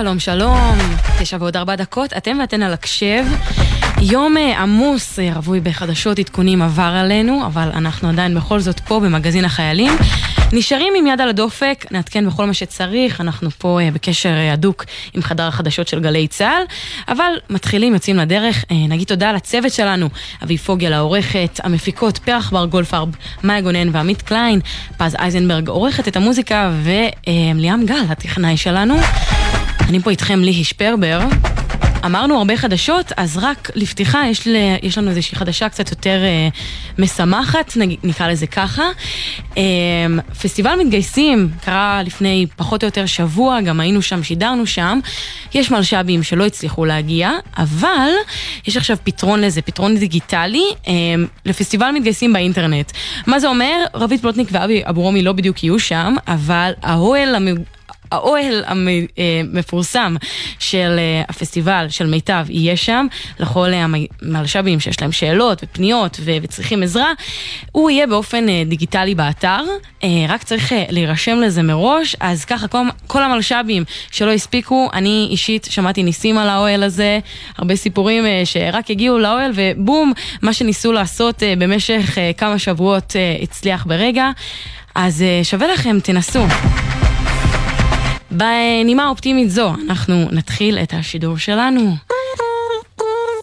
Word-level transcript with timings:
שלום, 0.00 0.18
שלום. 0.18 0.78
תשע 1.20 1.36
ועוד 1.40 1.56
ארבע 1.56 1.76
דקות, 1.76 2.12
אתם 2.12 2.38
ואתן 2.40 2.62
על 2.62 2.72
הקשב. 2.72 3.24
יום 4.00 4.36
אה, 4.36 4.62
עמוס, 4.62 5.18
אה, 5.18 5.30
רווי 5.36 5.60
בחדשות, 5.60 6.18
עדכונים 6.18 6.62
עבר 6.62 6.82
עלינו, 6.82 7.46
אבל 7.46 7.68
אנחנו 7.74 8.08
עדיין 8.08 8.34
בכל 8.34 8.60
זאת 8.60 8.80
פה 8.80 9.00
במגזין 9.00 9.44
החיילים. 9.44 9.92
נשארים 10.52 10.92
עם 10.96 11.06
יד 11.06 11.20
על 11.20 11.28
הדופק, 11.28 11.86
נעדכן 11.90 12.26
בכל 12.26 12.46
מה 12.46 12.54
שצריך, 12.54 13.20
אנחנו 13.20 13.50
פה 13.50 13.80
אה, 13.80 13.90
בקשר 13.90 14.32
הדוק 14.52 14.84
עם 15.14 15.22
חדר 15.22 15.48
החדשות 15.48 15.88
של 15.88 16.00
גלי 16.00 16.28
צה"ל, 16.28 16.62
אבל 17.08 17.32
מתחילים, 17.50 17.94
יוצאים 17.94 18.16
לדרך, 18.16 18.64
נגיד 18.88 19.06
תודה 19.06 19.32
לצוות 19.32 19.72
שלנו, 19.72 20.08
אבי 20.44 20.58
פוגל 20.58 20.92
העורכת, 20.92 21.60
המפיקות 21.62 22.18
פרח 22.18 22.50
בר 22.50 22.66
גולפרב, 22.66 23.08
מאי 23.44 23.62
גונן 23.62 23.88
ועמית 23.92 24.22
קליין, 24.22 24.60
פז 24.96 25.14
אייזנברג 25.18 25.68
עורכת 25.68 26.08
את 26.08 26.16
המוזיקה 26.16 26.70
וליאם 26.82 27.86
גל, 27.86 28.04
הטכנאי 28.08 28.56
שלנו. 28.56 28.96
אני 29.88 30.00
פה 30.00 30.10
איתכם 30.10 30.40
ליהי 30.40 30.64
שפרבר. 30.64 31.20
אמרנו 32.06 32.38
הרבה 32.38 32.56
חדשות, 32.56 33.12
אז 33.16 33.38
רק 33.42 33.70
לפתיחה 33.74 34.22
יש, 34.30 34.46
ל, 34.46 34.56
יש 34.82 34.98
לנו 34.98 35.10
איזושהי 35.10 35.36
חדשה 35.36 35.68
קצת 35.68 35.90
יותר 35.90 36.24
אה, 36.24 36.48
משמחת, 36.98 37.72
נקרא 38.04 38.28
לזה 38.28 38.46
ככה. 38.46 38.82
אה, 39.56 39.62
פסטיבל 40.42 40.74
מתגייסים 40.84 41.48
קרה 41.64 42.02
לפני 42.02 42.46
פחות 42.56 42.82
או 42.82 42.86
יותר 42.86 43.06
שבוע, 43.06 43.60
גם 43.60 43.80
היינו 43.80 44.02
שם, 44.02 44.22
שידרנו 44.22 44.66
שם. 44.66 44.98
יש 45.54 45.70
מלש"בים 45.70 46.22
שלא 46.22 46.46
הצליחו 46.46 46.84
להגיע, 46.84 47.30
אבל 47.58 48.10
יש 48.66 48.76
עכשיו 48.76 48.96
פתרון 49.04 49.40
לזה, 49.40 49.62
פתרון 49.62 49.96
דיגיטלי 49.96 50.64
אה, 50.88 50.92
לפסטיבל 51.44 51.90
מתגייסים 51.90 52.32
באינטרנט. 52.32 52.92
מה 53.26 53.40
זה 53.40 53.48
אומר? 53.48 53.84
רבית 53.94 54.20
פלוטניק 54.20 54.48
ואבי 54.52 54.82
אבורומי 54.84 55.22
לא 55.22 55.32
בדיוק 55.32 55.64
יהיו 55.64 55.78
שם, 55.78 56.14
אבל 56.28 56.72
האוהל 56.82 57.34
האוהל 58.12 58.64
המפורסם 58.66 60.16
של 60.58 60.96
אה, 60.98 61.22
הפסטיבל 61.28 61.86
של 61.88 62.06
מיטב 62.06 62.46
יהיה 62.48 62.76
שם, 62.76 63.06
לכל 63.38 63.68
המלש"בים 63.72 64.80
שיש 64.80 65.02
להם 65.02 65.12
שאלות 65.12 65.62
ופניות 65.64 66.20
וצריכים 66.24 66.82
עזרה, 66.82 67.12
הוא 67.72 67.90
יהיה 67.90 68.06
באופן 68.06 68.48
אה, 68.48 68.62
דיגיטלי 68.66 69.14
באתר, 69.14 69.60
אה, 70.04 70.08
רק 70.28 70.42
צריך 70.42 70.72
להירשם 70.88 71.40
לזה 71.40 71.62
מראש, 71.62 72.16
אז 72.20 72.44
ככה 72.44 72.68
כל, 72.68 72.78
כל 73.06 73.22
המלש"בים 73.22 73.84
שלא 74.10 74.32
הספיקו, 74.32 74.90
אני 74.92 75.28
אישית 75.30 75.66
שמעתי 75.70 76.02
ניסים 76.02 76.38
על 76.38 76.48
האוהל 76.48 76.82
הזה, 76.82 77.18
הרבה 77.58 77.76
סיפורים 77.76 78.24
שרק 78.44 78.90
הגיעו 78.90 79.18
לאוהל 79.18 79.52
ובום, 79.54 80.12
מה 80.42 80.52
שניסו 80.52 80.92
לעשות 80.92 81.42
במשך 81.58 82.18
כמה 82.36 82.58
שבועות 82.58 83.16
הצליח 83.42 83.86
ברגע, 83.86 84.30
אז 84.94 85.24
שווה 85.42 85.66
לכם, 85.66 85.98
תנסו. 86.02 86.46
בנימה 88.36 89.08
אופטימית 89.08 89.50
זו, 89.50 89.72
אנחנו 89.88 90.28
נתחיל 90.32 90.78
את 90.78 90.94
השידור 90.94 91.38
שלנו. 91.38 91.96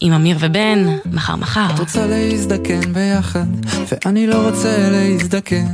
עם 0.01 0.13
אמיר 0.13 0.37
ובן, 0.39 0.85
מחר 1.05 1.35
מחר. 1.35 1.67
את 1.73 1.79
רוצה 1.79 2.07
להזדקן 2.07 2.93
ביחד, 2.93 3.45
ואני 3.91 4.27
לא 4.27 4.49
רוצה 4.49 4.89
להזדקן. 4.91 5.65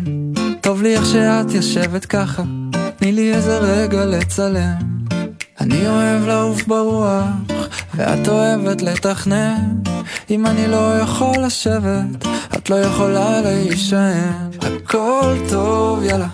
טוב 0.61 0.81
לי 0.81 0.95
איך 0.95 1.05
שאת 1.05 1.53
יושבת 1.53 2.05
ככה, 2.05 2.43
תני 2.95 3.11
לי 3.11 3.33
איזה 3.33 3.57
רגע 3.57 4.05
לצלם. 4.05 4.73
אני 5.61 5.87
אוהב 5.87 6.27
לעוף 6.27 6.67
ברוח, 6.67 7.25
ואת 7.93 8.27
אוהבת 8.27 8.81
לתכנן. 8.81 9.75
אם 10.29 10.45
אני 10.45 10.67
לא 10.67 10.99
יכול 10.99 11.35
לשבת, 11.45 12.27
את 12.57 12.69
לא 12.69 12.75
יכולה 12.75 13.41
להישען. 13.41 14.49
הכל 14.61 15.35
טוב, 15.49 16.03
יאללה. 16.03 16.27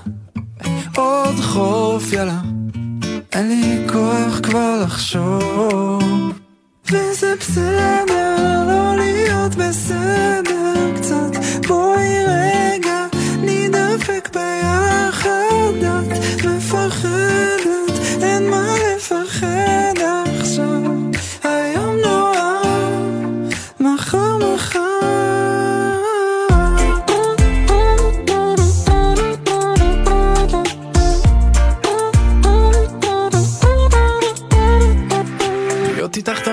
עוד 0.96 1.36
חוף, 1.36 2.14
יאללה. 2.14 2.55
אין 3.36 3.50
לי 3.50 3.88
כוח 3.94 4.40
כבר 4.44 4.82
לחשוב. 4.84 6.04
וזה 6.92 7.34
בסדר 7.40 8.64
לא 8.68 8.96
להיות 8.98 9.56
בסדר 9.56 10.92
קצת. 10.96 11.32
בואי 11.68 12.24
רגע 12.28 13.06
נדפק 13.42 14.30
ביחד 14.34 15.84
את 15.84 16.46
מפחדת 16.46 17.65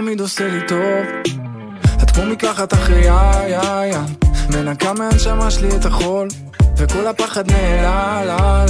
תמיד 0.05 0.21
עושה 0.21 0.49
לי 0.49 0.61
טוב. 0.69 1.35
את 2.03 2.11
כמו 2.11 2.25
מקלחת 2.25 2.75
אחרי 2.75 3.05
ים 3.05 4.05
מנקה 4.51 4.93
מהנשמה 4.93 5.51
שלי 5.51 5.77
את 5.77 5.85
החול 5.85 6.29
וכל 6.77 7.07
הפחד 7.07 7.51
נעלם. 7.51 8.67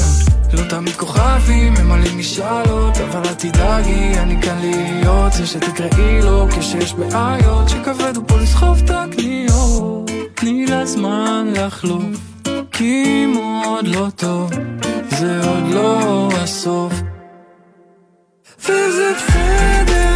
לא 0.53 0.63
תמיד 0.69 0.95
כוכבים 0.97 1.75
ממלאים 1.75 2.19
משאלות 2.19 2.97
אבל 2.97 3.29
אל 3.29 3.35
תדאגי 3.35 4.19
אני 4.19 4.43
כאן 4.43 4.59
להיות 4.63 5.33
זה 5.33 5.47
שתקראי 5.47 6.23
לו 6.23 6.47
כשיש 6.51 6.95
בעיות 6.95 7.69
שכבד 7.69 8.17
הוא 8.17 8.25
פה 8.29 8.37
לסחוב 8.37 8.83
את 8.85 8.91
הקניות. 8.91 10.11
תני 10.35 10.67
לזמן 10.67 11.53
לחלוף 11.57 12.21
כי 12.73 13.25
אם 13.25 13.33
הוא 13.37 13.67
עוד 13.67 13.89
לא 13.89 14.07
טוב 14.17 14.51
זה 15.11 15.41
עוד 15.49 15.75
לא 15.75 16.29
הסוף. 16.33 16.93
וזה 18.59 19.13
בסדר 19.17 20.12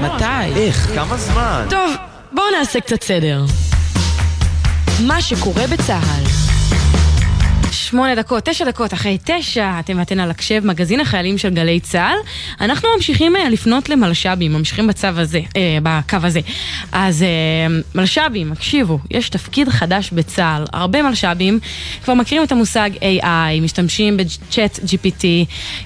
מתי? 0.00 0.60
איך? 0.60 0.90
כמה 0.94 1.16
זמן? 1.16 1.66
טוב, 1.70 1.94
בואו 2.32 2.46
נעשה 2.58 2.80
קצת 2.80 3.02
סדר. 3.02 3.44
מה 5.06 5.22
שקורה 5.22 5.66
בצה"ל 5.66 6.50
שמונה 7.90 8.14
דקות, 8.14 8.44
תשע 8.44 8.64
דקות 8.64 8.94
אחרי 8.94 9.18
תשע, 9.24 9.80
אתם 9.80 9.98
ואתן 9.98 10.20
על 10.20 10.30
הקשב, 10.30 10.66
מגזין 10.66 11.00
החיילים 11.00 11.38
של 11.38 11.50
גלי 11.50 11.80
צה"ל. 11.80 12.16
אנחנו 12.60 12.88
ממשיכים 12.96 13.36
אה, 13.36 13.48
לפנות 13.48 13.88
למלש"בים, 13.88 14.52
ממשיכים 14.52 14.86
בצו 14.86 15.06
הזה, 15.06 15.40
אה, 15.56 15.78
בקו 15.82 16.16
הזה. 16.22 16.40
אז 16.92 17.22
אה, 17.22 17.28
מלש"בים, 17.94 18.52
הקשיבו, 18.52 18.98
יש 19.10 19.28
תפקיד 19.28 19.68
חדש 19.68 20.10
בצה"ל. 20.10 20.64
הרבה 20.72 21.02
מלש"בים 21.02 21.58
כבר 22.04 22.14
מכירים 22.14 22.44
את 22.44 22.52
המושג 22.52 22.90
AI, 23.00 23.60
משתמשים 23.62 24.16
בצ'אט 24.16 24.78
GPT, 24.78 25.24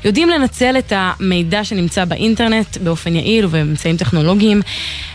יודעים 0.04 0.28
לנצל 0.28 0.78
את 0.78 0.92
המידע 0.96 1.64
שנמצא 1.64 2.04
באינטרנט 2.04 2.76
באופן 2.76 3.16
יעיל 3.16 3.46
ובאמצעים 3.46 3.96
טכנולוגיים. 3.96 4.62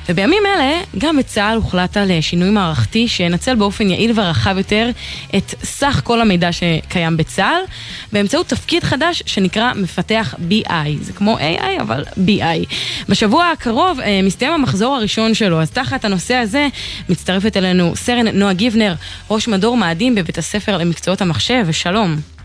ובימים 0.09 0.43
אלה, 0.45 0.81
גם 0.97 1.17
בצה"ל 1.17 1.55
הוחלט 1.55 1.97
על 1.97 2.21
שינוי 2.21 2.49
מערכתי 2.49 3.07
שינצל 3.07 3.55
באופן 3.55 3.89
יעיל 3.89 4.11
ורחב 4.15 4.57
יותר 4.57 4.89
את 5.35 5.55
סך 5.63 6.01
כל 6.03 6.21
המידע 6.21 6.51
שקיים 6.51 7.17
בצה"ל, 7.17 7.61
באמצעות 8.13 8.47
תפקיד 8.47 8.83
חדש 8.83 9.23
שנקרא 9.25 9.73
מפתח 9.73 10.35
BI. 10.49 10.89
זה 11.01 11.13
כמו 11.13 11.37
AI, 11.37 11.81
אבל 11.81 12.03
BI. 12.25 12.73
בשבוע 13.09 13.45
הקרוב 13.51 13.99
אה, 13.99 14.19
מסתיים 14.23 14.53
המחזור 14.53 14.95
הראשון 14.95 15.33
שלו, 15.33 15.61
אז 15.61 15.71
תחת 15.71 16.05
הנושא 16.05 16.35
הזה 16.35 16.67
מצטרפת 17.09 17.57
אלינו 17.57 17.95
סרן 17.95 18.27
נועה 18.27 18.53
גיבנר, 18.53 18.93
ראש 19.29 19.47
מדור 19.47 19.77
מאדים 19.77 20.15
בבית 20.15 20.37
הספר 20.37 20.77
למקצועות 20.77 21.21
המחשב, 21.21 21.63
ושלום. 21.67 22.38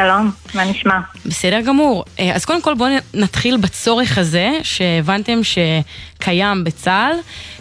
שלום, 0.00 0.30
מה 0.54 0.64
נשמע? 0.70 0.98
בסדר 1.26 1.60
גמור. 1.66 2.04
אה, 2.20 2.34
אז 2.34 2.44
קודם 2.44 2.62
כל 2.62 2.74
בואו 2.74 2.90
נתחיל 3.14 3.56
בצורך 3.56 4.18
הזה 4.18 4.48
שהבנתם 4.62 5.38
שקיים 5.42 6.64
בצה"ל, 6.64 7.12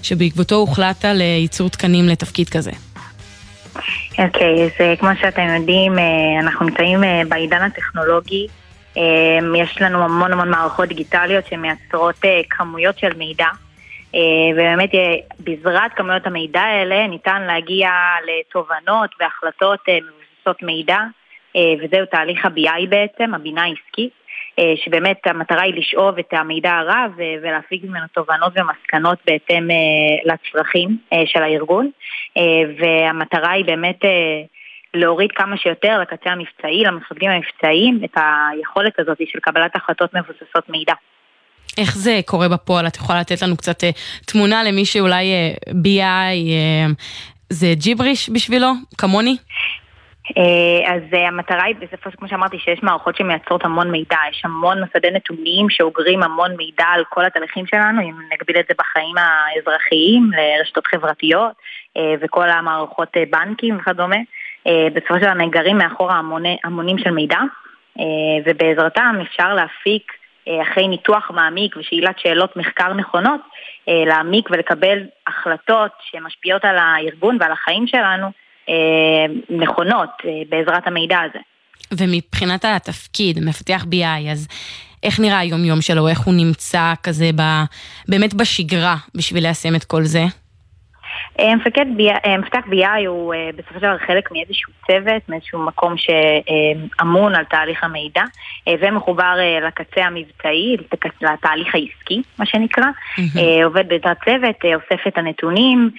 שבעקבותו 0.04 0.56
הוחלט 0.56 1.06
על 1.06 1.22
אה, 1.22 1.26
ייצור 1.26 1.70
תקנים 1.70 2.06
לתפקיד 2.06 2.50
כזה. 2.50 2.72
אוקיי, 4.20 4.30
okay, 4.30 4.62
אז 4.62 4.72
אה, 4.82 4.96
כמו 4.96 5.10
שאתם 5.22 5.42
יודעים, 5.42 5.96
אנחנו 6.40 6.66
נמצאים 6.66 7.00
בעידן 7.30 7.62
הטכנולוגי. 7.62 8.48
יש 9.56 9.82
לנו 9.82 10.04
המון 10.04 10.34
המון 10.34 10.50
מערכות 10.50 10.88
דיגיטליות 10.90 11.46
שמייצרות 11.50 12.26
כמויות 12.50 13.00
של 13.00 13.14
מידע. 13.18 13.48
ובאמת 14.54 14.90
בעזרת 15.40 15.92
כמויות 15.96 16.28
המידע 16.28 16.62
האלה 16.62 17.08
ניתן 17.08 17.42
להגיע 17.42 17.90
לתובנות 18.28 19.10
והחלטות 19.20 19.80
מבוססות 19.88 20.64
מידע. 20.64 20.98
אה, 21.56 21.74
וזהו 21.78 22.06
תהליך 22.06 22.46
ה-BI 22.46 22.88
בעצם, 22.90 23.34
הבינה 23.34 23.62
העסקית, 23.64 24.14
אה, 24.60 24.74
שבאמת 24.86 25.18
המטרה 25.26 25.62
היא 25.62 25.74
לשאוב 25.74 26.20
את 26.20 26.30
המידע 26.32 26.70
אה, 26.70 27.06
ולהפיק 27.18 27.84
ממנו 27.84 28.06
תובנות 28.14 28.54
ומסקנות 28.56 29.18
בהתאם 29.28 29.68
לצרכים 30.26 30.98
של 31.26 31.44
הארגון, 31.44 31.90
והמטרה 32.80 33.52
היא 33.52 33.66
באמת 33.66 34.00
להוריד 34.94 35.32
כמה 35.32 35.58
שיותר 35.58 36.00
לקצה 36.00 36.30
המבצעי, 36.30 36.84
למפקדים 36.84 37.30
המבצעיים, 37.30 38.02
את 38.06 38.18
היכולת 38.18 39.00
הזאת 39.00 39.18
של 39.32 39.40
קבלת 39.40 39.76
החלטות 39.76 40.14
מבוססות 40.14 40.70
מידע. 40.70 40.94
איך 41.78 41.96
זה 41.98 42.20
קורה 42.26 42.50
בפועל? 42.50 42.88
את 42.88 42.96
יכולה 42.96 43.20
לתת 43.20 43.42
לנו 43.42 43.58
קצת 43.58 43.84
תמונה 44.26 44.64
למי 44.64 44.86
שאולי 44.86 45.26
BI 45.70 46.52
זה 47.50 47.68
ג'יבריש 47.76 48.30
בשבילו, 48.30 48.68
כמוני? 48.98 49.38
אה, 50.38 50.94
אז 50.94 51.02
אה, 51.14 51.28
המטרה 51.28 51.64
היא 51.64 51.76
בסופו 51.76 52.12
של 52.12 52.18
כמו 52.18 52.28
שאמרתי 52.28 52.60
שיש 52.60 52.84
מערכות 52.84 53.16
שמייצרות 53.16 53.66
המון 53.66 53.92
מידע, 53.92 54.18
יש 54.30 54.42
המון 54.46 54.84
מסדי 54.84 55.12
נתונים 55.12 55.70
שאוגרים 55.70 56.24
המון 56.24 56.56
מידע 56.58 56.86
על 56.86 57.04
כל 57.10 57.26
התהליכים 57.26 57.66
שלנו, 57.66 58.02
אם 58.02 58.14
נגביל 58.34 58.60
את 58.60 58.66
זה 58.70 58.74
בחיים 58.78 59.16
האזרחיים, 59.18 60.32
לרשתות 60.38 60.88
חברתיות 60.88 61.52
אה, 61.98 62.14
וכל 62.22 62.50
המערכות 62.50 63.10
בנקים 63.30 63.78
וכדומה, 63.78 64.18
בסופו 64.94 65.14
של 65.14 65.22
דבר 65.22 65.34
נגרים 65.34 65.78
מאחור 65.78 66.12
המוני, 66.12 66.58
המונים 66.64 66.98
של 66.98 67.12
מידע 67.12 67.40
ובעזרתם 68.46 69.16
אפשר 69.22 69.54
להפיק 69.54 70.12
אחרי 70.62 70.88
ניתוח 70.88 71.32
מעמיק 71.32 71.78
ושאלת 71.78 72.20
שאלות 72.20 72.58
מחקר 72.58 72.94
נכונות, 72.94 73.42
להעמיק 73.88 74.50
ולקבל 74.52 75.00
החלטות 75.28 75.92
שמשפיעות 76.02 76.66
על 76.66 76.78
הארגון 76.78 77.38
ועל 77.40 77.52
החיים 77.52 77.88
שלנו 77.88 78.32
נכונות 79.50 80.10
אה, 80.26 80.32
בעזרת 80.50 80.88
המידע 80.88 81.18
הזה. 81.20 81.40
ומבחינת 81.92 82.66
התפקיד, 82.66 83.40
מפתח 83.40 83.86
BI, 83.92 84.32
אז 84.32 84.48
איך 85.04 85.20
נראה 85.20 85.40
היום-יום 85.40 85.82
שלו? 85.82 86.08
איך 86.08 86.20
הוא 86.20 86.34
נמצא 86.34 86.94
כזה 87.04 87.30
ב, 87.36 87.42
באמת 88.08 88.34
בשגרה 88.34 88.96
בשביל 89.16 89.44
ליישם 89.44 89.76
את 89.76 89.84
כל 89.84 90.04
זה? 90.04 90.24
אה, 91.40 91.56
מפקד 91.56 91.86
אה, 92.26 92.38
מפתח 92.38 92.60
BI 92.72 93.08
הוא 93.08 93.34
אה, 93.34 93.50
בסופו 93.56 93.74
של 93.74 93.80
דבר 93.80 93.98
חלק 93.98 94.32
מאיזשהו 94.32 94.74
צוות, 94.88 95.30
מאיזשהו 95.30 95.60
מקום 95.66 95.94
שאמון 95.98 97.36
על 97.36 97.44
תהליך 97.44 97.84
המידע 97.84 98.24
ומחובר 98.82 99.34
לקצה 99.68 100.06
המבצעי, 100.06 100.78
לתהליך 101.22 101.76
העסקי, 101.76 102.22
מה 102.40 102.46
שנקרא. 102.46 102.84
Mm-hmm. 102.84 103.40
עובד 103.64 103.88
בעזרת 103.88 104.18
צוות, 104.26 104.56
אוסף 104.76 105.08
את 105.08 105.18
הנתונים, 105.18 105.90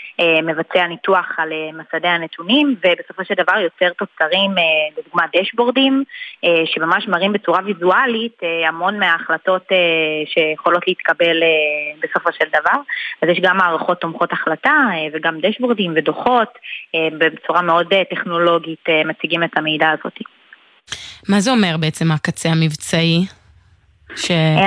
מבצע 0.42 0.86
ניתוח 0.86 1.26
על 1.38 1.52
מסדי 1.72 2.08
הנתונים 2.08 2.76
ובסופו 2.84 3.24
של 3.24 3.34
דבר 3.34 3.58
יוצר 3.58 3.92
תוצרים, 3.98 4.50
לדוגמה 4.98 5.22
דשבורדים, 5.36 6.04
שממש 6.64 7.08
מראים 7.08 7.32
בצורה 7.32 7.60
ויזואלית 7.64 8.38
המון 8.68 8.98
מההחלטות 8.98 9.66
שיכולות 10.26 10.88
להתקבל 10.88 11.42
בסופו 12.02 12.32
של 12.32 12.48
דבר. 12.48 12.80
אז 13.22 13.28
יש 13.28 13.38
גם 13.42 13.56
מערכות 13.56 14.00
תומכות 14.00 14.32
החלטה 14.32 14.86
וגם 15.14 15.28
גם 15.28 15.50
דשבורדים 15.50 15.92
ודוחות, 15.96 16.58
אה, 16.94 17.08
בצורה 17.18 17.62
מאוד 17.62 17.86
אה, 17.92 18.02
טכנולוגית 18.04 18.84
אה, 18.88 19.02
מציגים 19.04 19.42
את 19.42 19.56
המידע 19.56 19.90
הזאת. 19.90 20.18
מה 21.28 21.40
זה 21.40 21.50
אומר 21.50 21.76
בעצם 21.80 22.12
הקצה 22.12 22.48
המבצעי? 22.48 23.26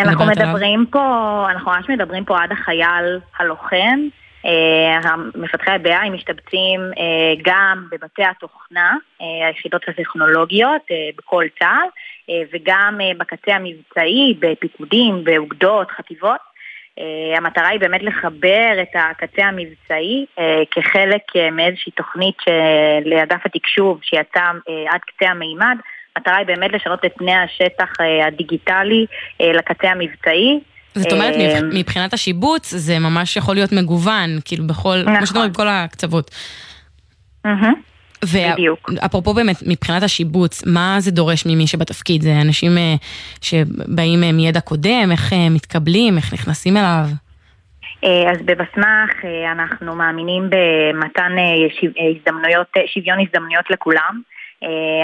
אנחנו 0.02 0.26
מדברים 0.26 0.86
פה, 0.92 1.46
אנחנו 1.50 1.72
ממש 1.72 1.90
מדברים 1.90 2.26
פה 2.26 2.44
עד 2.44 2.52
החייל 2.52 3.20
הלוחם. 3.40 4.00
מפתחי 5.36 5.72
ה-BI 5.72 6.10
משתבצים 6.10 6.82
גם 7.42 7.88
בבתי 7.92 8.24
התוכנה, 8.24 8.96
היחידות 9.20 9.82
הטכנולוגיות 9.88 10.82
בכל 11.18 11.44
צה"ל, 11.60 11.88
וגם 12.54 13.00
בקצה 13.18 13.56
המבצעי, 13.56 14.36
בפיקודים, 14.40 15.24
באוגדות, 15.24 15.92
חטיבות. 15.92 16.51
Uh, 17.02 17.38
המטרה 17.38 17.68
היא 17.68 17.80
באמת 17.80 18.04
לחבר 18.04 18.82
את 18.82 18.96
הקצה 18.96 19.46
המבצעי 19.46 20.26
uh, 20.36 20.42
כחלק 20.72 21.22
uh, 21.30 21.52
מאיזושהי 21.52 21.92
תוכנית 21.92 22.38
לאגף 23.06 23.46
התקשוב 23.46 24.00
שיצא 24.02 24.42
עד 24.90 25.00
קצה 25.08 25.30
המימד. 25.30 25.78
המטרה 26.16 26.38
היא 26.38 26.48
באמת 26.48 26.74
לשנות 26.74 27.06
את 27.06 27.12
פני 27.18 27.36
השטח 27.36 27.90
הדיגיטלי 28.28 29.06
לקצה 29.40 29.92
המבצעי. 29.92 30.60
זאת 30.96 31.12
אומרת, 31.12 31.36
מבחינת 31.74 32.14
השיבוץ 32.14 32.74
זה 32.74 33.00
ממש 33.00 33.38
יכול 33.38 33.56
להיות 33.56 33.72
מגוון, 33.72 34.30
כאילו 34.46 34.68
בכל, 34.68 34.98
נכון. 35.02 35.18
כמו 35.18 35.28
שאתה 35.28 35.40
אומר, 35.40 35.50
בכל 35.50 35.68
הקצוות. 35.68 36.32
Mm-hmm. 37.48 37.91
בדיוק. 38.26 38.90
ואפרופו 38.96 39.34
באמת, 39.34 39.56
מבחינת 39.68 40.04
השיבוץ, 40.04 40.66
מה 40.66 40.96
זה 41.00 41.12
דורש 41.12 41.46
ממי 41.46 41.68
שבתפקיד? 41.68 42.22
זה 42.22 42.30
אנשים 42.46 42.72
אה, 42.78 42.96
שבאים 43.42 44.24
אה, 44.24 44.32
מידע 44.32 44.60
קודם, 44.60 45.10
איך 45.12 45.34
אה, 45.34 45.50
מתקבלים, 45.50 46.18
איך 46.18 46.34
נכנסים 46.34 46.78
אליו? 46.78 47.06
אז 48.32 48.42
בבסמך 48.46 49.26
אנחנו 49.52 49.96
מאמינים 49.96 50.50
במתן 50.50 51.36
הזדמנויות, 52.10 52.68
שוויון 52.86 53.20
הזדמנויות 53.20 53.70
לכולם. 53.70 54.22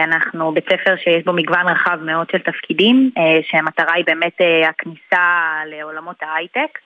אנחנו 0.03 0.51
בית 0.51 0.65
ספר 0.65 0.95
שיש 1.03 1.23
בו 1.25 1.33
מגוון 1.33 1.67
רחב 1.67 1.97
מאוד 2.01 2.27
של 2.31 2.37
תפקידים, 2.37 3.11
שהמטרה 3.51 3.93
היא 3.93 4.05
באמת 4.07 4.37
הכניסה 4.69 5.51
לעולמות 5.65 6.15
ההייטק. 6.21 6.79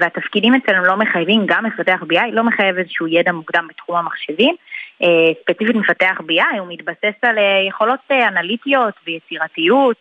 והתפקידים 0.00 0.54
אצלנו 0.54 0.84
לא 0.84 0.96
מחייבים, 0.96 1.46
גם 1.46 1.64
מפתח 1.64 2.00
BI 2.12 2.30
לא 2.32 2.44
מחייב 2.44 2.78
איזשהו 2.78 3.08
ידע 3.08 3.32
מוקדם 3.32 3.66
בתחום 3.68 3.96
המחשבים, 3.96 4.54
אה, 5.02 5.32
ספציפית 5.42 5.76
מפתח 5.76 6.20
BI, 6.20 6.58
הוא 6.58 6.68
מתבסס 6.68 7.18
על 7.22 7.38
אה, 7.38 7.68
יכולות 7.68 8.00
אה, 8.10 8.28
אנליטיות 8.28 8.94
ויצירתיות, 9.06 9.96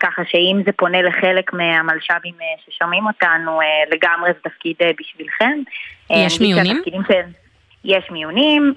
ככה 0.00 0.22
שאם 0.28 0.62
זה 0.66 0.72
פונה 0.72 1.02
לחלק 1.02 1.52
מהמלש"בים 1.52 2.34
ששומעים 2.66 3.06
אותנו, 3.06 3.60
לגמרי 3.92 4.30
זה 4.32 4.50
תפקיד 4.50 4.76
בשבילכם. 5.00 5.58
יש 6.10 6.40
מיונים? 6.40 6.82
יש 7.88 8.04
מיונים, 8.10 8.74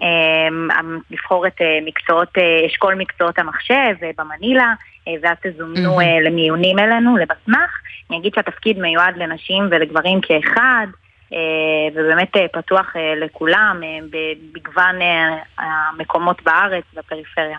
לבחור 1.12 1.48
את 1.48 1.58
מקצועות, 1.86 2.30
אשכול 2.68 2.96
מקצועות 2.96 3.39
המחשב 3.39 3.96
במנילה, 4.18 4.74
ואז 5.22 5.38
תזומנו 5.44 6.00
mm-hmm. 6.00 6.25
למיונים 6.25 6.80
אלינו, 6.80 7.18
לבסמך. 7.18 7.70
אני 8.10 8.18
אגיד 8.18 8.34
שהתפקיד 8.36 8.80
מיועד 8.80 9.18
לנשים 9.18 9.68
ולגברים 9.72 10.22
כאחד. 10.22 10.88
אה, 11.34 11.38
ובאמת 11.96 12.38
אה, 12.38 12.46
פתוח 12.53 12.86
אה, 12.96 13.25
לכולם 13.25 13.82
במגוון 14.10 14.96
המקומות 15.58 16.41
בארץ 16.44 16.84
ובפריפריה. 16.94 17.58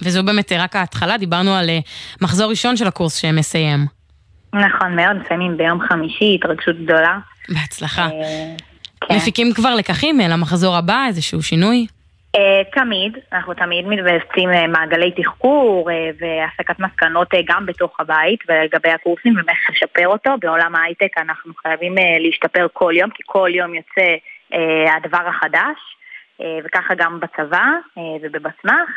וזו 0.00 0.22
באמת 0.22 0.52
רק 0.52 0.76
ההתחלה, 0.76 1.18
דיברנו 1.18 1.54
על 1.54 1.70
מחזור 2.20 2.50
ראשון 2.50 2.76
של 2.76 2.86
הקורס 2.86 3.16
שמסיים. 3.16 3.86
נכון 4.52 4.96
מאוד, 4.96 5.16
מסיימים 5.16 5.56
ביום 5.56 5.80
חמישי, 5.80 6.34
התרגשות 6.34 6.76
גדולה. 6.76 7.18
בהצלחה. 7.48 8.08
כן. 9.08 9.16
מפיקים 9.16 9.52
כבר 9.54 9.74
לקחים 9.74 10.18
למחזור 10.18 10.76
הבא, 10.76 11.04
איזשהו 11.08 11.42
שינוי? 11.42 11.86
אה, 12.36 12.62
תמיד, 12.72 13.18
אנחנו 13.32 13.54
תמיד 13.54 13.86
מתבססים 13.86 14.50
אה, 14.50 14.66
מעגלי 14.66 15.10
תחקור 15.10 15.90
אה, 15.90 16.10
והסקת 16.18 16.78
מסקנות 16.78 17.28
גם 17.46 17.66
בתוך 17.66 18.00
הבית 18.00 18.40
ולגבי 18.48 18.90
הקורסים 18.90 19.34
ואיך 19.46 19.70
לשפר 19.70 20.08
אותו. 20.08 20.30
בעולם 20.40 20.74
ההייטק 20.74 21.18
אנחנו 21.18 21.52
חייבים 21.54 21.94
להשתפר 22.20 22.66
כל 22.72 22.92
יום, 22.96 23.10
כי 23.10 23.22
כל 23.26 23.50
יום 23.54 23.74
יוצא 23.74 24.14
הדבר 24.96 25.28
החדש. 25.28 25.78
וככה 26.64 26.94
גם 26.94 27.20
בצבא 27.20 27.64
ובבסמך, 28.22 28.90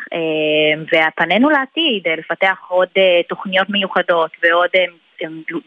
ופנינו 0.88 1.50
לעתיד, 1.50 2.08
לפתח 2.18 2.58
עוד 2.68 2.88
תוכניות 3.30 3.70
מיוחדות 3.70 4.32
ועוד 4.44 4.70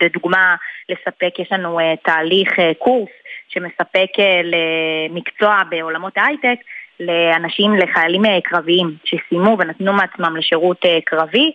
לדוגמה, 0.01 0.57
לספק, 0.89 1.39
יש 1.39 1.53
לנו 1.53 1.79
תהליך 2.05 2.49
קורס 2.79 3.11
שמספק 3.49 4.11
למקצוע 4.45 5.59
בעולמות 5.71 6.13
ההייטק, 6.17 6.59
לאנשים, 7.01 7.75
לחיילים 7.75 8.23
קרביים 8.45 8.97
שסיימו 9.05 9.57
ונתנו 9.59 9.93
מעצמם 9.93 10.37
לשירות 10.37 10.85
קרבי 11.05 11.53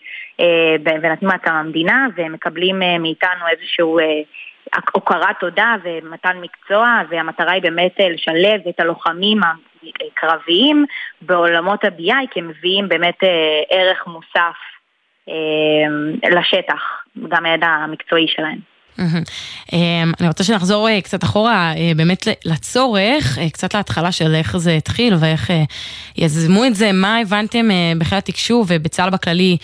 ונתנו 0.85 1.29
מעצמם 1.29 1.53
המדינה 1.53 2.07
והם 2.15 2.33
מקבלים 2.33 2.79
מאיתנו 2.79 3.47
איזשהו 3.51 3.99
הוקרת 4.91 5.35
תודה 5.39 5.75
ומתן 5.83 6.37
מקצוע 6.41 7.01
והמטרה 7.09 7.51
היא 7.51 7.61
באמת 7.61 7.95
לשלב 7.99 8.61
את 8.69 8.79
הלוחמים 8.79 9.39
קרביים 10.13 10.85
בעולמות 11.21 11.83
ה-BI, 11.85 12.27
כי 12.31 12.39
הם 12.39 12.47
מביאים 12.47 12.89
באמת 12.89 13.23
אה, 13.23 13.61
ערך 13.69 14.07
מוסף 14.07 14.55
אה, 15.29 16.29
לשטח, 16.31 17.03
גם 17.29 17.45
הידע 17.45 17.67
המקצועי 17.67 18.27
שלהם. 18.27 18.72
אמ, 18.99 20.11
אני 20.19 20.27
רוצה 20.27 20.43
שנחזור 20.43 20.89
אה, 20.89 21.01
קצת 21.01 21.23
אחורה 21.23 21.73
באמת 21.95 22.27
לצורך, 22.45 23.39
קצת 23.53 23.73
להתחלה 23.73 24.11
של 24.11 24.35
איך 24.35 24.57
זה 24.57 24.71
התחיל 24.71 25.13
ואיך 25.19 25.49
יזמו 26.17 26.65
את 26.65 26.75
זה, 26.75 26.91
מה 26.91 27.17
הבנתם 27.17 27.69
בכלל 27.97 28.17
התקשוב 28.17 28.67
ובצה"ל 28.69 29.09
בכללי 29.09 29.57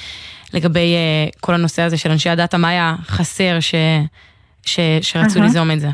לגבי 0.53 0.95
כל 1.41 1.53
הנושא 1.53 1.81
הזה 1.81 1.97
של 1.97 2.11
אנשי 2.11 2.29
הדאטה, 2.29 2.57
מה 2.57 2.69
היה 2.69 2.95
חסר 3.05 3.59
ש, 3.59 3.75
ש, 4.65 4.79
שרצו 5.01 5.41
ליזום 5.41 5.71
את 5.71 5.79
זה? 5.79 5.87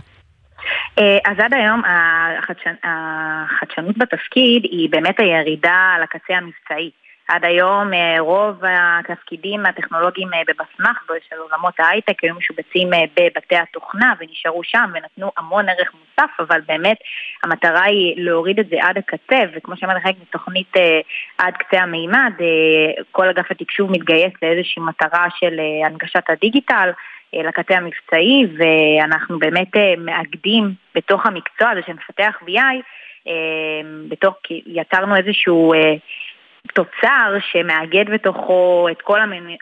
אה, 0.99 1.17
אז 1.31 1.37
עד 1.39 1.53
היום 1.53 1.81
החדשנ... 1.85 2.75
החדשנות 2.83 3.97
בתפקיד 3.97 4.63
היא 4.63 4.89
באמת 4.89 5.19
הירידה 5.19 5.93
על 5.95 6.03
הקצה 6.03 6.33
המבצעי. 6.33 6.91
עד 7.27 7.45
היום 7.45 7.93
אה, 7.93 8.15
רוב 8.19 8.61
התפקידים 8.63 9.65
הטכנולוגיים 9.65 10.33
אה, 10.33 10.41
בבסמך 10.47 10.97
של 11.29 11.35
עולמות 11.35 11.79
ההייטק 11.79 12.23
היו 12.23 12.35
משובצים 12.35 12.89
בבתי 12.89 13.55
התוכנה 13.55 14.13
ונשארו 14.19 14.63
שם 14.63 14.91
ונתנו 14.93 15.31
המון 15.37 15.69
ערך 15.69 15.93
מוסף, 15.93 16.31
אבל 16.39 16.61
באמת 16.67 16.97
המטרה 17.43 17.83
היא 17.83 18.13
להוריד 18.17 18.59
את 18.59 18.69
זה 18.69 18.75
עד 18.81 18.97
הקצה, 18.97 19.39
וכמו 19.55 19.77
שאמרתי 19.77 20.01
חלק 20.01 20.15
מתוכנית 20.21 20.73
עד 21.37 21.53
קצה 21.57 21.81
המימד, 21.81 22.33
כל 23.11 23.27
אגף 23.27 23.51
התקשוב 23.51 23.91
מתגייס 23.91 24.33
לאיזושהי 24.41 24.83
מטרה 24.83 25.27
של 25.39 25.59
הנגשת 25.85 26.29
הדיגיטל. 26.29 26.91
אה, 27.35 27.43
לקטע 27.43 27.77
המבצעי, 27.77 28.45
ואנחנו 28.57 29.39
באמת 29.39 29.77
אה, 29.77 29.93
מאגדים 29.97 30.73
בתוך 30.95 31.25
המקצוע 31.25 31.69
הזה 31.69 31.81
של 31.87 31.93
מפתח 31.93 32.35
BI, 32.47 32.81
אה, 33.27 33.33
בתוך, 34.09 34.35
יצרנו 34.65 35.15
איזשהו 35.15 35.73
תוצר 36.73 37.33
שמאגד 37.51 38.13
בתוכו 38.13 38.87
את 38.91 39.01
כל 39.01 39.19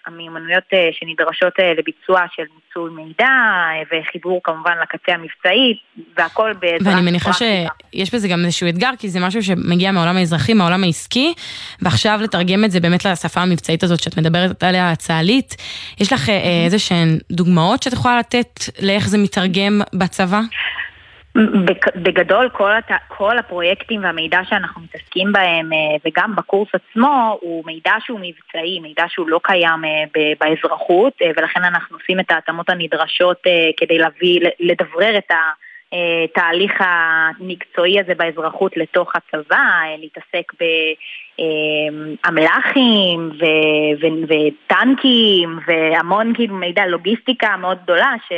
המיומנויות 0.08 0.64
אה, 0.74 0.90
שנדרשות 0.92 1.54
אה, 1.60 1.74
לביצוע 1.78 2.22
של 2.36 2.44
ניצול 2.56 2.90
מידע 2.90 3.26
אה, 3.26 3.82
וחיבור 3.92 4.42
כמובן 4.44 4.74
לקצה 4.82 5.14
המבצעי 5.14 5.78
והכל 6.18 6.54
בעזרת... 6.54 6.94
ואני 6.94 7.02
מניחה 7.02 7.32
שיש 7.34 8.16
בזה 8.16 8.28
גם 8.28 8.40
איזשהו 8.46 8.70
אתגר 8.70 8.90
כי 9.00 9.10
זה 9.10 9.20
משהו 9.20 9.44
שמגיע 9.44 9.92
מהעולם 9.92 10.18
האזרחי, 10.18 10.54
מהעולם 10.54 10.84
העסקי 10.84 11.34
ועכשיו 11.82 12.20
לתרגם 12.24 12.64
את 12.64 12.72
זה 12.72 12.80
באמת 12.80 13.06
לשפה 13.06 13.42
המבצעית 13.42 13.84
הזאת 13.84 14.00
שאת 14.00 14.18
מדברת 14.18 14.64
עליה 14.64 14.92
הצה"לית. 14.92 15.56
יש 16.00 16.14
לך 16.14 16.30
איזה 16.64 16.80
שהן 16.80 17.18
דוגמאות 17.32 17.84
שאת 17.84 17.94
יכולה 17.94 18.20
לתת 18.20 18.60
לאיך 18.82 19.08
זה 19.08 19.18
מתרגם 19.18 19.82
בצבא? 19.94 20.42
בגדול 21.96 22.50
כל, 22.50 22.72
הת... 22.72 22.92
כל 23.08 23.38
הפרויקטים 23.38 24.04
והמידע 24.04 24.40
שאנחנו 24.50 24.82
מתעסקים 24.82 25.32
בהם 25.32 25.74
אה, 25.74 25.78
וגם 26.06 26.36
בקורס 26.36 26.70
עצמו 26.74 27.38
הוא 27.42 27.64
מידע 27.66 27.94
שהוא 28.00 28.20
מבצעי, 28.20 28.80
מידע 28.80 29.04
שהוא 29.10 29.30
לא 29.30 29.40
קיים 29.44 29.86
אה, 29.86 30.04
באזרחות 30.40 31.14
אה, 31.22 31.32
ולכן 31.38 31.64
אנחנו 31.64 31.98
עושים 31.98 32.20
את 32.20 32.32
ההתאמות 32.32 32.70
הנדרשות 32.70 33.42
כדי 33.78 33.98
להביא, 33.98 34.40
לדברר 34.60 35.18
את 35.18 35.32
התהליך 35.32 36.72
המקצועי 36.80 38.00
הזה 38.00 38.16
באזרחות 38.16 38.78
לתוך 38.78 39.12
הצבא, 39.16 39.64
להתעסק 39.98 40.52
באמל"חים 42.24 43.30
וטנקים 44.28 45.60
והמון 45.68 46.34
כאילו 46.36 46.56
מידע, 46.56 46.88
לוגיסטיקה 46.88 47.58
מאוד 47.58 47.78
גדולה 47.84 48.14
ש... 48.30 48.32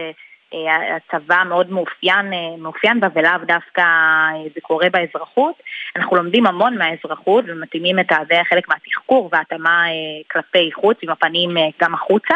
אה, 0.56 0.96
הצבא 0.96 1.44
מאוד 1.50 1.72
מאופיין, 1.72 2.34
אה, 2.34 2.58
מאופיין 2.58 3.00
בה 3.00 3.08
ולאו 3.16 3.46
דווקא 3.48 3.82
אה, 3.82 4.44
זה 4.56 4.62
קורה 4.62 4.90
באזרחות. 4.90 5.56
אנחנו 5.96 6.16
לומדים 6.16 6.48
המון 6.48 6.78
מהאזרחות 6.78 7.46
ומתאימים 7.48 8.00
את 8.00 8.12
זה 8.30 8.42
חלק 8.50 8.70
מהתחקור 8.70 9.30
והתאמה 9.32 9.84
כלפי 10.32 10.70
חוץ 10.74 10.98
עם 11.02 11.10
הפנים 11.10 11.50
גם 11.82 11.94
החוצה. 11.94 12.36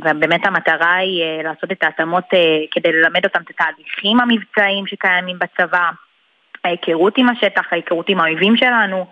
ובאמת 0.00 0.46
המטרה 0.46 0.94
היא 0.94 1.42
לעשות 1.42 1.72
את 1.72 1.82
ההתאמות 1.82 2.24
כדי 2.70 2.92
ללמד 2.92 3.24
אותם 3.24 3.40
את 3.42 3.50
התהליכים 3.50 4.20
המבצעיים 4.20 4.86
שקיימים 4.86 5.38
בצבא, 5.38 5.90
ההיכרות 6.64 7.18
עם 7.18 7.28
השטח, 7.28 7.72
ההיכרות 7.72 8.08
עם 8.08 8.20
האויבים 8.20 8.56
שלנו, 8.56 9.06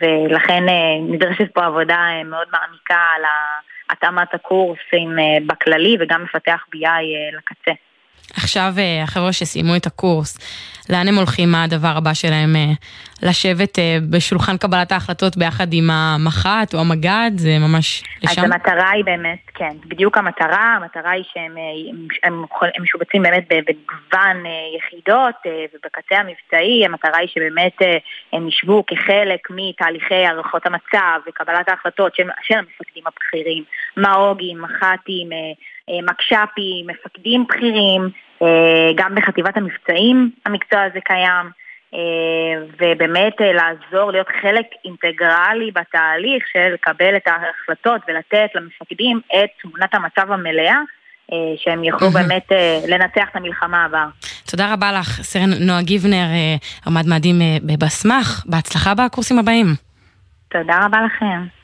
ולכן 0.00 0.64
נדרשת 1.08 1.54
פה 1.54 1.64
עבודה 1.64 2.08
מאוד 2.24 2.46
מעמיקה 2.52 3.00
על 3.16 3.24
ה... 3.24 3.28
התאמת 3.92 4.34
הקורסים 4.34 5.18
אה, 5.18 5.38
בכללי 5.46 5.96
וגם 6.00 6.22
מפתח 6.22 6.66
BI 6.76 6.86
אה, 6.86 7.38
לקצה. 7.38 7.72
עכשיו 8.36 8.72
אה, 8.78 9.02
החבר'ה 9.02 9.32
שסיימו 9.32 9.76
את 9.76 9.86
הקורס, 9.86 10.38
לאן 10.90 11.08
הם 11.08 11.14
הולכים? 11.14 11.52
מה 11.52 11.64
הדבר 11.64 11.94
הבא 11.96 12.14
שלהם? 12.14 12.56
לשבת 13.22 13.78
בשולחן 14.10 14.56
קבלת 14.56 14.92
ההחלטות 14.92 15.36
ביחד 15.36 15.66
עם 15.72 15.90
המח"ט 15.90 16.74
או 16.74 16.80
המג"ד? 16.80 17.30
זה 17.36 17.58
ממש 17.58 18.02
לשם? 18.22 18.40
אז 18.40 18.50
המטרה 18.50 18.90
היא 18.90 19.04
באמת, 19.04 19.38
כן, 19.54 19.76
בדיוק 19.86 20.18
המטרה, 20.18 20.76
המטרה 20.76 21.10
היא 21.10 21.24
שהם 21.32 21.56
הם, 22.24 22.44
הם 22.74 22.82
משובצים 22.82 23.22
באמת 23.22 23.44
במגוון 23.50 24.44
יחידות 24.78 25.34
ובקצה 25.74 26.16
המבצעי, 26.16 26.84
המטרה 26.84 27.18
היא 27.18 27.28
שבאמת 27.28 27.76
הם 28.32 28.48
ישבו 28.48 28.84
כחלק 28.86 29.48
מתהליכי 29.50 30.14
הערכות 30.14 30.66
המצב 30.66 31.20
וקבלת 31.28 31.68
ההחלטות 31.68 32.14
של, 32.14 32.28
של 32.42 32.54
המפקדים 32.54 33.04
הבכירים, 33.06 33.64
מאוגים, 33.96 34.62
מח"טים, 34.62 35.28
מקש"פים, 36.02 36.86
מפקדים 36.86 37.44
בכירים, 37.48 38.10
אה, 38.42 38.92
גם 38.94 39.14
בחטיבת 39.14 39.56
המבצעים 39.56 40.30
המקצוע 40.46 40.82
הזה 40.82 40.98
קיים, 41.04 41.50
אה, 41.94 42.00
ובאמת 42.80 43.40
אה, 43.40 43.52
לעזור 43.52 44.12
להיות 44.12 44.28
חלק 44.42 44.66
אינטגרלי 44.84 45.70
בתהליך 45.70 46.44
של 46.52 46.72
לקבל 46.74 47.16
את 47.16 47.26
ההחלטות 47.26 48.00
ולתת 48.08 48.50
למפקדים 48.54 49.20
את 49.26 49.50
תמונת 49.62 49.94
המצב 49.94 50.32
המלאה. 50.32 50.78
שהם 51.56 51.84
יוכלו 51.84 52.10
באמת 52.10 52.52
לנצח 52.88 53.28
את 53.30 53.36
המלחמה 53.36 53.84
הבאה. 53.84 54.06
תודה 54.50 54.72
רבה 54.72 54.92
לך, 54.92 55.08
סרן 55.08 55.50
נועה 55.60 55.82
גיבנר, 55.82 56.26
עמד 56.86 57.06
מאדים 57.06 57.34
בבסמך, 57.62 58.42
בהצלחה 58.46 58.94
בקורסים 58.94 59.38
הבאים. 59.38 59.66
תודה 60.48 60.78
רבה 60.84 60.98
לכם. 61.06 61.61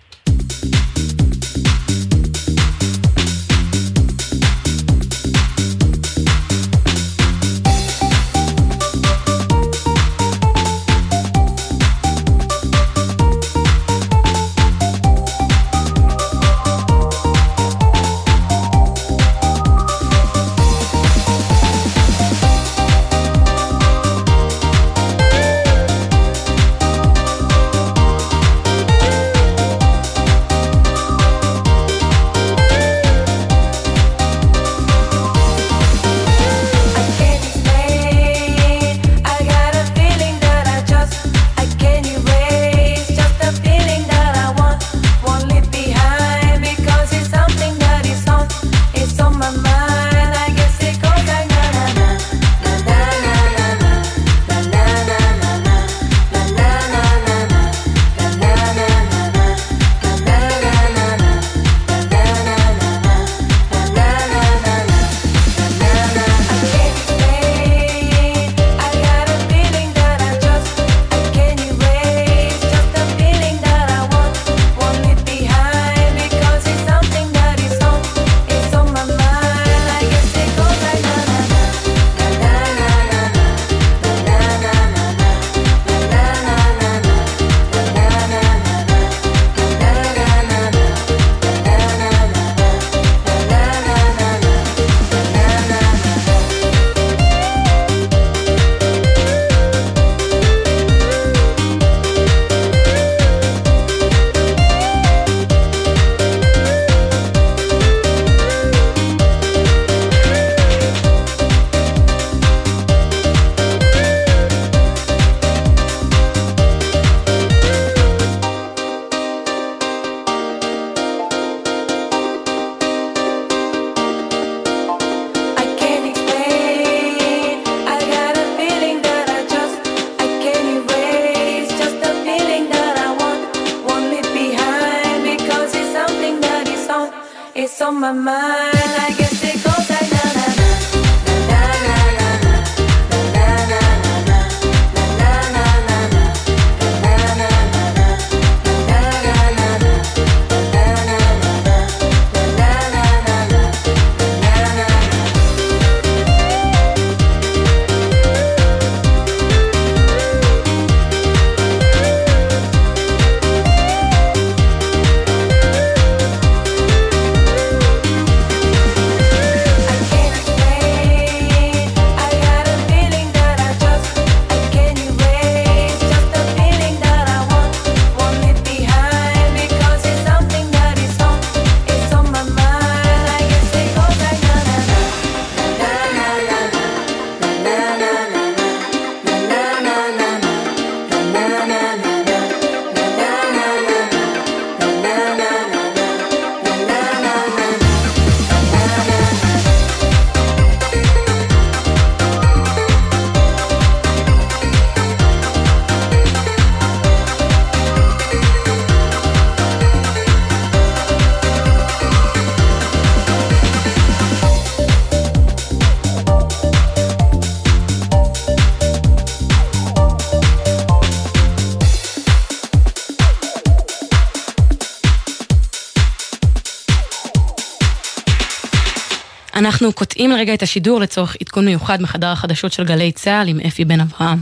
אנחנו 229.59 229.93
קוטעים 229.93 230.31
לרגע 230.31 230.55
את 230.55 230.63
השידור 230.63 231.01
לצורך 231.01 231.37
עדכון 231.41 231.65
מיוחד 231.65 232.03
מחדר 232.03 232.27
החדשות 232.27 232.73
של 232.73 232.85
גלי 232.85 233.13
צה"ל 233.13 233.49
עם 233.49 233.61
אפי 233.61 233.85
בן 233.85 234.01
אברהם. 234.01 234.39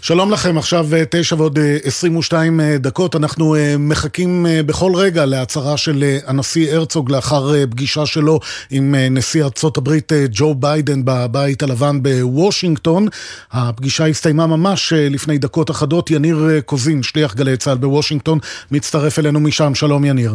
שלום 0.00 0.30
לכם, 0.30 0.58
עכשיו 0.58 0.86
אה, 0.94 1.02
תשע 1.10 1.36
ועוד 1.36 1.58
אה, 1.58 1.76
עשרים 1.84 2.16
ושתיים 2.16 2.60
אה, 2.60 2.78
דקות. 2.78 3.16
אנחנו 3.16 3.56
מחכים 3.78 4.46
בכל 4.66 4.92
רגע 4.94 5.24
להצהרה 5.24 5.76
של 5.76 6.18
הנשיא 6.26 6.74
הרצוג 6.74 7.10
לאחר 7.10 7.66
פגישה 7.70 8.06
שלו 8.06 8.40
עם 8.70 8.94
נשיא 9.10 9.44
ארצות 9.44 9.76
הברית 9.76 10.12
ג'ו 10.30 10.54
ביידן 10.54 11.02
בבית 11.04 11.62
הלבן 11.62 12.02
בוושינגטון. 12.02 13.08
הפגישה 13.52 14.06
הסתיימה 14.06 14.46
ממש 14.46 14.92
לפני 14.96 15.38
דקות 15.38 15.70
אחדות. 15.70 16.10
יניר 16.10 16.60
קוזין, 16.64 17.02
שליח 17.02 17.34
גלי 17.34 17.56
צה"ל 17.56 17.76
בוושינגטון, 17.76 18.38
מצטרף 18.70 19.18
אלינו 19.18 19.40
משם. 19.40 19.74
שלום 19.74 20.04
יניר. 20.04 20.34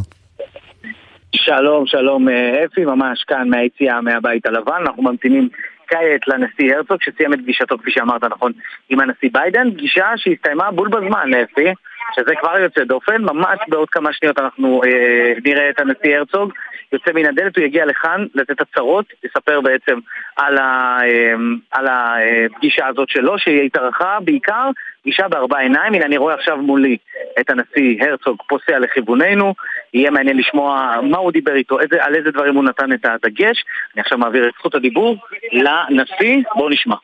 שלום, 1.35 1.85
שלום 1.85 2.29
אה, 2.29 2.65
אפי, 2.65 2.85
ממש 2.85 3.23
כאן 3.23 3.49
מהיציאה 3.49 4.01
מהבית 4.01 4.45
הלבן, 4.45 4.81
אנחנו 4.81 5.03
ממתינים 5.03 5.49
כעת 5.87 6.27
לנשיא 6.27 6.75
הרצוג 6.75 6.97
שסיים 7.01 7.33
את 7.33 7.39
פגישתו, 7.39 7.77
כפי 7.77 7.91
שאמרת 7.91 8.23
נכון, 8.23 8.51
עם 8.89 8.99
הנשיא 8.99 9.29
ביידן, 9.33 9.71
פגישה 9.71 10.07
שהסתיימה 10.15 10.71
בול 10.71 10.87
בזמן, 10.87 11.31
אפי, 11.33 11.73
שזה 12.15 12.35
כבר 12.41 12.57
יוצא 12.57 12.83
דופן, 12.83 13.21
ממש 13.21 13.59
בעוד 13.67 13.89
כמה 13.89 14.13
שניות 14.13 14.39
אנחנו 14.39 14.81
אה, 14.85 15.33
נראה 15.45 15.69
את 15.69 15.79
הנשיא 15.79 16.17
הרצוג, 16.17 16.53
יוצא 16.93 17.11
מן 17.11 17.25
הדלת, 17.25 17.57
הוא 17.57 17.65
יגיע 17.65 17.85
לכאן 17.85 18.25
לתת 18.35 18.61
הצהרות, 18.61 19.05
יספר 19.23 19.61
בעצם 19.61 19.99
על, 20.35 20.57
ה, 20.57 20.97
אה, 21.03 21.33
על 21.71 21.87
הפגישה 21.87 22.87
הזאת 22.87 23.09
שלו, 23.09 23.39
שהיא 23.39 23.61
התארכה 23.61 24.19
בעיקר 24.19 24.69
פגישה 25.01 25.27
בארבע 25.27 25.59
עיניים, 25.59 25.93
הנה 25.93 26.05
אני 26.05 26.17
רואה 26.17 26.33
עכשיו 26.33 26.57
מולי 26.57 26.97
את 27.39 27.49
הנשיא 27.49 28.03
הרצוג 28.03 28.37
פוסע 28.47 28.79
לכיווננו, 28.79 29.53
יהיה 29.93 30.11
מעניין 30.11 30.37
לשמוע 30.37 30.95
מה 31.01 31.17
הוא 31.17 31.31
דיבר 31.31 31.55
איתו, 31.55 31.79
איזה, 31.79 32.03
על 32.03 32.15
איזה 32.15 32.31
דברים 32.31 32.55
הוא 32.55 32.63
נתן 32.63 32.93
את 32.93 33.05
הדגש. 33.05 33.63
אני 33.93 34.01
עכשיו 34.01 34.17
מעביר 34.17 34.47
את 34.47 34.53
זכות 34.59 34.75
הדיבור 34.75 35.17
לנשיא, 35.51 36.37
בואו 36.55 36.69
נשמע. 36.69 36.95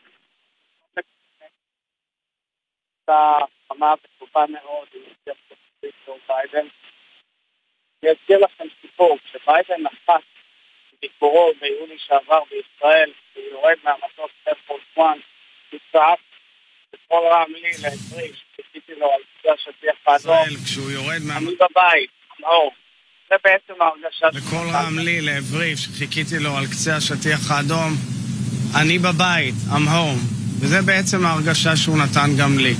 אני 8.03 8.12
אזכיר 8.12 8.38
לכם 8.38 8.63
סיפור, 8.81 9.17
כשביידן 9.25 9.83
נחת 9.83 10.23
בביקורו 10.93 11.51
ביולי 11.62 11.97
שעבר 12.07 12.41
בישראל, 12.49 13.12
הוא 13.35 13.43
יורד 13.51 13.77
מהמטוס 13.83 14.31
אפורט 14.51 14.81
1, 14.93 15.03
הוא 15.71 15.79
צעק 15.91 16.19
בקול 16.93 17.23
רם 17.31 17.53
לי 17.53 17.71
לעברי, 17.83 18.31
שחיכיתי 18.33 18.95
לו 18.99 19.12
על 19.12 19.21
האדום. 20.05 20.45
כשהוא 20.65 20.91
יורד 20.91 21.21
מה... 21.27 21.38
אני 21.38 21.55
בבית, 21.55 22.09
לא. 22.39 22.71
זה 23.29 23.35
בעצם 23.43 23.81
ההרגשה... 23.81 24.27
בקול 24.29 24.67
רם 24.73 24.99
לי 24.99 25.21
לעברי, 25.21 25.77
שחיכיתי 25.77 26.39
לו 26.39 26.57
על 26.57 26.65
קצה 26.65 26.95
השטיח 26.95 27.51
האדום, 27.51 27.93
אני 28.81 28.99
בבית, 28.99 29.55
I'm 29.69 29.88
home. 29.88 30.21
וזה 30.62 30.81
בעצם 30.81 31.25
ההרגשה 31.25 31.75
שהוא 31.75 31.97
נתן 31.97 32.29
גם 32.39 32.57
לי. 32.57 32.73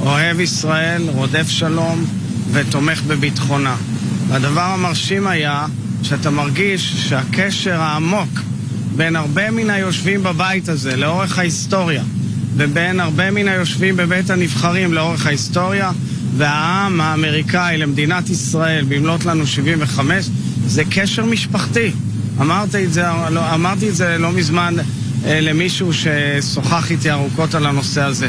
אוהב 0.00 0.40
ישראל, 0.40 1.02
רודף 1.14 1.48
שלום 1.48 1.98
ותומך 2.52 3.02
בביטחונה. 3.02 3.76
והדבר 4.28 4.60
המרשים 4.60 5.26
היה 5.26 5.66
שאתה 6.02 6.30
מרגיש 6.30 7.08
שהקשר 7.08 7.80
העמוק 7.80 8.40
בין 8.96 9.16
הרבה 9.16 9.50
מן 9.50 9.70
היושבים 9.70 10.22
בבית 10.22 10.68
הזה 10.68 10.96
לאורך 10.96 11.38
ההיסטוריה 11.38 12.02
ובין 12.56 13.00
הרבה 13.00 13.30
מן 13.30 13.48
היושבים 13.48 13.96
בבית 13.96 14.30
הנבחרים 14.30 14.92
לאורך 14.92 15.26
ההיסטוריה 15.26 15.92
והעם 16.36 17.00
האמריקאי 17.00 17.76
למדינת 17.78 18.30
ישראל 18.30 18.84
במלאת 18.88 19.24
לנו 19.24 19.46
75 19.46 20.26
זה 20.66 20.82
קשר 20.90 21.24
משפחתי. 21.24 21.90
אמרתי 22.40 22.84
את 22.84 22.92
זה 22.92 23.02
לא, 23.30 23.54
אמרתי 23.54 23.88
את 23.88 23.94
זה 23.94 24.18
לא 24.18 24.32
מזמן 24.32 24.74
אה, 25.24 25.40
למישהו 25.40 25.90
ששוחח 25.92 26.90
איתי 26.90 27.10
ארוכות 27.10 27.54
על 27.54 27.66
הנושא 27.66 28.02
הזה. 28.02 28.28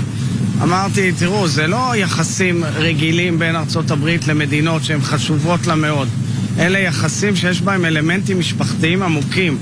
אמרתי, 0.64 1.12
תראו, 1.12 1.48
זה 1.48 1.68
לא 1.68 1.96
יחסים 1.96 2.64
רגילים 2.64 3.40
בין 3.40 3.56
ארצות 3.56 3.92
הברית 3.92 4.28
למדינות 4.28 4.84
שהן 4.84 5.02
חשובות 5.02 5.68
לה 5.68 5.76
מאוד. 5.76 6.08
אלה 6.60 6.80
יחסים 6.80 7.36
שיש 7.36 7.62
בהם 7.62 7.86
אלמנטים 7.86 8.40
משפחתיים 8.40 9.04
עמוקים, 9.04 9.58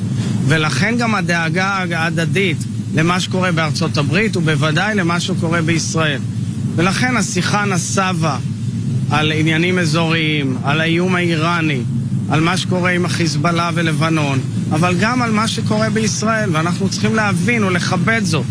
ולכן 0.47 0.95
גם 0.97 1.15
הדאגה 1.15 1.65
ההדדית 1.65 2.57
למה 2.95 3.19
שקורה 3.19 3.51
בארצות 3.51 3.97
הברית, 3.97 4.37
ובוודאי 4.37 4.95
למה 4.95 5.19
שקורה 5.19 5.61
בישראל. 5.61 6.19
ולכן 6.75 7.17
השיחה 7.17 7.65
נסבה 7.65 8.37
על 9.11 9.31
עניינים 9.31 9.79
אזוריים, 9.79 10.57
על 10.63 10.81
האיום 10.81 11.15
האיראני, 11.15 11.81
על 12.29 12.41
מה 12.41 12.57
שקורה 12.57 12.91
עם 12.91 13.05
החיזבאללה 13.05 13.71
ולבנון, 13.73 14.39
אבל 14.71 14.95
גם 14.99 15.21
על 15.21 15.31
מה 15.31 15.47
שקורה 15.47 15.89
בישראל, 15.89 16.49
ואנחנו 16.53 16.89
צריכים 16.89 17.15
להבין 17.15 17.63
ולכבד 17.63 18.21
זאת. 18.23 18.45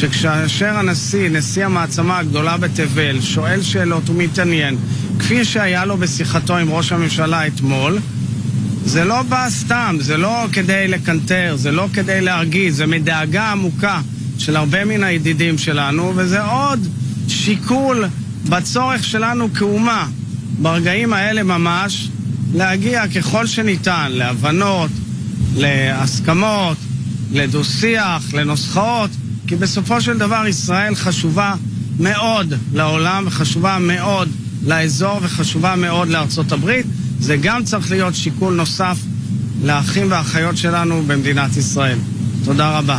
שכאשר 0.00 0.76
הנשיא, 0.76 1.28
נשיא 1.28 1.64
המעצמה 1.64 2.18
הגדולה 2.18 2.56
בתבל, 2.56 3.20
שואל 3.20 3.62
שאלות 3.62 4.10
ומתעניין, 4.10 4.76
כפי 5.18 5.44
שהיה 5.44 5.84
לו 5.84 5.96
בשיחתו 5.96 6.56
עם 6.56 6.70
ראש 6.70 6.92
הממשלה 6.92 7.46
אתמול, 7.46 7.98
זה 8.84 9.04
לא 9.04 9.22
בא 9.22 9.46
סתם, 9.50 9.96
זה 10.00 10.16
לא 10.16 10.46
כדי 10.52 10.88
לקנטר, 10.88 11.54
זה 11.56 11.72
לא 11.72 11.86
כדי 11.92 12.20
להרגיז, 12.20 12.76
זה 12.76 12.86
מדאגה 12.86 13.50
עמוקה 13.52 14.00
של 14.38 14.56
הרבה 14.56 14.84
מן 14.84 15.04
הידידים 15.04 15.58
שלנו, 15.58 16.12
וזה 16.16 16.42
עוד 16.42 16.86
שיקול 17.28 18.04
בצורך 18.48 19.04
שלנו 19.04 19.54
כאומה, 19.54 20.06
ברגעים 20.58 21.12
האלה 21.12 21.42
ממש, 21.42 22.08
להגיע 22.54 23.08
ככל 23.08 23.46
שניתן 23.46 24.06
להבנות, 24.10 24.90
להסכמות, 25.56 26.76
לדו-שיח, 27.32 28.34
לנוסחאות, 28.34 29.10
כי 29.50 29.56
בסופו 29.56 30.00
של 30.00 30.18
דבר 30.18 30.46
ישראל 30.48 30.94
חשובה 30.94 31.52
מאוד 32.00 32.54
לעולם, 32.74 33.24
וחשובה 33.26 33.78
מאוד 33.80 34.28
לאזור, 34.66 35.16
וחשובה 35.22 35.76
מאוד 35.76 36.08
לארצות 36.08 36.52
הברית. 36.52 36.86
זה 37.18 37.36
גם 37.42 37.64
צריך 37.64 37.90
להיות 37.90 38.14
שיקול 38.14 38.54
נוסף 38.54 38.96
לאחים 39.64 40.06
ואחיות 40.10 40.56
שלנו 40.56 41.02
במדינת 41.02 41.56
ישראל. 41.56 41.98
תודה 42.44 42.78
רבה. 42.78 42.98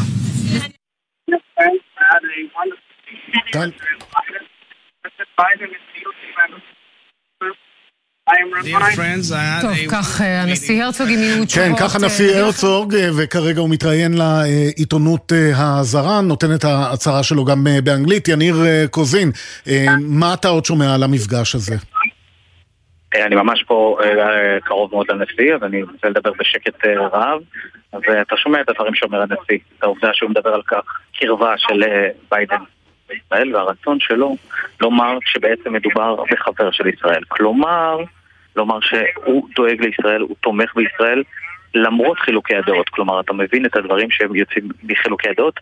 I 5.38 5.91
טוב, 9.62 9.72
כך 9.92 10.22
אה, 10.22 10.42
הנשיא 10.42 10.84
הרצוג 10.84 11.08
אם 11.08 11.20
יהיו 11.20 11.46
תשובות... 11.46 11.68
כן, 11.68 11.76
ככה 11.76 11.98
אה, 11.98 12.04
הנשיא 12.04 12.38
הרצוג, 12.38 12.96
אה, 12.96 13.10
וכרגע 13.18 13.60
הוא 13.60 13.70
מתראיין 13.70 14.14
לעיתונות 14.18 15.32
הזרה, 15.56 16.22
נותן 16.22 16.56
את 16.56 16.64
ההצהרה 16.64 17.24
שלו 17.24 17.46
גם 17.46 17.68
באנגלית. 17.84 18.28
יניר 18.28 18.56
קוזין, 18.92 19.32
מה 20.02 20.34
אתה 20.34 20.48
עוד 20.48 20.66
שומע 20.66 20.96
על 20.96 21.04
המפגש 21.04 21.56
הזה? 21.56 21.76
אני 23.16 23.36
ממש 23.36 23.64
פה 23.68 23.98
קרוב 24.64 24.90
מאוד 24.92 25.12
לנשיא, 25.12 25.56
אז 25.56 25.64
אני 25.64 25.84
רוצה 25.84 26.10
לדבר 26.10 26.32
בשקט 26.40 26.86
רב. 27.14 27.42
אז 27.94 28.02
אתה 28.22 28.38
שומע 28.38 28.62
את 28.62 28.70
הדברים 28.70 28.96
שאומר 28.96 29.22
הנשיא, 29.22 29.58
את 29.78 29.84
העובדה 29.84 30.10
שהוא 30.14 30.30
מדבר 30.30 30.54
על 30.54 30.62
כך, 30.62 31.00
קרבה 31.20 31.54
של 31.58 31.84
ביידן 32.32 32.64
בישראל, 33.10 33.56
והרצון 33.56 34.00
שלו 34.00 34.36
לומר 34.82 35.18
שבעצם 35.26 35.74
מדובר 35.74 36.24
בחבר 36.32 36.72
של 36.72 36.88
ישראל. 36.88 37.24
כלומר, 37.28 37.98
לומר 38.56 38.80
שהוא 38.82 39.48
דואג 39.56 39.82
לישראל, 39.82 40.22
הוא 40.22 40.36
תומך 40.42 40.76
בישראל, 40.76 41.24
למרות 41.76 42.20
חילוקי 42.20 42.56
הדעות. 42.56 42.90
כלומר, 42.90 43.20
אתה 43.20 43.34
מבין 43.34 43.66
את 43.66 43.76
הדברים 43.76 44.12
שהם 44.12 44.36
יוצאים 44.36 44.70
מחילוקי 44.84 45.30
הדעות. 45.30 45.60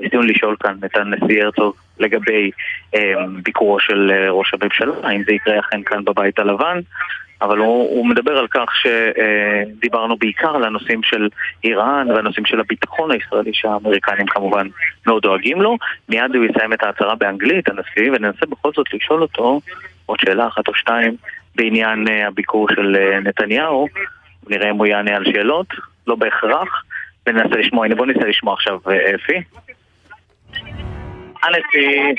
ניסינו 0.00 0.22
לשאול 0.22 0.56
כאן 0.60 0.74
את 0.84 0.96
הנשיא 0.96 1.44
הרצוג 1.44 1.74
לגבי 1.98 2.50
אה, 2.94 3.12
ביקורו 3.42 3.80
של 3.80 4.10
אה, 4.14 4.30
ראש 4.30 4.52
הממשלה, 4.54 4.92
האם 5.02 5.22
זה 5.26 5.32
יקרה 5.32 5.58
אכן 5.58 5.82
כאן 5.82 6.04
בבית 6.04 6.38
הלבן, 6.38 6.80
אבל 7.42 7.58
הוא, 7.58 7.90
הוא 7.90 8.06
מדבר 8.06 8.38
על 8.38 8.46
כך 8.50 8.68
שדיברנו 8.74 10.16
בעיקר 10.16 10.56
על 10.56 10.64
הנושאים 10.64 11.02
של 11.02 11.28
איראן 11.64 12.10
והנושאים 12.10 12.46
של 12.46 12.60
הביטחון 12.60 13.10
הישראלי 13.10 13.50
שהאמריקנים 13.54 14.26
כמובן 14.26 14.68
מאוד 15.06 15.22
דואגים 15.22 15.62
לו. 15.62 15.76
מיד 16.08 16.34
הוא 16.34 16.44
יסיים 16.44 16.72
את 16.72 16.82
ההצהרה 16.82 17.14
באנגלית, 17.14 17.68
הנשיא, 17.68 18.10
וננסה 18.12 18.46
בכל 18.46 18.70
זאת 18.76 18.86
לשאול 18.94 19.22
אותו 19.22 19.60
עוד 20.06 20.18
שאלה 20.20 20.46
אחת 20.46 20.68
או 20.68 20.74
שתיים 20.74 21.16
בעניין 21.56 22.08
אה, 22.08 22.26
הביקור 22.26 22.68
של 22.74 22.96
אה, 22.96 23.20
נתניהו. 23.20 23.88
נראה 24.48 24.70
אם 24.70 24.76
הוא 24.76 24.86
יענה 24.86 25.16
על 25.16 25.24
שאלות, 25.24 25.66
לא 26.06 26.14
בהכרח, 26.14 26.84
וננסה 27.26 27.56
לשמוע, 27.56 27.86
הנה 27.86 27.94
בוא 27.94 28.06
ננסה 28.06 28.26
לשמוע 28.26 28.54
עכשיו 28.54 28.78
אה, 28.90 29.14
אפי. 29.14 29.42
הנשיא... 31.42 32.14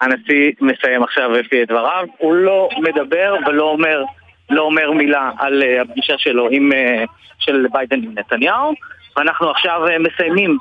הנשיא 0.00 0.52
מסיים 0.60 1.02
עכשיו 1.02 1.40
אפי 1.40 1.62
את 1.62 1.68
דבריו, 1.68 2.06
הוא 2.18 2.34
לא 2.34 2.68
מדבר 2.78 3.36
ולא 3.46 3.64
אומר, 3.64 4.04
לא 4.50 4.62
אומר 4.62 4.92
מילה 4.92 5.30
על 5.38 5.62
הפגישה 5.80 6.18
שלו 6.18 6.48
עם, 6.50 6.70
של 7.38 7.66
ביידן 7.72 8.02
עם 8.02 8.12
נתניהו, 8.18 8.72
ואנחנו 9.16 9.50
עכשיו 9.50 9.82
מסיימים, 10.00 10.58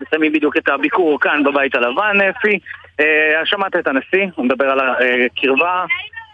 מסיימים 0.00 0.32
בדיוק 0.32 0.56
את 0.56 0.68
הביקור 0.68 1.20
כאן 1.20 1.42
בבית 1.44 1.74
הלבן, 1.74 2.16
אפי. 2.30 2.58
Uh, 3.00 3.04
שמעת 3.44 3.76
את 3.76 3.86
הנשיא, 3.86 4.26
הוא 4.34 4.44
מדבר 4.44 4.70
על 4.70 4.80
הקרבה, 4.80 5.84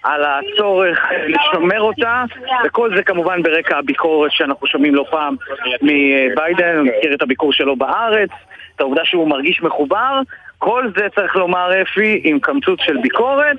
על 0.03 0.25
הצורך 0.25 0.99
לשמר 1.27 1.81
אותה, 1.81 2.25
וכל 2.65 2.97
זה 2.97 3.03
כמובן 3.03 3.43
ברקע 3.43 3.79
הביקורת 3.79 4.33
שאנחנו 4.33 4.67
שומעים 4.67 4.95
לא 4.95 5.05
פעם 5.11 5.37
מביידן, 5.83 6.81
מכיר 6.81 7.15
את 7.15 7.23
הביקור 7.23 7.53
שלו 7.53 7.77
בארץ, 7.77 8.31
את 8.77 8.81
העובדה 8.81 9.05
שהוא 9.05 9.29
מרגיש 9.29 9.63
מחובר, 9.63 10.21
כל 10.59 10.89
זה 10.97 11.07
צריך 11.15 11.37
לומר 11.37 11.83
אפי 11.83 12.21
עם 12.25 12.41
קמצוץ 12.41 12.81
של 12.83 12.97
ביקורת. 13.03 13.57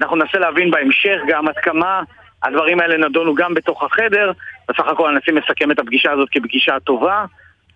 אנחנו 0.00 0.16
ננסה 0.16 0.38
להבין 0.38 0.70
בהמשך 0.70 1.16
גם 1.28 1.48
עד 1.48 1.56
כמה 1.56 2.02
הדברים 2.42 2.80
האלה 2.80 3.08
נדונו 3.08 3.34
גם 3.34 3.54
בתוך 3.54 3.82
החדר. 3.82 4.32
בסך 4.68 4.86
הכל 4.86 5.08
הנשיא 5.08 5.32
מסכם 5.32 5.70
את 5.70 5.78
הפגישה 5.78 6.12
הזאת 6.12 6.28
כפגישה 6.30 6.80
טובה. 6.80 7.24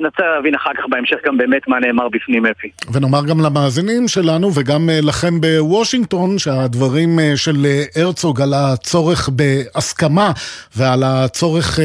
ננסה 0.00 0.22
להבין 0.36 0.54
אחר 0.54 0.70
כך 0.74 0.82
בהמשך 0.90 1.16
גם 1.26 1.36
באמת 1.38 1.68
מה 1.68 1.80
נאמר 1.80 2.08
בפנים 2.08 2.46
אפי. 2.46 2.68
ונאמר 2.92 3.24
גם 3.24 3.40
למאזינים 3.40 4.08
שלנו 4.08 4.50
וגם 4.54 4.90
אה, 4.90 5.00
לכם 5.00 5.40
בוושינגטון 5.40 6.38
שהדברים 6.38 7.18
אה, 7.18 7.32
של 7.36 7.66
אה, 7.66 8.02
הרצוג 8.02 8.40
על 8.40 8.54
הצורך 8.54 9.28
בהסכמה 9.28 10.32
ועל 10.76 11.02
הצורך 11.06 11.78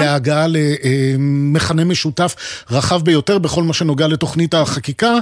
להגעה 0.00 0.46
למכנה 0.48 1.84
משותף 1.84 2.64
רחב 2.70 3.04
ביותר 3.04 3.38
בכל 3.38 3.62
מה 3.62 3.72
שנוגע 3.72 4.08
לתוכנית 4.08 4.54
החקיקה 4.54 5.12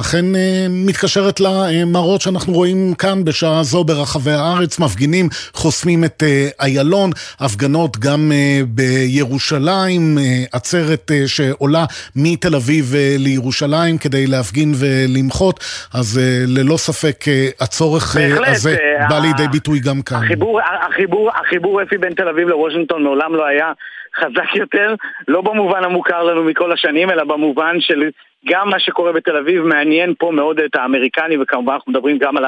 אכן 0.00 0.24
מתקשרת 0.70 1.40
למראות 1.40 2.20
שאנחנו 2.20 2.52
רואים 2.52 2.94
כאן 2.94 3.24
בשעה 3.24 3.62
זו 3.62 3.84
ברחבי 3.84 4.32
הארץ 4.32 4.78
מפגינים 4.78 5.28
חוסמים 5.52 6.04
את 6.04 6.22
איילון 6.60 7.10
הפגנות 7.40 7.98
גם 7.98 8.32
בירושלים 8.68 10.18
עצרת 10.52 11.10
ש... 11.26 11.40
עולה 11.58 11.84
מתל 12.16 12.54
אביב 12.56 12.84
אה, 12.94 13.14
לירושלים 13.18 13.98
כדי 13.98 14.26
להפגין 14.26 14.72
ולמחות, 14.80 15.56
אז 15.94 16.18
אה, 16.18 16.44
ללא 16.46 16.76
ספק 16.76 17.28
אה, 17.28 17.48
הצורך 17.60 18.16
בהחלט, 18.16 18.48
הזה 18.48 18.76
בא 19.08 19.18
לידי 19.18 19.48
ביטוי 19.52 19.78
גם 19.80 20.02
כאן. 20.02 20.16
החיבור, 20.16 20.60
החיבור, 20.90 21.30
החיבור 21.34 21.82
אפי 21.82 21.98
בין 21.98 22.14
תל 22.14 22.28
אביב 22.28 22.48
לוושינגטון 22.48 23.02
מעולם 23.02 23.34
לא 23.34 23.46
היה 23.46 23.72
חזק 24.20 24.56
יותר, 24.56 24.94
לא 25.28 25.40
במובן 25.40 25.84
המוכר 25.84 26.22
לנו 26.22 26.44
מכל 26.44 26.72
השנים, 26.72 27.10
אלא 27.10 27.24
במובן 27.24 27.76
של 27.80 28.10
גם 28.46 28.70
מה 28.70 28.80
שקורה 28.80 29.12
בתל 29.12 29.36
אביב 29.36 29.62
מעניין 29.62 30.14
פה 30.18 30.30
מאוד 30.34 30.60
את 30.60 30.76
האמריקנים, 30.76 31.42
וכמובן 31.42 31.72
אנחנו 31.72 31.92
מדברים 31.92 32.18
גם 32.18 32.36
על 32.36 32.44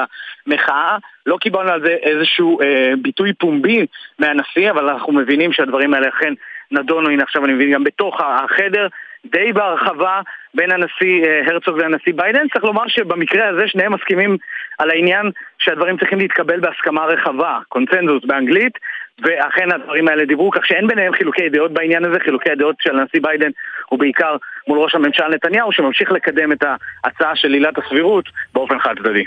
המחאה. 0.47 0.97
לא 1.25 1.37
קיבלנו 1.37 1.71
על 1.71 1.81
זה 1.81 1.95
איזשהו 2.01 2.61
אה, 2.61 2.93
ביטוי 3.01 3.33
פומבי 3.33 3.85
מהנשיא, 4.19 4.71
אבל 4.71 4.89
אנחנו 4.89 5.13
מבינים 5.13 5.53
שהדברים 5.53 5.93
האלה 5.93 6.09
אכן 6.09 6.33
נדונו, 6.71 7.09
הנה 7.09 7.23
עכשיו 7.23 7.45
אני 7.45 7.53
מבין, 7.53 7.71
גם 7.71 7.83
בתוך 7.83 8.21
החדר, 8.21 8.87
די 9.25 9.53
בהרחבה 9.53 10.21
בין 10.53 10.71
הנשיא 10.71 11.25
אה, 11.25 11.41
הרצוג 11.45 11.79
לנשיא 11.79 12.13
ביידן. 12.15 12.47
צריך 12.47 12.65
לומר 12.65 12.87
שבמקרה 12.87 13.47
הזה 13.47 13.67
שניהם 13.67 13.93
מסכימים 13.93 14.37
על 14.77 14.89
העניין 14.89 15.31
שהדברים 15.59 15.97
צריכים 15.97 16.19
להתקבל 16.19 16.59
בהסכמה 16.59 17.05
רחבה, 17.05 17.59
קונצנזוס 17.69 18.25
באנגלית, 18.25 18.73
ואכן 19.21 19.71
הדברים 19.71 20.07
האלה 20.07 20.25
דיברו, 20.25 20.51
כך 20.51 20.65
שאין 20.65 20.87
ביניהם 20.87 21.13
חילוקי 21.13 21.49
דעות 21.49 21.71
בעניין 21.71 22.05
הזה, 22.05 22.19
חילוקי 22.19 22.51
הדעות 22.51 22.75
של 22.79 22.99
הנשיא 22.99 23.19
ביידן 23.21 23.49
הוא 23.89 23.99
בעיקר 23.99 24.35
מול 24.67 24.79
ראש 24.79 24.95
הממשלה 24.95 25.27
נתניהו, 25.29 25.71
שממשיך 25.71 26.11
לקדם 26.11 26.51
את 26.51 26.63
ההצעה 27.03 27.35
של 27.35 27.53
עילת 27.53 27.73
הסבירות 27.77 28.25
באופן 28.53 28.79
חד 28.79 28.93
צדדי. 29.03 29.23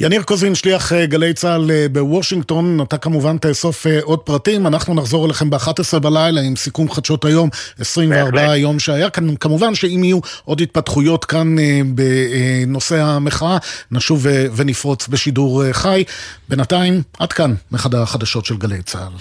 יניר 0.00 0.22
קוזין, 0.22 0.54
שליח 0.54 0.92
אה, 0.92 1.06
גלי 1.06 1.32
צה"ל 1.34 1.70
אה, 1.70 1.86
בוושינגטון, 1.92 2.80
אתה 2.82 2.98
כמובן 2.98 3.38
תאסוף 3.38 3.86
אה, 3.86 3.98
עוד 4.02 4.18
פרטים, 4.18 4.66
אנחנו 4.66 4.94
נחזור 4.94 5.26
אליכם 5.26 5.50
ב-11 5.50 5.98
בלילה 5.98 6.40
עם 6.40 6.56
סיכום 6.56 6.90
חדשות 6.90 7.24
היום, 7.24 7.48
24 7.78 8.30
בהחלט. 8.30 8.50
היום 8.50 8.78
שהיה 8.78 9.10
כאן, 9.10 9.36
כמובן 9.36 9.74
שאם 9.74 10.00
יהיו 10.04 10.18
עוד 10.44 10.60
התפתחויות 10.60 11.24
כאן 11.24 11.56
בנושא 11.94 13.02
המחאה, 13.02 13.56
נשוב 13.92 14.26
ונפרוץ 14.56 15.08
בשידור 15.08 15.62
חי. 15.72 16.04
בינתיים, 16.52 17.02
עד 17.18 17.32
כאן 17.32 17.54
מחדר 17.70 18.02
החדשות 18.02 18.44
של 18.44 18.56
גלי 18.56 18.82
צה"ל. 18.82 19.12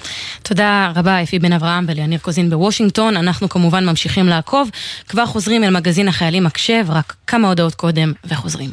תודה 0.43 0.91
רבה 0.95 1.23
אפי 1.23 1.39
בן 1.39 1.53
אברהם 1.53 1.85
וליניר 1.87 2.19
קוזין 2.19 2.49
בוושינגטון, 2.49 3.17
אנחנו 3.17 3.49
כמובן 3.49 3.85
ממשיכים 3.85 4.27
לעקוב, 4.27 4.69
כבר 5.07 5.25
חוזרים 5.25 5.50
אל 5.53 5.69
מגזין 5.69 6.07
החיילים 6.07 6.47
הקשב, 6.47 6.85
רק 6.89 7.15
כמה 7.27 7.47
הודעות 7.47 7.75
קודם 7.75 8.13
וחוזרים. 8.25 8.69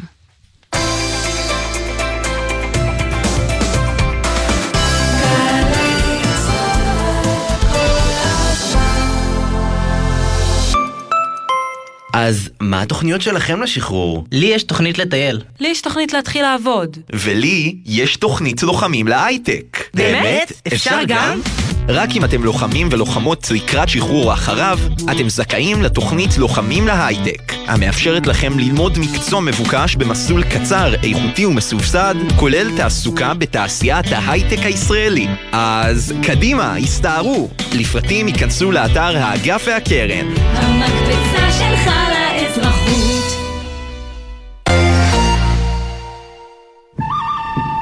אז 12.14 12.50
מה 12.60 12.82
התוכניות 12.82 13.22
שלכם 13.22 13.62
לשחרור? 13.62 14.24
לי 14.32 14.46
יש 14.46 14.62
תוכנית 14.62 14.98
לטייל. 14.98 15.40
לי 15.60 15.68
יש 15.68 15.80
תוכנית 15.80 16.12
להתחיל 16.12 16.42
לעבוד. 16.42 16.96
ולי 17.12 17.76
יש 17.84 18.16
תוכנית 18.16 18.62
לוחמים 18.62 19.08
להייטק. 19.08 19.78
באמת? 19.94 20.52
אפשר 20.66 20.98
גם? 21.06 21.40
רק 21.88 22.10
אם 22.16 22.24
אתם 22.24 22.44
לוחמים 22.44 22.88
ולוחמות 22.90 23.50
לקראת 23.50 23.88
שחרור 23.88 24.32
אחריו, 24.32 24.78
אתם 25.12 25.28
זכאים 25.28 25.82
לתוכנית 25.82 26.38
לוחמים 26.38 26.86
להייטק, 26.86 27.52
המאפשרת 27.66 28.26
לכם 28.26 28.58
ללמוד 28.58 28.98
מקצוע 28.98 29.40
מבוקש 29.40 29.96
במסלול 29.96 30.42
קצר, 30.42 30.94
איכותי 30.94 31.46
ומסובסד, 31.46 32.14
כולל 32.36 32.76
תעסוקה 32.76 33.34
בתעשיית 33.34 34.06
ההייטק 34.12 34.58
הישראלי. 34.58 35.28
אז 35.52 36.14
קדימה, 36.22 36.76
הסתערו. 36.76 37.48
לפרטים 37.72 38.28
ייכנסו 38.28 38.72
לאתר 38.72 39.16
האגף 39.16 39.64
והקרן. 39.66 40.26
המקפצה 40.36 41.52
שלך 41.52 41.90
לאזרחות. 42.12 43.38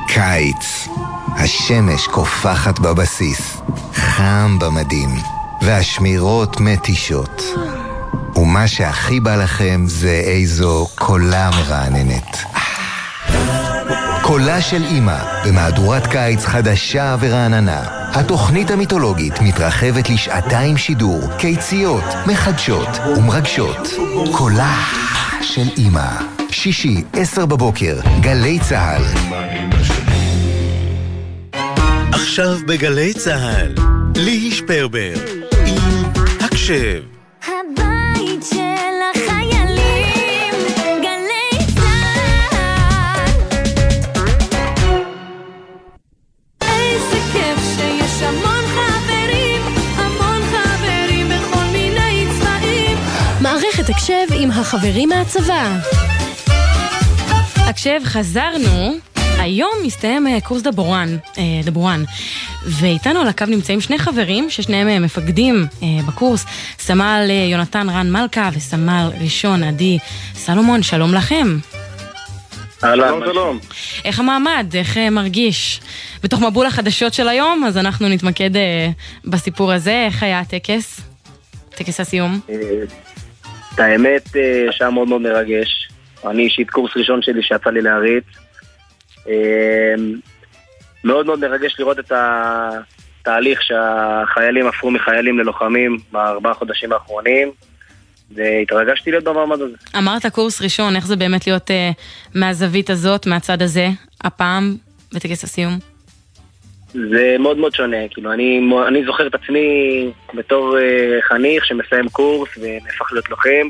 קיץ. 0.09 0.96
השמש 1.39 2.07
קופחת 2.07 2.79
בבסיס, 2.79 3.61
חם 3.95 4.59
במדים, 4.61 5.09
והשמירות 5.63 6.61
מתישות. 6.61 7.43
ומה 8.37 8.69
שהכי 8.69 9.21
בא 9.21 9.37
לכם 9.37 9.85
זה 9.87 10.23
איזו 10.25 10.87
קולה 10.95 11.51
מרעננת. 11.51 12.37
קולה 14.23 14.61
של 14.61 14.85
אימא, 14.85 15.19
במהדורת 15.47 16.07
קיץ 16.07 16.45
חדשה 16.45 17.17
ורעננה. 17.21 17.83
התוכנית 18.15 18.71
המיתולוגית 18.71 19.41
מתרחבת 19.41 20.11
לשעתיים 20.11 20.77
שידור, 20.77 21.21
קיציות, 21.39 22.05
מחדשות 22.27 22.89
ומרגשות. 23.17 23.89
קולה 24.33 24.75
של 25.43 25.69
אימא. 25.77 26.11
שישי, 26.51 27.05
עשר 27.13 27.47
בבוקר, 27.47 28.01
גלי 28.21 28.59
צה"ל. 28.59 29.03
עכשיו 32.17 32.59
בגלי 32.67 33.15
צה"ל, 33.15 33.75
ליהי 34.17 34.53
שפרבר, 34.53 35.13
עם 35.67 36.05
הקשב. 36.41 37.03
הבית 37.43 38.45
של 38.51 38.97
החיילים, 39.15 40.55
גלי 41.03 41.67
צה"ל. 41.75 43.31
איזה 46.63 47.19
כיף 47.33 47.59
שיש 47.77 48.23
המון 48.23 48.65
חברים, 48.67 49.63
המון 49.97 50.43
חברים 50.43 51.29
בכל 51.29 51.65
מיני 51.73 52.27
צבעים. 52.41 52.99
מערכת 53.41 53.89
הקשב 53.91 54.27
עם 54.35 54.51
החברים 54.51 55.09
מהצבא. 55.09 55.79
הקשב, 57.57 58.01
חזרנו. 58.05 59.16
היום 59.47 59.73
מסתיים 59.85 60.27
אה, 60.27 60.41
קורס 60.41 60.63
דבורן, 60.63 61.09
אה, 61.39 61.43
דבורן, 61.65 62.03
ואיתנו 62.67 63.21
על 63.21 63.29
הקו 63.29 63.45
נמצאים 63.49 63.81
שני 63.81 63.99
חברים 63.99 64.51
ששניהם 64.51 64.89
אה, 64.89 64.99
מפקדים 64.99 65.67
בקורס, 66.09 66.47
סמל 66.79 67.31
יונתן 67.51 67.87
רן 67.91 68.11
מלכה 68.11 68.51
וסמל 68.57 69.11
ראשון 69.21 69.63
עדי 69.63 69.99
סלומון, 70.35 70.83
שלום 70.83 71.15
לכם. 71.15 71.47
שלום, 72.81 73.21
שלום. 73.25 73.59
איך 74.05 74.21
המעמד? 74.21 74.67
איך 74.75 74.97
מרגיש? 74.97 75.81
בתוך 76.23 76.43
מבול 76.43 76.67
החדשות 76.67 77.15
של 77.15 77.29
היום, 77.29 77.65
אז 77.65 77.79
אנחנו 77.79 78.09
נתמקד 78.09 78.51
בסיפור 79.25 79.73
הזה. 79.73 80.05
איך 80.07 80.23
היה 80.23 80.41
הטקס? 80.41 81.01
טקס 81.71 82.01
הסיום. 82.01 82.41
את 83.75 83.79
האמת, 83.79 84.29
שהיה 84.71 84.91
מאוד 84.91 85.09
מאוד 85.09 85.21
מרגש. 85.21 85.89
אני 86.27 86.43
אישית 86.43 86.71
קורס 86.71 86.91
ראשון 86.97 87.23
שלי 87.23 87.43
שיצא 87.43 87.71
לי 87.71 87.83
להריץ. 87.83 88.25
אה, 89.29 89.95
מאוד 91.05 91.27
מאוד 91.27 91.39
מרגש 91.39 91.77
לראות 91.79 91.99
את 91.99 92.13
התהליך 92.13 93.63
שהחיילים 93.63 94.67
הפכו 94.67 94.91
מחיילים 94.91 95.39
ללוחמים 95.39 95.99
בארבעה 96.13 96.55
חודשים 96.55 96.93
האחרונים, 96.93 97.51
והתרגשתי 98.31 99.11
להיות 99.11 99.25
במעמד 99.25 99.61
הזה. 99.61 99.77
אמרת 99.99 100.27
קורס 100.27 100.63
ראשון, 100.63 100.97
איך 100.97 101.07
זה 101.07 101.17
באמת 101.17 101.47
להיות 101.47 101.71
אה, 101.71 101.91
מהזווית 102.35 102.91
הזאת, 102.91 103.27
מהצד 103.27 103.63
הזה, 103.63 103.89
הפעם, 104.25 104.77
בטקס 105.13 105.45
הסיום? 105.45 105.79
זה 107.11 107.37
מאוד 107.39 107.59
מאוד 107.59 107.75
שונה, 107.75 108.09
כאילו 108.11 108.33
אני, 108.33 108.61
אני 108.89 109.05
זוכר 109.05 109.27
את 109.27 109.35
עצמי 109.35 109.69
בתור 110.35 110.77
uh, 110.79 111.23
חניך 111.23 111.67
שמסיים 111.67 112.09
קורס 112.09 112.49
ונהפך 112.61 113.13
להיות 113.13 113.31
לוחם 113.31 113.69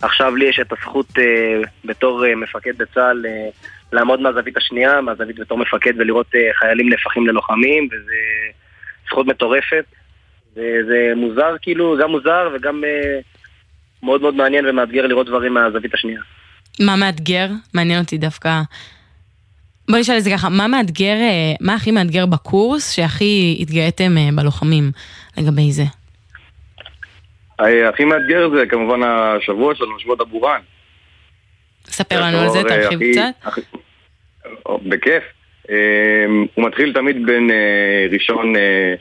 ועכשיו 0.00 0.36
לי 0.36 0.44
יש 0.44 0.60
את 0.60 0.72
הזכות 0.72 1.10
uh, 1.10 1.68
בתור 1.84 2.24
uh, 2.24 2.36
מפקד 2.36 2.78
בצה"ל 2.78 3.26
uh, 3.26 3.54
לעמוד 3.92 4.20
מהזווית 4.20 4.56
השנייה, 4.56 5.00
מהזווית 5.00 5.38
בתור 5.38 5.58
מפקד 5.58 5.92
ולראות 5.98 6.26
uh, 6.26 6.58
חיילים 6.58 6.88
נהפכים 6.88 7.26
ללוחמים 7.26 7.88
וזה 7.92 8.14
זכות 9.06 9.26
מטורפת 9.26 9.84
וזה 10.52 11.12
מוזר 11.16 11.56
כאילו, 11.62 11.96
גם 12.00 12.10
מוזר 12.10 12.50
וגם 12.54 12.82
uh, 12.84 13.22
מאוד 14.02 14.20
מאוד 14.20 14.34
מעניין 14.34 14.66
ומאתגר 14.66 15.06
לראות 15.06 15.26
דברים 15.26 15.54
מהזווית 15.54 15.94
השנייה. 15.94 16.20
מה 16.80 16.96
מאתגר? 16.96 17.46
מעניין 17.74 18.00
אותי 18.00 18.18
דווקא. 18.18 18.60
בוא 19.90 19.98
נשאל 19.98 20.16
את 20.16 20.24
זה 20.24 20.30
ככה, 20.30 20.48
מה 20.48 20.68
מאתגר, 20.68 21.14
אה, 21.14 21.52
מה 21.60 21.74
הכי 21.74 21.90
מאתגר 21.90 22.26
בקורס 22.26 22.92
שהכי 22.92 23.58
התגאיתם 23.60 24.18
אה, 24.18 24.28
בלוחמים 24.34 24.90
לגבי 25.38 25.72
זה? 25.72 25.82
אה, 27.60 27.88
הכי 27.88 28.04
מאתגר 28.04 28.48
זה 28.56 28.66
כמובן 28.66 29.00
השבוע 29.02 29.74
שלנו, 29.74 30.00
שבוע 30.00 30.16
דבורן. 30.16 30.60
ספר 31.86 32.20
לנו 32.20 32.38
על 32.38 32.48
זה, 32.48 32.58
אה, 32.58 32.64
תרחיב 32.64 33.00
קצת. 33.12 33.60
בכיף. 34.82 35.22
אה, 35.70 36.24
הוא 36.54 36.64
מתחיל 36.66 36.92
תמיד 36.92 37.26
בין 37.26 37.50
אה, 37.50 38.06
ראשון, 38.12 38.56
אה, 38.56 38.94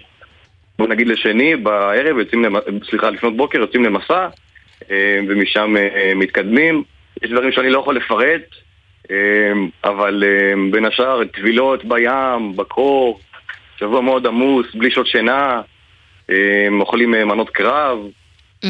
בוא 0.80 0.88
נגיד 0.88 1.08
לשני, 1.08 1.56
בערב, 1.56 2.18
יוצאים, 2.18 2.46
סליחה, 2.90 3.10
לפנות 3.10 3.38
בוקר, 3.38 3.58
יוצאים 3.58 3.84
למסע, 3.84 4.28
אה, 4.92 5.20
ומשם 5.30 5.76
מתקדמים. 6.16 6.84
יש 7.24 7.32
דברים 7.32 7.52
שאני 7.52 7.70
לא 7.70 7.80
יכול 7.80 7.96
לפרט, 7.96 8.42
אבל 9.84 10.24
בין 10.72 10.86
השאר 10.86 11.26
טבילות 11.26 11.86
בים, 11.86 12.56
בקור, 12.56 13.20
שבוע 13.80 14.02
מאוד 14.02 14.28
עמוס, 14.28 14.68
בלי 14.76 14.92
שעות 14.92 15.08
שינה, 15.08 15.62
אוכלים 16.80 17.12
מנות 17.12 17.50
קרב, 17.50 17.98
Mm. 18.64 18.68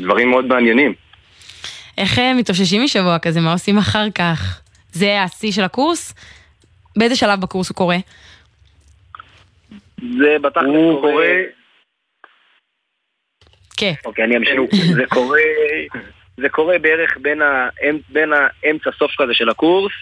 דברים 0.00 0.30
מאוד 0.30 0.46
מעניינים. 0.46 0.92
איך 1.98 2.18
מתאוששים 2.18 2.82
משבוע 2.84 3.18
כזה? 3.18 3.40
מה 3.40 3.52
עושים 3.52 3.78
אחר 3.78 4.10
כך? 4.14 4.60
זה 4.92 5.22
השיא 5.22 5.52
של 5.52 5.62
הקורס? 5.62 6.14
באיזה 6.96 7.16
שלב 7.16 7.40
בקורס 7.40 7.68
הוא 7.68 7.76
קורה? 7.76 7.96
זה 10.18 10.36
בתכלס 10.42 10.66
הוא 10.66 11.00
קורה... 11.00 11.12
קורה... 11.12 11.26
כן. 13.76 13.92
אוקיי, 14.04 14.24
אני 14.24 14.36
אמשיך. 14.36 14.60
זה 14.94 15.02
קורה... 15.08 15.40
זה 16.36 16.48
קורה 16.48 16.78
בערך 16.78 17.18
בין, 17.22 17.42
האמצ... 17.42 18.02
בין 18.08 18.32
האמצע 18.32 18.90
סוף 18.98 19.10
כזה 19.18 19.34
של 19.34 19.48
הקורס. 19.48 19.92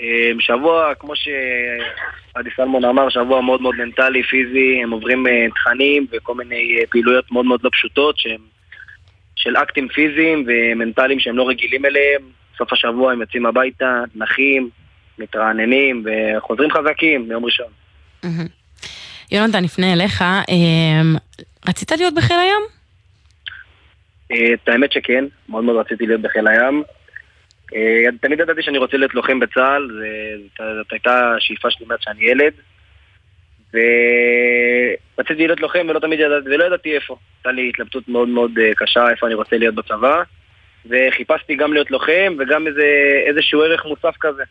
אה, 0.00 0.30
שבוע, 0.38 0.94
כמו 0.94 1.12
שעדי 1.16 2.50
סלמון 2.56 2.84
אמר, 2.84 3.08
שבוע 3.08 3.40
מאוד 3.40 3.62
מאוד 3.62 3.74
מנטלי, 3.74 4.22
פיזי, 4.22 4.80
הם 4.82 4.90
עוברים 4.90 5.26
אה, 5.26 5.46
תכנים 5.54 6.06
וכל 6.12 6.34
מיני 6.34 6.76
אה, 6.80 6.86
פעילויות 6.90 7.32
מאוד 7.32 7.46
מאוד 7.46 7.60
לא 7.64 7.70
פשוטות 7.72 8.18
שהם 8.18 8.40
של 9.36 9.56
אקטים 9.56 9.88
פיזיים 9.88 10.46
ומנטליים 10.46 11.20
שהם 11.20 11.36
לא 11.36 11.48
רגילים 11.48 11.84
אליהם. 11.84 12.22
סוף 12.58 12.72
השבוע 12.72 13.12
הם 13.12 13.20
יוצאים 13.20 13.46
הביתה, 13.46 14.02
נחים, 14.14 14.70
מתרעננים 15.18 16.04
וחוזרים 16.06 16.70
חזקים 16.70 17.28
ביום 17.28 17.44
ראשון. 17.44 17.66
יונתן, 19.32 19.64
נפנה 19.64 19.92
אליך. 19.92 20.22
אה, 20.22 21.02
רצית 21.68 21.90
להיות 21.90 22.14
בחיל 22.14 22.36
הים? 22.36 22.62
אה, 24.32 24.54
את 24.54 24.68
האמת 24.68 24.92
שכן, 24.92 25.24
מאוד 25.48 25.64
מאוד 25.64 25.76
רציתי 25.76 26.06
להיות 26.06 26.20
בחיל 26.20 26.48
הים. 26.48 26.82
אה, 27.74 28.04
תמיד 28.20 28.40
ידעתי 28.40 28.62
שאני 28.62 28.78
רוצה 28.78 28.96
להיות 28.96 29.14
לוחם 29.14 29.40
בצה"ל, 29.40 29.88
זה- 30.00 30.64
זאת 30.78 30.92
הייתה 30.92 31.32
השאיפה 31.36 31.70
שלי 31.70 31.86
מאז 31.86 31.98
שאני 32.00 32.24
ילד. 32.24 32.52
ורציתי 35.18 35.46
להיות 35.46 35.60
לוחם 35.60 35.86
ולא 35.88 35.98
תמיד 35.98 36.20
ידעתי, 36.20 36.48
ולא 36.48 36.64
ידעתי 36.64 36.94
איפה. 36.94 37.16
הייתה 37.38 37.50
לי 37.52 37.68
התלבטות 37.68 38.08
מאוד 38.08 38.28
מאוד 38.28 38.50
אה, 38.58 38.70
קשה 38.76 39.10
איפה 39.10 39.26
אני 39.26 39.34
רוצה 39.34 39.56
להיות 39.58 39.74
בצבא. 39.74 40.22
וחיפשתי 40.88 41.54
גם 41.56 41.72
להיות 41.72 41.90
לוחם 41.90 42.36
וגם 42.38 42.66
איזה, 42.66 42.86
איזשהו 43.26 43.62
ערך 43.62 43.84
מוסף 43.84 44.14
כזה. 44.20 44.42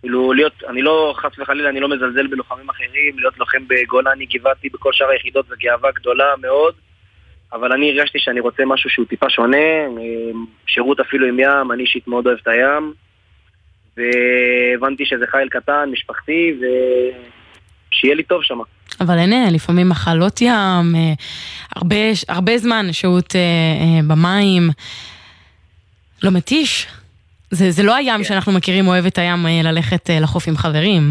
כאילו 0.00 0.32
להיות, 0.32 0.52
אני 0.68 0.82
לא, 0.82 1.14
חס 1.16 1.38
וחלילה, 1.38 1.68
אני 1.68 1.80
לא 1.80 1.88
מזלזל 1.88 2.26
בלוחמים 2.26 2.68
אחרים, 2.68 3.18
להיות 3.18 3.38
לוחם 3.38 3.62
בגולני, 3.68 4.26
גבעתי, 4.26 4.68
בכל 4.68 4.92
שאר 4.92 5.08
היחידות 5.08 5.46
זו 5.48 5.54
גאווה 5.60 5.90
גדולה 5.92 6.34
מאוד. 6.42 6.74
אבל 7.52 7.72
אני 7.72 7.90
הרגשתי 7.90 8.18
שאני 8.18 8.40
רוצה 8.40 8.62
משהו 8.66 8.90
שהוא 8.90 9.06
טיפה 9.06 9.30
שונה, 9.30 9.66
שירות 10.66 11.00
אפילו 11.00 11.26
עם 11.26 11.40
ים, 11.40 11.72
אני 11.72 11.82
אישית 11.82 12.08
מאוד 12.08 12.26
אוהב 12.26 12.38
את 12.42 12.48
הים, 12.48 12.92
והבנתי 13.96 15.06
שזה 15.06 15.26
חייל 15.26 15.48
קטן, 15.48 15.88
משפחתי, 15.92 16.54
ושיהיה 17.92 18.14
לי 18.14 18.22
טוב 18.22 18.42
שם. 18.42 18.58
אבל 19.00 19.18
אה, 19.18 19.50
לפעמים 19.52 19.88
מחלות 19.88 20.40
ים, 20.40 20.94
אה, 20.94 21.12
הרבה, 21.76 21.96
הרבה 22.28 22.58
זמן 22.58 22.86
שהות 22.92 23.36
אה, 23.36 23.40
אה, 23.40 24.02
במים. 24.08 24.70
לא 26.22 26.30
מתיש? 26.30 26.86
זה, 27.50 27.70
זה 27.70 27.82
לא 27.82 27.94
הים 27.96 28.24
שאנחנו 28.24 28.52
מכירים 28.52 28.88
אוהב 28.88 29.06
את 29.06 29.18
הים 29.18 29.46
אה, 29.46 29.72
ללכת 29.72 30.10
אה, 30.10 30.20
לחוף 30.20 30.48
עם 30.48 30.56
חברים, 30.56 31.02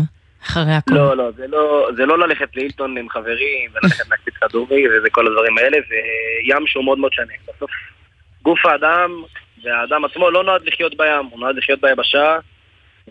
אחרי 0.43 0.73
הכל. 0.73 0.93
לא, 0.93 1.17
לא, 1.17 1.31
זה 1.37 1.47
לא, 1.47 1.89
זה 1.95 2.05
לא 2.05 2.19
ללכת 2.19 2.55
לאילטון 2.55 2.97
עם 2.97 3.09
חברים, 3.09 3.71
וללכת 3.73 4.09
להקפיץ 4.09 4.33
כדורי, 4.33 4.83
וזה 4.87 5.09
כל 5.09 5.27
הדברים 5.27 5.57
האלה, 5.57 5.77
זה 5.89 5.95
ים 6.47 6.67
שהוא 6.67 6.85
מאוד 6.85 6.97
מאוד 6.97 7.13
שונה. 7.13 7.33
בסוף, 7.47 7.71
גוף 8.41 8.65
האדם, 8.65 9.11
והאדם 9.63 10.05
עצמו 10.05 10.31
לא 10.31 10.43
נועד 10.43 10.61
לחיות 10.65 10.97
בים, 10.97 11.25
הוא 11.31 11.39
נועד 11.39 11.55
לחיות 11.55 11.81
ביבשה, 11.81 12.37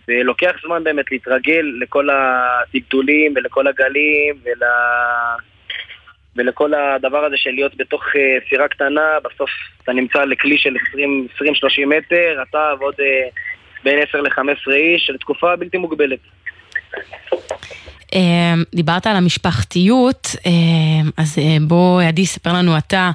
ולוקח 0.08 0.52
זמן 0.66 0.84
באמת 0.84 1.12
להתרגל 1.12 1.66
לכל 1.80 2.08
הטלטולים 2.10 3.34
ולכל 3.36 3.66
הגלים 3.66 4.34
ול... 4.44 4.66
ולכל 6.36 6.74
הדבר 6.74 7.24
הזה 7.24 7.36
של 7.36 7.50
להיות 7.50 7.76
בתוך 7.76 8.02
אה, 8.16 8.38
סירה 8.48 8.68
קטנה, 8.68 9.08
בסוף 9.24 9.50
אתה 9.84 9.92
נמצא 9.92 10.24
לכלי 10.24 10.58
של 10.58 10.74
20-30 10.74 11.86
מטר, 11.86 12.42
אתה 12.50 12.72
ועוד 12.78 12.94
אה, 13.00 13.28
בין 13.84 13.98
10 14.08 14.20
ל-15 14.20 14.72
איש, 14.72 15.10
לתקופה 15.10 15.56
בלתי 15.56 15.78
מוגבלת. 15.78 16.18
אה, 18.14 18.54
דיברת 18.74 19.06
על 19.06 19.16
המשפחתיות, 19.16 20.36
אה, 20.46 20.52
אז 21.16 21.38
אה, 21.38 21.56
בוא, 21.60 22.02
עדי, 22.02 22.26
ספר 22.26 22.52
לנו 22.52 22.78
אתה, 22.78 23.10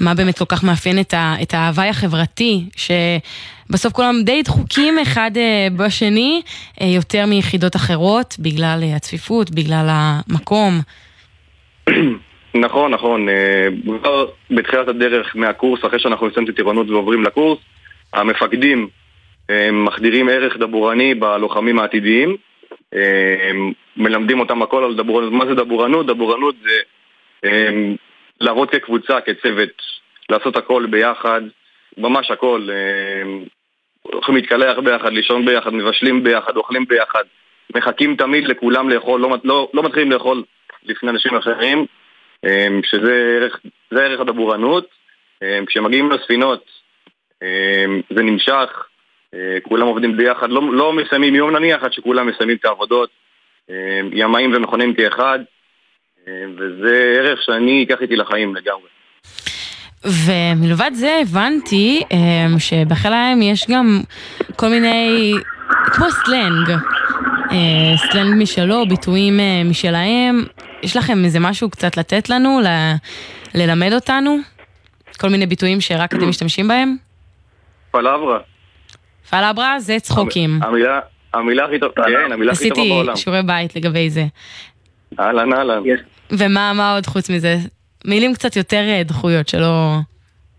מה 0.00 0.14
באמת 0.14 0.38
כל 0.38 0.44
כך 0.48 0.64
מאפיין 0.64 1.00
את, 1.00 1.14
ה, 1.14 1.34
את 1.42 1.54
ההוואי 1.54 1.88
החברתי, 1.88 2.64
שבסוף 2.76 3.92
כולם 3.92 4.22
די 4.24 4.42
דחוקים 4.42 4.98
אחד 4.98 5.30
בשני, 5.76 6.42
יותר 6.80 7.26
מיחידות 7.26 7.76
אחרות, 7.76 8.36
בגלל 8.38 8.84
הצפיפות, 8.96 9.50
בגלל 9.50 9.86
המקום. 9.90 10.80
נכון, 12.54 12.90
נכון. 12.90 13.28
אה, 13.28 13.68
בתחילת 14.50 14.88
הדרך 14.88 15.36
מהקורס, 15.36 15.84
אחרי 15.84 15.98
שאנחנו 15.98 16.26
מסיימים 16.26 16.50
את 16.50 16.54
הטירונות 16.54 16.90
ועוברים 16.90 17.24
לקורס, 17.24 17.58
המפקדים 18.12 18.88
אה, 19.50 19.70
מחדירים 19.72 20.28
ערך 20.28 20.56
דבורני 20.56 21.14
בלוחמים 21.14 21.78
העתידיים, 21.78 22.36
אה, 22.94 23.50
מלמדים 23.96 24.40
אותם 24.40 24.62
הכל 24.62 24.84
על 24.84 24.94
דבורנות. 24.94 25.32
מה 25.32 25.46
זה 25.46 25.54
דבורנות? 25.54 26.06
דבורנות 26.06 26.54
זה 26.62 26.80
לעבוד 28.40 28.70
כקבוצה, 28.70 29.20
כצוות, 29.20 29.82
לעשות 30.30 30.56
הכל 30.56 30.86
ביחד, 30.90 31.40
ממש 31.98 32.30
הכל. 32.30 32.68
הולכים 34.02 34.34
להתקלח 34.34 34.78
ביחד, 34.78 35.12
לישון 35.12 35.44
ביחד, 35.46 35.74
מבשלים 35.74 36.24
ביחד, 36.24 36.56
אוכלים 36.56 36.84
ביחד, 36.84 37.22
מחכים 37.74 38.16
תמיד 38.16 38.48
לכולם 38.48 38.88
לאכול, 38.88 39.20
לא, 39.20 39.36
לא, 39.44 39.70
לא 39.74 39.82
מתחילים 39.82 40.12
לאכול 40.12 40.42
לפני 40.84 41.10
אנשים 41.10 41.34
אחרים, 41.34 41.86
שזה 42.82 43.38
ערך, 43.40 43.60
זה 43.90 44.04
ערך 44.04 44.20
הדבורנות. 44.20 44.86
אה, 45.42 45.58
כשמגיעים 45.66 46.10
לספינות 46.10 46.64
אה, 47.42 47.84
זה 48.16 48.22
נמשך, 48.22 48.86
אה, 49.34 49.58
כולם 49.62 49.86
עובדים 49.86 50.16
ביחד, 50.16 50.50
לא, 50.50 50.62
לא 50.72 50.92
מסיימים 50.92 51.34
יום 51.34 51.56
נניח 51.56 51.82
עד 51.82 51.92
שכולם 51.92 52.26
מסיימים 52.26 52.56
את 52.56 52.64
העבודות, 52.64 53.10
אה, 53.70 54.00
ימאים 54.12 54.52
ומכונים 54.54 54.94
כאחד, 54.94 55.38
אה, 56.28 56.32
וזה 56.56 57.14
ערך 57.18 57.42
שאני 57.42 57.84
אקח 57.84 57.96
איתי 58.02 58.16
לחיים 58.16 58.54
לגמרי. 58.54 58.88
ומלבד 60.04 60.90
זה 60.94 61.18
הבנתי 61.22 62.02
שבחיל 62.58 63.12
הים 63.12 63.42
יש 63.42 63.66
גם 63.70 64.00
כל 64.56 64.68
מיני, 64.68 65.32
כמו 65.92 66.06
סלנג, 66.10 66.68
uh, 67.48 68.10
סלנג 68.12 68.42
משלו, 68.42 68.86
ביטויים 68.88 69.40
uh, 69.40 69.70
משלהם. 69.70 70.44
יש 70.82 70.96
לכם 70.96 71.24
איזה 71.24 71.40
משהו 71.40 71.70
קצת 71.70 71.96
לתת 71.96 72.28
לנו, 72.30 72.60
ל- 72.60 72.94
ללמד 73.54 73.92
אותנו? 73.92 74.36
כל 75.20 75.28
מיני 75.28 75.46
ביטויים 75.46 75.80
שרק 75.80 76.14
אתם 76.14 76.28
משתמשים 76.28 76.68
בהם? 76.68 76.96
פלברה. 77.90 78.38
פלאברה 79.30 79.80
זה 79.80 79.96
צחוקים. 80.00 80.60
המילה, 80.62 81.00
המילה 81.34 81.64
הכי 81.64 81.78
טובה, 81.78 81.92
כן, 82.04 82.32
המילה 82.32 82.52
הכי 82.52 82.68
טובה 82.68 82.80
עשיתי 82.82 82.88
בעולם. 82.94 83.16
שיעורי 83.16 83.42
בית 83.42 83.76
לגבי 83.76 84.10
זה. 84.10 84.24
אהלן 85.20 85.52
אהלן. 85.52 85.82
ומה 86.30 86.72
מה 86.72 86.94
עוד 86.94 87.06
חוץ 87.06 87.30
מזה? 87.30 87.56
מילים 88.04 88.34
קצת 88.34 88.56
יותר 88.56 88.80
אה, 88.88 89.02
דחויות 89.04 89.48
שלא... 89.48 89.98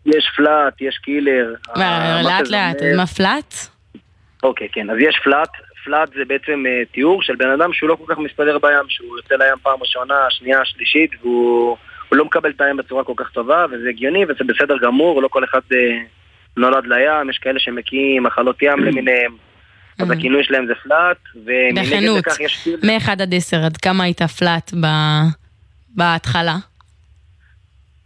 יש 0.06 0.30
פלאט, 0.38 0.82
יש 0.82 0.98
קילר. 0.98 1.54
אה, 1.70 1.80
מה 1.80 2.22
לאט 2.22 2.48
לאט, 2.48 2.76
מה 2.98 3.08
פלאט? 3.08 3.54
אוקיי, 4.44 4.68
כן, 4.74 4.90
אז 4.90 4.96
יש 5.00 5.16
פלאט. 5.24 5.50
פלאט 5.90 6.10
זה 6.14 6.26
בעצם 6.28 6.64
אה, 6.68 6.82
תיאור 6.92 7.22
של 7.22 7.36
בן 7.36 7.50
אדם 7.50 7.74
שהוא 7.74 7.90
לא 7.90 7.96
כל 7.96 8.14
כך 8.14 8.20
מסתדר 8.20 8.58
בים, 8.58 8.90
שהוא 8.90 9.18
יוצא 9.18 9.36
לים 9.36 9.56
פעם 9.64 9.80
ראשונה, 9.82 10.16
שנייה, 10.30 10.66
שלישית, 10.66 11.12
והוא 11.22 11.78
הוא 12.10 12.18
לא 12.18 12.26
מקבל 12.26 12.50
את 12.50 12.62
הים 12.62 12.78
בצורה 12.78 13.04
כל 13.04 13.14
כך 13.16 13.30
טובה, 13.30 13.66
וזה 13.72 13.90
הגיוני 13.90 14.26
וזה 14.26 14.44
בסדר 14.48 14.78
גמור, 14.78 15.22
לא 15.22 15.28
כל 15.28 15.44
אחד 15.44 15.60
אה, 15.74 15.78
נולד 16.58 16.86
לים, 16.86 17.30
יש 17.30 17.38
כאלה 17.38 17.60
שמקיאים 17.60 18.24
מחלות 18.24 18.62
ים 18.62 18.80
למיניהם, 18.80 19.32
אז 20.00 20.12
הכינוי 20.12 20.44
שלהם 20.44 20.66
זה 20.68 20.74
פלאט, 20.84 21.18
ומנגד 21.36 21.98
בכנות, 21.98 22.28
לכך 22.28 22.40
יש 22.40 22.64
killer. 22.64 22.78
מ-1 22.84 23.12
עד 23.12 23.34
10, 23.34 23.58
עד 23.66 23.78
כמה 23.78 24.04
היית 24.04 24.22
פלאט 24.22 24.74
ב- 24.74 25.28
בהתחלה? 25.90 26.56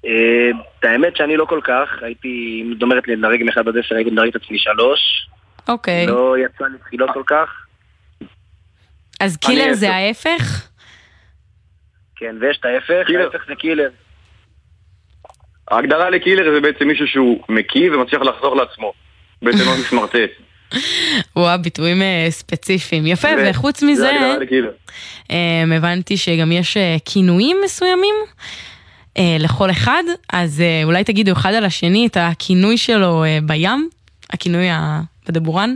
אה, 0.06 0.50
את 0.80 0.86
האמת 0.86 1.17
שאני 1.17 1.38
לא 1.38 1.46
כל 1.46 1.60
כך, 1.63 1.89
הייתי, 2.02 2.63
אם 2.65 2.74
את 2.78 2.82
אומרת 2.82 3.08
לי 3.08 3.15
לדרג 3.15 3.43
מ-1 3.43 3.60
עד 3.60 3.78
10, 3.86 3.96
הייתי 3.96 4.12
מדרג 4.12 4.30
את 4.30 4.36
עצמי 4.36 4.60
3. 4.60 5.30
אוקיי. 5.67 6.08
לא 6.08 6.36
יצא 6.38 6.65
לי 6.65 6.78
בחילות 6.78 7.10
כל 7.13 7.24
כך. 7.28 7.62
אז 9.19 9.38
killer 9.38 9.73
זה. 9.73 9.91
ההפך? 9.91 10.67
כן, 12.15 12.36
ויש 12.41 12.58
את 12.58 12.65
ההפך, 12.65 13.10
ההפך 13.23 13.45
זה 13.47 13.56
killer. 13.56 13.89
ההגדרה 15.67 16.10
ל 16.10 16.16
killer 16.16 16.56
זה 16.56 16.62
בעצם 16.62 16.88
מישהו 16.88 17.08
שהוא 17.08 17.43
מקיא 17.49 17.91
ומצליח 17.91 18.21
לחזור 18.21 18.56
לעצמו. 18.56 18.93
בעצם 19.41 19.65
לא 19.65 19.73
מסמרטט. 19.82 20.30
וואו, 21.36 21.62
ביטויים 21.62 22.02
אה, 22.02 22.28
ספציפיים. 22.30 23.08
יפה, 23.08 23.28
וחוץ 23.45 23.80
זה 23.80 23.86
מזה. 23.86 24.12
אה, 25.32 25.63
הבנתי 25.78 26.17
שגם 26.17 26.52
יש 26.52 26.78
אה, 26.78 26.95
כינויים 27.06 27.58
מסוימים 27.63 28.15
לכל 29.39 29.71
אחד, 29.71 30.04
אז 30.34 30.63
אולי 30.84 31.04
תגידו 31.04 31.32
אחד 31.32 31.54
על 31.54 31.65
השני 31.65 32.08
את 32.08 32.17
הכינוי 32.19 32.78
שלו 32.78 33.23
בים, 33.43 33.89
הכינוי 34.30 34.67
בדבורן. 35.28 35.76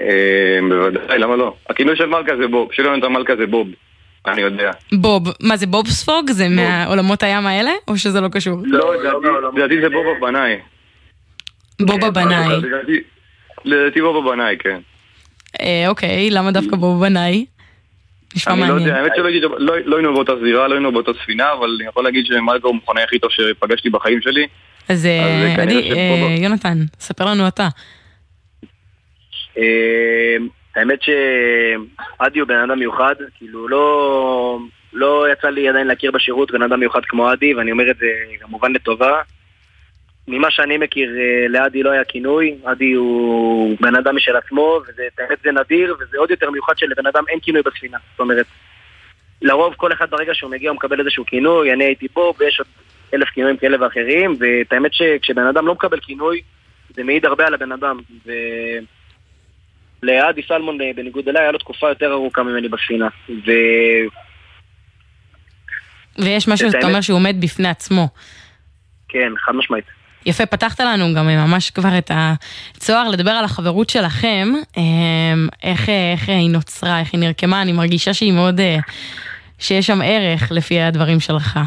אה, 0.00 0.06
בוודאי, 0.68 1.18
למה 1.18 1.36
לא? 1.36 1.54
הכינוי 1.70 1.96
של 1.96 2.06
מלכה 2.06 2.36
זה 2.40 2.46
בוב, 2.46 2.68
של 2.72 2.84
יונתן 2.84 3.06
מלכה 3.12 3.36
זה 3.36 3.46
בוב. 3.46 3.68
אני 4.26 4.40
יודע. 4.40 4.70
בוב, 4.92 5.22
מה 5.40 5.56
זה 5.56 5.66
בוב 5.66 5.88
ספוג? 5.88 6.30
זה 6.30 6.46
מעולמות 6.48 7.22
הים 7.22 7.46
האלה? 7.46 7.70
או 7.88 7.98
שזה 7.98 8.20
לא 8.20 8.28
קשור? 8.28 8.58
לא, 8.64 8.94
לדעתי- 8.94 9.16
לדעתי 9.56 9.80
זה 9.80 9.88
בוב 9.88 10.06
הבנאי. 10.16 10.56
בוב 11.80 12.04
הבנאי. 12.04 12.48
לדעתי- 13.64 14.00
בוב 14.00 14.26
הבנאי, 14.28 14.56
כן. 14.58 14.78
אה, 15.60 15.84
אוקיי, 15.88 16.30
למה 16.30 16.50
דווקא 16.50 16.76
בוב 16.76 17.00
בנאי? 17.04 17.46
נשמע 18.36 18.52
אני 18.52 18.60
לא 18.60 18.66
מעניין. 18.66 18.88
יודע, 18.88 19.00
האמת 19.00 19.12
שלא 19.16 19.26
הייתי- 19.28 19.46
לא 19.58 19.74
לא 19.84 19.96
היינו 19.96 20.14
באותה 20.14 20.32
זירה, 20.44 20.68
לא 20.68 20.74
היינו 20.74 20.92
באותה 20.92 21.10
ספינה, 21.22 21.52
אבל 21.52 21.76
אני 21.80 21.88
יכול 21.88 22.04
להגיד 22.04 22.26
שמלכה 22.26 22.58
הוא 22.68 22.74
המכונאי 22.74 23.02
הכי 23.02 23.18
טוב 23.18 23.30
שפגשתי 23.30 23.90
בחיים 23.90 24.20
שלי. 24.22 24.46
אז 24.88 25.06
אה, 25.06 25.62
עדי. 25.62 25.90
יונתן, 26.42 26.78
ספר 27.00 27.24
לנו 27.24 27.48
אתה. 27.48 27.68
אה, 29.58 30.36
האמת 30.76 30.98
שעדי 31.02 32.38
הוא 32.38 32.48
בן 32.48 32.58
אדם 32.58 32.78
מיוחד, 32.78 33.14
כאילו 33.38 33.68
לא, 33.68 34.58
לא 34.92 35.26
יצא 35.32 35.48
לי 35.48 35.68
עדיין 35.68 35.86
להכיר 35.86 36.10
בשירות 36.10 36.50
בן 36.50 36.62
אדם 36.62 36.80
מיוחד 36.80 37.04
כמו 37.04 37.28
עדי, 37.28 37.54
ואני 37.54 37.72
אומר 37.72 37.90
את 37.90 37.96
זה 37.96 38.06
כמובן 38.40 38.72
לטובה. 38.72 39.20
ממה 40.28 40.50
שאני 40.50 40.78
מכיר, 40.78 41.10
אה, 41.18 41.48
לעדי 41.48 41.82
לא 41.82 41.90
היה 41.90 42.04
כינוי, 42.04 42.54
עדי 42.64 42.92
הוא 42.92 43.76
בן 43.80 43.94
אדם 43.94 44.16
משל 44.16 44.36
עצמו, 44.36 44.80
ובאמת 44.82 45.38
זה 45.44 45.52
נדיר, 45.52 45.96
וזה 46.00 46.18
עוד 46.18 46.30
יותר 46.30 46.50
מיוחד 46.50 46.78
שלבן 46.78 47.06
אדם 47.06 47.24
אין 47.28 47.40
כינוי 47.40 47.62
בספינה. 47.62 47.98
זאת 48.10 48.20
אומרת, 48.20 48.46
לרוב 49.42 49.74
כל 49.76 49.92
אחד 49.92 50.10
ברגע 50.10 50.34
שהוא 50.34 50.50
מגיע 50.50 50.70
הוא 50.70 50.76
מקבל 50.76 51.00
איזשהו 51.00 51.26
כינוי, 51.26 51.72
אני 51.72 51.84
הייתי 51.84 52.08
פה, 52.08 52.32
ויש 52.38 52.58
עוד 52.58 52.68
אלף 53.14 53.28
כינויים 53.28 53.56
כאלה 53.56 53.76
ואחרים, 53.80 54.36
ואת 54.38 54.72
האמת 54.72 54.94
שכשבן 54.94 55.46
אדם 55.46 55.66
לא 55.66 55.72
מקבל 55.72 56.00
כינוי, 56.00 56.40
זה 56.94 57.04
מעיד 57.04 57.26
הרבה 57.26 57.46
על 57.46 57.54
הבן 57.54 57.72
אדם. 57.72 58.00
ו... 58.26 58.32
לעדי 60.02 60.42
סלמון, 60.48 60.80
אה, 60.80 60.90
בניגוד 60.96 61.28
אליי, 61.28 61.42
היה 61.42 61.52
לו 61.52 61.58
תקופה 61.58 61.88
יותר 61.88 62.12
ארוכה 62.12 62.42
ממני 62.42 62.68
בספינה. 62.68 63.08
ו... 63.28 63.50
ויש 66.18 66.48
משהו 66.48 66.68
את 66.68 66.72
שאתה 66.72 66.86
אומר 66.86 67.00
שהוא 67.00 67.16
עומד 67.16 67.36
בפני 67.40 67.68
עצמו. 67.68 68.08
כן, 69.08 69.32
חד 69.44 69.52
משמעית. 69.52 69.84
יפה, 70.26 70.46
פתחת 70.46 70.80
לנו 70.80 71.14
גם 71.14 71.28
אה, 71.28 71.46
ממש 71.46 71.70
כבר 71.70 71.98
את 71.98 72.10
הצוהר 72.14 73.08
לדבר 73.08 73.30
על 73.30 73.44
החברות 73.44 73.90
שלכם, 73.90 74.48
אה, 74.76 74.82
איך, 75.62 75.88
אה, 75.88 76.12
איך 76.12 76.28
היא 76.28 76.50
נוצרה, 76.50 77.00
איך 77.00 77.08
היא 77.12 77.20
נרקמה, 77.20 77.62
אני 77.62 77.72
מרגישה 77.72 78.14
שהיא 78.14 78.32
מאוד, 78.32 78.60
שיש 79.58 79.86
שם 79.86 80.02
ערך 80.04 80.52
לפי 80.52 80.80
הדברים 80.80 81.20
שלך. 81.20 81.58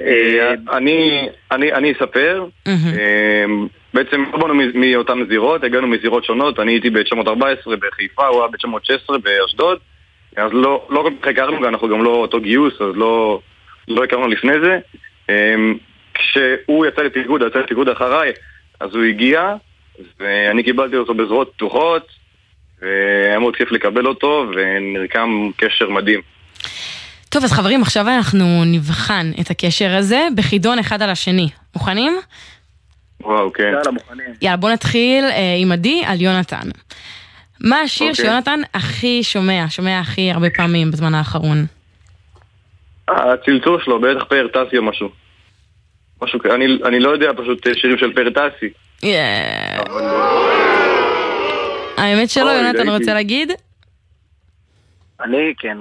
אה, 0.00 0.54
אני- 0.72 1.28
אספר. 1.92 2.44
אה, 2.98 3.44
בעצם 3.94 4.24
לא 4.32 4.38
באנו 4.38 4.54
מאותן 4.74 5.18
זירות, 5.28 5.64
הגענו 5.64 5.86
מזירות 5.86 6.24
שונות, 6.24 6.58
אני 6.60 6.72
הייתי 6.72 6.90
ב-914 6.90 7.70
בחיפה, 7.80 8.26
הוא 8.26 8.40
היה 8.42 8.48
ב-916 8.48 9.18
באשדוד, 9.18 9.78
אז 10.36 10.50
לא 10.52 10.86
לא 10.90 11.02
כל 11.02 11.10
כך 11.22 11.28
הכרנו, 11.28 11.62
ואנחנו 11.62 11.88
גם 11.88 12.04
לא 12.04 12.10
אותו 12.10 12.40
גיוס, 12.40 12.74
אז 12.80 12.96
לא 12.96 13.40
לא 13.88 14.04
הכרנו 14.04 14.28
לפני 14.28 14.60
זה. 14.60 14.78
אה, 15.30 15.54
כשהוא 16.14 16.86
יצא 16.86 17.02
לפיקוד, 17.02 17.42
יצא 17.46 17.58
לפיקוד 17.58 17.88
אחריי, 17.88 18.32
אז 18.80 18.94
הוא 18.94 19.04
הגיע, 19.04 19.54
ואני 20.20 20.62
קיבלתי 20.62 20.96
אותו 20.96 21.14
בזרועות 21.14 21.52
פתוחות, 21.56 22.06
והיה 22.82 23.38
מאוד 23.38 23.56
כיף 23.56 23.72
לקבל 23.72 24.06
אותו, 24.06 24.46
ונרקם 24.54 25.50
קשר 25.56 25.90
מדהים. 25.90 26.20
טוב, 27.30 27.44
אז 27.44 27.52
חברים, 27.52 27.82
עכשיו 27.82 28.08
אנחנו 28.08 28.64
נבחן 28.64 29.30
את 29.40 29.50
הקשר 29.50 29.96
הזה 29.96 30.28
בחידון 30.34 30.78
אחד 30.78 31.02
על 31.02 31.10
השני. 31.10 31.48
מוכנים? 31.74 32.16
וואו, 33.20 33.52
כן. 33.52 33.62
יאללה, 33.62 33.90
מוכנים. 33.90 34.26
יאללה, 34.42 34.56
בוא 34.56 34.70
נתחיל 34.70 35.24
אה, 35.24 35.54
עם 35.58 35.72
עדי 35.72 36.02
על 36.06 36.20
יונתן. 36.20 36.68
מה 37.60 37.80
השיר 37.80 38.10
אוקיי. 38.10 38.24
שיונתן 38.24 38.60
הכי 38.74 39.22
שומע, 39.22 39.64
שומע 39.68 39.98
הכי 39.98 40.30
הרבה 40.30 40.50
פעמים 40.50 40.90
בזמן 40.90 41.14
האחרון? 41.14 41.66
הצלצול 43.08 43.82
שלו, 43.84 44.00
בטח 44.00 44.24
פאר 44.24 44.46
טסי 44.48 44.78
או 44.78 44.82
משהו. 44.82 45.08
משהו 46.22 46.40
כזה, 46.40 46.54
אני, 46.54 46.64
אני 46.84 47.00
לא 47.00 47.10
יודע 47.10 47.30
פשוט 47.36 47.66
אה, 47.66 47.74
שירים 47.74 47.98
של 47.98 48.12
פאר 48.14 48.30
טסי. 48.30 48.66
אה, 49.04 49.82
האמת 51.96 52.30
שלא, 52.30 52.50
יונתן. 52.50 52.88
רוצה 52.88 53.14
להגיד? 53.14 53.52
אני, 55.20 55.54
כן, 55.58 55.78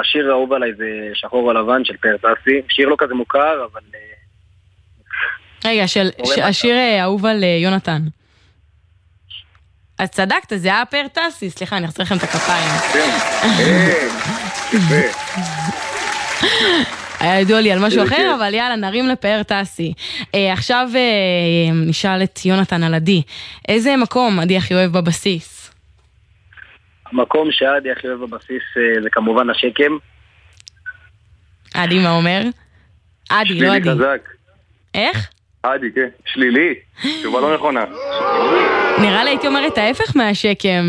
השיר 0.00 0.28
האהוב 0.28 0.52
עליי 0.52 0.74
זה 0.74 0.86
שחור 1.14 1.48
או 1.48 1.52
לבן 1.52 1.84
של 1.84 1.96
פאר 1.96 2.16
טסי. 2.16 2.62
שיר 2.68 2.88
לא 2.88 2.96
כזה 2.98 3.14
מוכר, 3.14 3.66
אבל 3.72 3.80
אה, 3.94 4.00
רגע, 5.70 5.88
של 5.88 6.08
ש-. 6.24 6.38
השיר 6.38 6.74
אה, 6.74 7.02
אהוב 7.02 7.26
על 7.26 7.44
אה, 7.44 7.58
יונתן. 7.62 8.02
אז 9.98 10.10
צדקת, 10.10 10.52
זה 10.56 10.68
היה 10.68 10.84
פאר 10.86 11.06
טסי, 11.12 11.50
סליחה, 11.50 11.76
אני 11.76 11.86
אחזיר 11.86 12.04
לכם 12.04 12.16
את 12.16 12.22
הכפיים. 12.22 12.70
היה 17.20 17.40
ידוע 17.40 17.60
לי 17.60 17.72
על 17.72 17.78
משהו 17.78 18.04
אחר. 18.04 18.34
אבל 18.38 18.54
יאללה, 18.54 18.76
נרים 18.76 19.08
לפאר 19.08 19.42
טסי. 19.42 19.92
אה, 20.34 20.52
עכשיו 20.52 20.88
אה, 20.94 21.72
נשאל 21.74 22.22
את 22.22 22.40
יונתן 22.44 22.82
על 22.82 22.94
עדי. 22.94 23.22
איזה 23.68 23.96
מקום 23.96 24.40
עדי 24.40 24.56
הכי 24.56 24.74
אוהב 24.74 24.92
בבסיס? 24.92 25.59
המקום 27.12 27.52
שעדי 27.52 27.90
הכי 27.90 28.08
אוהב 28.08 28.20
בבסיס 28.20 28.62
אה, 28.76 29.02
זה 29.02 29.10
כמובן 29.10 29.50
השקם. 29.50 29.92
עדי, 31.74 31.98
מה 31.98 32.16
אומר? 32.16 32.40
עדי, 33.30 33.54
לא 33.54 33.58
שלילי 33.58 33.76
עדי. 33.76 33.90
חזק. 33.90 34.28
איך? 34.94 35.30
עדי, 35.62 35.92
כן. 35.94 36.08
שלילי. 36.26 36.74
תשובה 37.02 37.40
לא 37.40 37.54
נכונה. 37.54 37.84
נראה 39.00 39.24
לי 39.24 39.30
הייתי 39.30 39.46
אומרת 39.46 39.78
ההפך 39.78 40.16
מהשקם. 40.16 40.84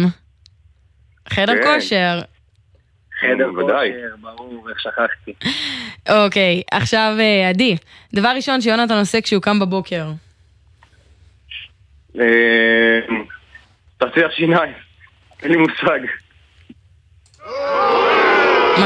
חדר 1.29 1.53
כן. 1.53 1.75
כושר. 1.75 2.19
חדר. 3.19 3.49
כושר, 3.55 4.15
ברור, 4.21 4.69
איך 4.69 4.79
שכחתי. 4.79 5.33
אוקיי, 6.25 6.61
עכשיו 6.71 7.15
אה, 7.19 7.49
עדי, 7.49 7.75
דבר 8.13 8.29
ראשון 8.35 8.61
שיונתן 8.61 8.97
עושה 8.97 9.21
כשהוא 9.21 9.41
קם 9.41 9.59
בבוקר. 9.59 10.05
אה, 12.19 12.99
תרציח 13.97 14.31
שיניים. 14.31 14.90
אין 15.43 15.51
לי 15.51 15.57
מושג. 15.57 15.99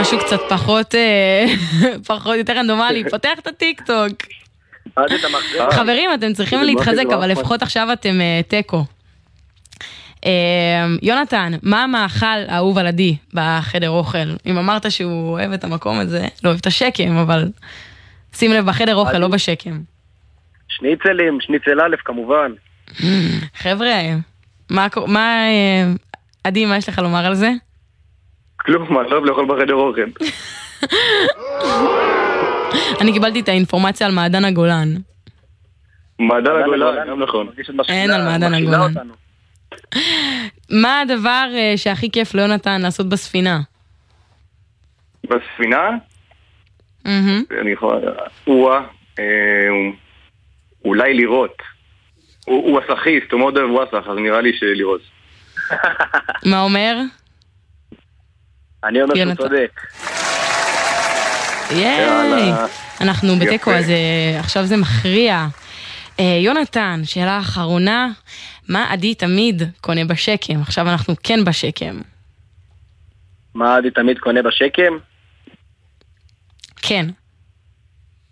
משהו 0.01 0.19
קצת 0.19 0.39
פחות, 0.49 0.95
אה, 0.95 1.45
פחות, 2.07 2.35
יותר 2.35 2.53
רנדומלי, 2.53 3.03
פותח 3.11 3.39
את 3.39 3.47
הטיק 3.47 3.81
טוק. 3.81 4.11
עדי 4.95 5.15
אתה 5.15 5.27
מחזיר. 5.29 5.71
חברים, 5.71 6.09
אתם 6.13 6.33
צריכים 6.33 6.63
להתחזק, 6.63 7.05
אבל. 7.13 7.31
לפחות 7.31 7.61
עכשיו 7.61 7.93
אתם 7.93 8.21
אה, 8.21 8.41
תיקו. 8.47 8.85
אה, 10.25 10.85
יונתן, 11.01 11.51
מה 11.63 11.83
המאכל 11.83 12.25
האהוב 12.47 12.77
על 12.77 12.87
עדי 12.87 13.15
בחדר 13.33 13.89
אוכל? 13.89 14.27
אם 14.45 14.57
אמרת 14.57 14.91
שהוא 14.91 15.31
אוהב 15.31 15.51
את 15.51 15.63
המקום 15.63 15.99
הזה, 15.99 16.27
לא 16.43 16.49
אוהב 16.49 16.59
את 16.59 16.65
השקם, 16.65 17.17
אבל 17.17 17.45
שים 18.33 18.51
לב, 18.51 18.65
בחדר 18.65 18.95
אוכל, 18.95 19.17
לא 19.17 19.27
בשקם. 19.27 19.79
שניצלים, 20.67 21.37
שניצל 21.41 21.81
א' 21.81 21.95
כמובן. 22.05 22.51
חבר'ה, 23.63 24.01
מה, 24.69 24.87
מה, 25.07 25.47
אה, 25.47 25.85
עדי, 26.45 26.65
מה 26.65 26.77
יש 26.77 26.89
לך 26.89 26.99
לומר 26.99 27.25
על 27.25 27.35
זה? 27.35 27.49
כלום, 28.55 28.99
אני 28.99 29.09
לא 29.09 29.15
אוהב 29.15 29.25
לאכול 29.25 29.45
בחדר 29.45 29.73
אוכל. 29.73 30.01
אני 33.01 33.13
קיבלתי 33.13 33.39
את 33.39 33.49
האינפורמציה 33.49 34.07
על 34.07 34.13
מעדן 34.13 34.45
הגולן. 34.45 34.87
מעדן 36.19 36.51
הגולן, 36.63 37.07
גם 37.07 37.23
נכון. 37.23 37.47
אין 37.89 38.11
על 38.11 38.21
מעדן 38.21 38.53
הגולן. 38.53 38.93
מה 40.81 40.99
הדבר 40.99 41.49
אה, 41.55 41.73
שהכי 41.75 42.11
כיף 42.11 42.33
ליונתן 42.33 42.81
לעשות 42.81 43.09
בספינה? 43.09 43.59
בספינה. 45.23 45.89
אני 47.05 47.71
יכול... 47.73 48.01
וואה, 48.47 48.81
אה, 49.19 49.25
אולי 50.85 51.13
לראות. 51.13 51.57
הוא 52.45 52.69
הוא 52.69 52.79
אסכיסט, 52.79 53.31
הוא 53.31 53.39
מאוד 53.39 53.57
אוהב 53.57 53.71
וואסך, 53.71 54.07
אז 54.07 54.17
נראה 54.17 54.41
לי 54.41 54.53
שלראות. 54.53 55.14
מה 56.51 56.61
אומר? 56.61 56.97
אני 58.83 59.01
אומר 59.01 59.15
שהוא. 59.15 59.35
צודק. 59.35 59.81
ייי! 61.71 62.53
אנחנו 63.01 63.35
בתיקו. 63.35 63.71
אז 63.71 63.89
אה, 63.89 64.39
עכשיו 64.39 64.65
זה 64.65 64.77
מכריע. 64.77 65.47
אה, 66.19 66.39
יונתן, 66.41 67.01
שאלה 67.03 67.39
אחרונה, 67.39 68.09
מה 68.69 68.91
עדי 68.91 69.15
תמיד 69.15 69.63
קונה 69.81 70.05
בשקם? 70.05 70.61
עכשיו 70.61 70.89
אנחנו 70.89 71.13
כן 71.23 71.45
בשקם. 71.45 72.01
מה 73.55 73.75
עדי 73.75 73.91
תמיד 73.91 74.19
קונה 74.19 74.41
בשקם? 74.41 74.93
כן. 76.81 77.05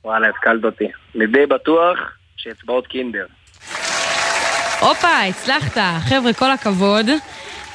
וואלה, 0.03 0.29
התקלת 0.29 0.63
אותי. 0.63 0.87
אני 1.15 1.27
די 1.27 1.45
בטוח 1.45 1.99
שאצבעות 2.37 2.87
קינדר. 2.87 3.25
הופה, 4.83 5.07
הצלחת. 5.29 5.77
חבר'ה, 6.09 6.33
כל 6.33 6.51
הכבוד. 6.51 7.05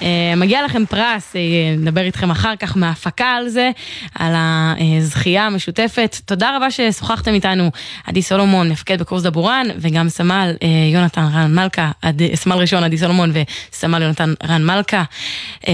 אה, 0.03 0.07
מגיע 0.37 0.65
לכם 0.65 0.87
פרס, 0.87 1.37
אה, 1.37 1.41
נדבר 1.79 2.01
איתכם 2.01 2.31
אחר 2.31 2.57
כך 2.57 2.77
מההפקה 2.77 3.27
על 3.27 3.49
זה, 3.49 3.71
על 4.19 4.33
הזכייה 4.37 5.47
המשותפת. 5.47 6.17
תודה 6.25 6.57
רבה 6.57 6.71
ששוחחתם 6.71 7.35
איתנו, 7.35 7.71
עדי 8.07 8.23
סולומון, 8.23 8.69
מפקד 8.71 9.01
בקורס 9.01 9.23
דבורן, 9.23 9.67
וגם 9.77 10.09
סמל 10.09 10.53
אה, 10.63 10.69
יונתן 10.93 11.25
רן 11.35 11.55
מלכה, 11.55 11.91
עד- 12.03 12.23
סמל 12.35 12.57
ראשון 12.57 12.85
עדי 12.85 12.99
סולומון 12.99 13.31
וסמל 13.73 14.03
יונתן 14.03 14.35
רן 14.49 14.67
מלכה. 14.67 15.03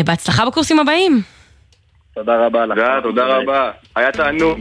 בהצלחה 0.04 0.46
בקורסים 0.46 0.78
הבאים. 0.78 1.22
תודה 2.14 2.32
רבה 2.46 2.66
לך. 2.66 2.74
תודה, 2.78 3.00
תודה 3.02 3.24
רבה. 3.26 3.70
היה 3.96 4.12
תענוג. 4.12 4.58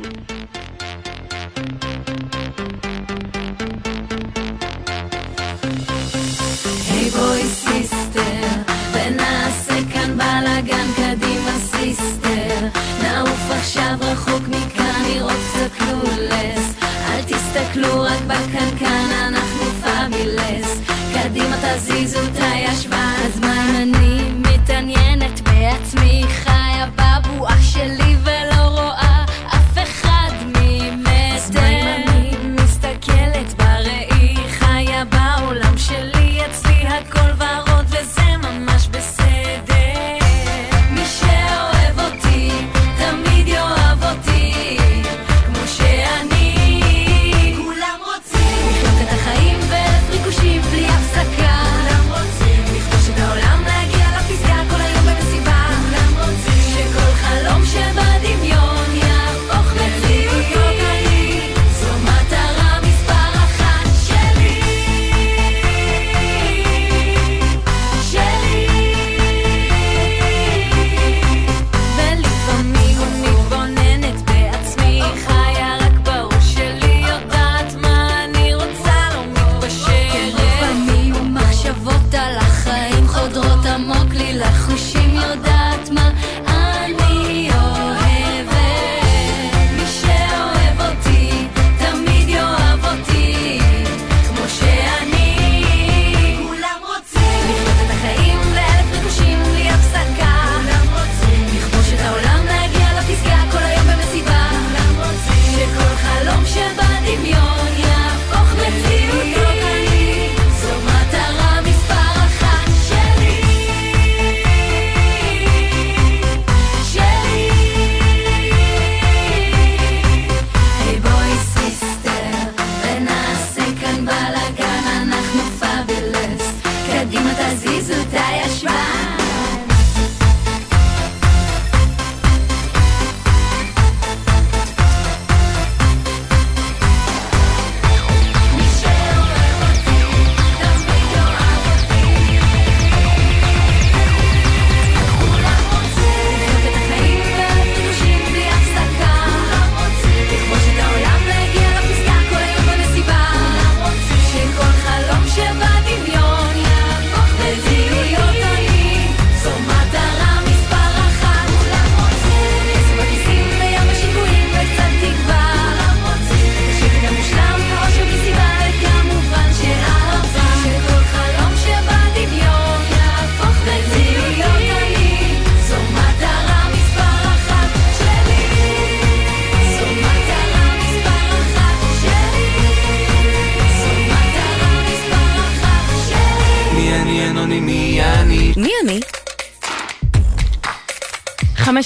sister. 11.95 12.67
נעוף 13.03 13.51
עכשיו 13.51 13.95
רחוק 14.01 14.47
מכאן 14.47 15.01
לראות 15.07 15.31
קצת 15.49 15.77
Clueless. 15.77 16.73
אל 17.09 17.21
תסתכלו 17.23 18.01
רק 18.01 18.19
בקנקן, 18.27 19.09
אנחנו 19.27 19.65
fabulous. 19.83 20.79
קדימה 21.13 21.55
תזיזו 21.61 22.19
את 22.19 22.37
הישבן. 22.41 22.92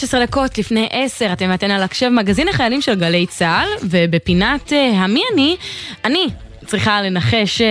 15 0.07 0.25
דקות 0.25 0.57
לפני 0.57 0.87
10, 0.91 1.33
אתם 1.33 1.47
ואתן 1.51 1.71
על 1.71 1.83
הקשב 1.83 2.09
מגזין 2.09 2.47
החיילים 2.47 2.81
של 2.81 2.95
גלי 2.95 3.25
צה"ל, 3.25 3.67
ובפינת 3.83 4.73
אה, 4.73 4.89
המי 4.89 5.21
אני, 5.33 5.55
אני 6.05 6.27
צריכה 6.65 7.01
לנחש 7.01 7.61
אה, 7.61 7.67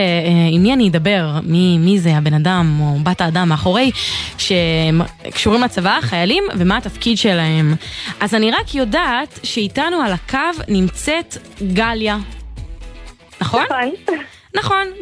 עם 0.51 0.63
מי 0.63 0.73
אני 0.73 0.89
אדבר, 0.89 1.41
מי, 1.43 1.79
מי 1.79 1.99
זה 1.99 2.17
הבן 2.17 2.35
אדם 2.35 2.81
או 2.81 2.99
בת 3.03 3.21
האדם 3.21 3.49
מאחורי, 3.49 3.91
שקשורים 4.39 5.63
לצבא, 5.63 5.99
חיילים, 6.03 6.45
ומה 6.55 6.77
התפקיד 6.77 7.19
שלהם. 7.19 7.75
אז 8.21 8.35
אני 8.35 8.51
רק 8.51 8.75
יודעת 8.75 9.41
שאיתנו 9.43 9.97
על 9.97 10.13
הקו 10.13 10.63
נמצאת 10.69 11.37
גליה. 11.73 12.19
נכון? 13.41 13.65
נכון, 13.65 14.17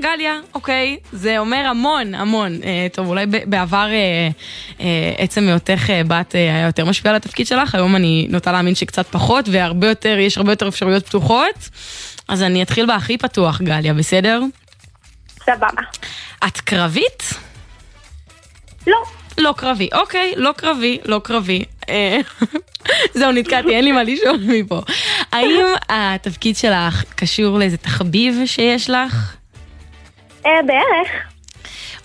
גליה, 0.04 0.40
אוקיי, 0.54 0.96
זה 1.12 1.38
אומר 1.38 1.66
המון, 1.70 2.14
המון. 2.14 2.58
אה, 2.64 2.86
טוב, 2.92 3.08
אולי 3.08 3.26
בעבר 3.26 3.88
אה, 3.90 4.28
אה, 4.80 5.12
עצם 5.18 5.48
היותך 5.48 5.90
אה, 5.90 6.02
בת 6.06 6.34
אה, 6.34 6.40
היה 6.40 6.66
יותר 6.66 6.84
משפיע 6.84 7.10
על 7.10 7.16
התפקיד 7.16 7.46
שלך, 7.46 7.74
היום 7.74 7.96
אני 7.96 8.26
נוטה 8.30 8.52
להאמין 8.52 8.74
שקצת 8.74 9.06
פחות, 9.06 9.48
והרבה 9.52 9.86
יותר, 9.86 10.18
יש 10.18 10.38
הרבה 10.38 10.52
יותר 10.52 10.68
אפשרויות 10.68 11.06
פתוחות. 11.06 11.68
אז 12.28 12.42
אני 12.42 12.62
אתחיל 12.62 12.86
בהכי 12.86 13.18
פתוח, 13.18 13.62
גליה, 13.62 13.94
בסדר? 13.94 14.42
סבבה. 15.42 15.82
את 16.46 16.60
קרבית? 16.60 17.22
לא. 18.86 18.96
לא 19.38 19.54
קרבי, 19.56 19.88
אוקיי, 19.92 20.32
לא 20.36 20.50
קרבי, 20.56 20.98
לא 21.04 21.20
קרבי. 21.24 21.64
אה, 21.88 22.18
זהו, 23.18 23.32
נתקעתי, 23.32 23.68
אין 23.68 23.84
לי 23.84 23.92
מה 23.92 24.02
לשאול 24.02 24.36
מפה. 24.46 24.80
האם 25.32 25.64
התפקיד 25.88 26.56
שלך 26.56 27.04
קשור 27.16 27.58
לאיזה 27.58 27.76
תחביב 27.76 28.42
שיש 28.46 28.90
לך? 28.90 29.36
אה, 30.46 30.62
בערך. 30.66 31.10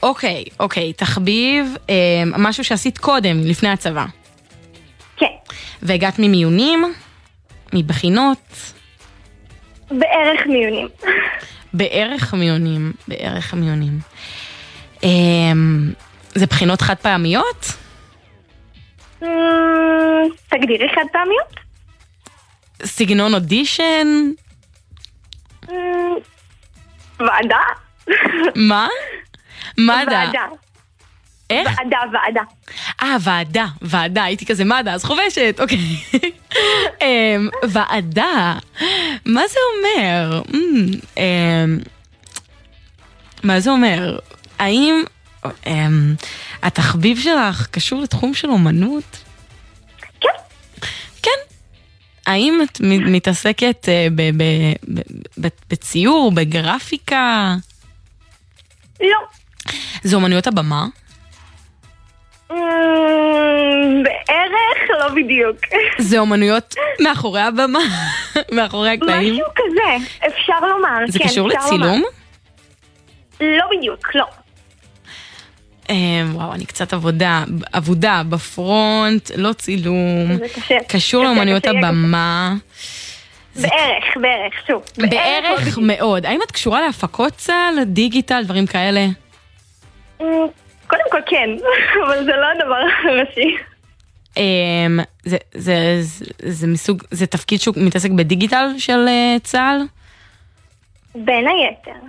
אוקיי, 0.04 0.44
אוקיי, 0.60 0.94
תחביב, 0.94 1.76
אה, 1.90 1.96
משהו 2.38 2.64
שעשית 2.64 2.98
קודם, 2.98 3.42
לפני 3.44 3.70
הצבא. 3.70 4.06
כן. 5.18 5.26
והגעת 5.82 6.20
ממיונים? 6.20 6.94
מבחינות? 7.74 8.56
בערך 9.92 10.48
מיונים. 10.48 10.88
בערך 11.74 12.34
מיונים, 12.34 12.92
בערך 13.08 13.54
מיונים. 13.54 14.00
אה, 15.04 15.10
זה 16.36 16.46
בחינות 16.46 16.82
חד 16.82 16.96
פעמיות? 16.96 17.66
אמ, 19.24 19.28
תגדירי 20.50 20.90
חד 20.96 21.06
פעמיות? 21.12 21.56
סגנון 22.84 23.34
אודישן? 23.34 24.08
אמ, 25.70 25.76
ועדה? 27.20 27.60
מה? 28.56 28.88
מד"א. 29.78 30.12
ועדה. 30.12 30.46
איך? 31.50 31.68
ועדה, 31.78 31.98
ועדה. 32.14 32.42
אה, 33.02 33.16
ועדה, 33.22 33.66
ועדה, 33.82 34.24
הייתי 34.24 34.46
כזה 34.46 34.66
מד"א, 34.66 34.92
אז 34.92 35.04
חובשת, 35.04 35.56
אוקיי. 35.60 35.78
אמ, 37.02 37.50
ועדה, 37.70 38.56
מה 39.26 39.42
זה 39.48 39.60
אומר? 39.76 40.42
אמ, 40.54 40.86
אמ, 41.18 41.80
מה 43.44 43.60
זה 43.60 43.70
אומר? 43.70 44.20
האם 44.60 45.04
התחביב 46.64 47.20
שלך 47.20 47.68
קשור 47.72 48.02
לתחום 48.02 48.34
של 48.34 48.50
אומנות? 48.50 49.24
כן. 50.22 50.30
כן. 51.22 51.40
האם 52.26 52.60
את 52.64 52.82
מתעסקת 52.82 53.90
אה, 53.90 54.08
בציור, 55.70 56.32
בגרפיקה? 56.32 57.56
לא. 59.02 59.18
זה 60.04 60.16
אומנויות 60.16 60.48
הבמה? 60.48 60.86
אמ, 62.52 62.58
בערך 64.04 64.90
לא 65.00 65.08
בדיוק. 65.16 65.58
זה 65.98 66.20
אומנויות 66.20 66.76
מאחורי 67.00 67.42
הבמה? 67.42 67.80
מאחורי 68.56 68.90
הקלעים? 68.90 69.34
משהו 69.34 69.46
כזה, 69.56 70.06
אפשר 70.28 70.60
לומר. 70.68 70.98
זה 71.08 71.20
כן, 71.20 71.26
קשור 71.28 71.48
לצילום? 71.48 71.82
לומר. 71.82 73.58
לא 73.58 73.66
בדיוק, 73.78 74.16
לא. 74.16 74.26
אמ, 75.90 75.96
וואו, 76.36 76.54
אני 76.54 76.66
קצת 76.66 76.94
עבודה, 76.94 77.44
עבודה 77.74 78.22
בפרונט, 78.30 79.32
לא 79.36 79.54
צילום. 79.54 80.38
זה 80.38 80.46
קשה. 80.56 80.76
קשור 80.88 81.24
קשה, 81.24 81.32
לאומנויות 81.34 81.64
קשה, 81.64 81.72
הבמה. 81.72 82.56
בערך, 83.62 84.18
בערך, 84.22 84.54
שוב. 84.68 84.84
בערך 85.10 85.78
מאוד. 85.78 86.26
האם 86.26 86.40
את 86.46 86.52
קשורה 86.52 86.82
להפקות 86.82 87.34
צה"ל, 87.34 87.84
דיגיטל, 87.84 88.44
דברים 88.44 88.66
כאלה? 88.66 89.06
אמ, 90.22 90.26
קודם 90.88 91.04
כל 91.12 91.20
כן, 91.26 91.50
אבל 92.06 92.26
זה 92.26 92.32
לא 92.32 92.48
הדבר 92.56 92.82
הראשי. 93.04 93.58
אמ, 94.38 95.00
זה, 95.24 95.38
זה, 95.54 95.98
זה, 96.02 96.26
זה 96.40 96.68
מסוג, 96.68 97.04
זה 97.12 97.28
תפקיד 97.28 97.62
שהוא 97.62 97.76
מתעסק 97.78 98.10
בדיגיטל 98.10 98.66
של 98.78 99.06
אה, 99.08 99.36
צה"ל? 99.44 99.82
בין 101.16 101.48
היתר. 101.48 102.00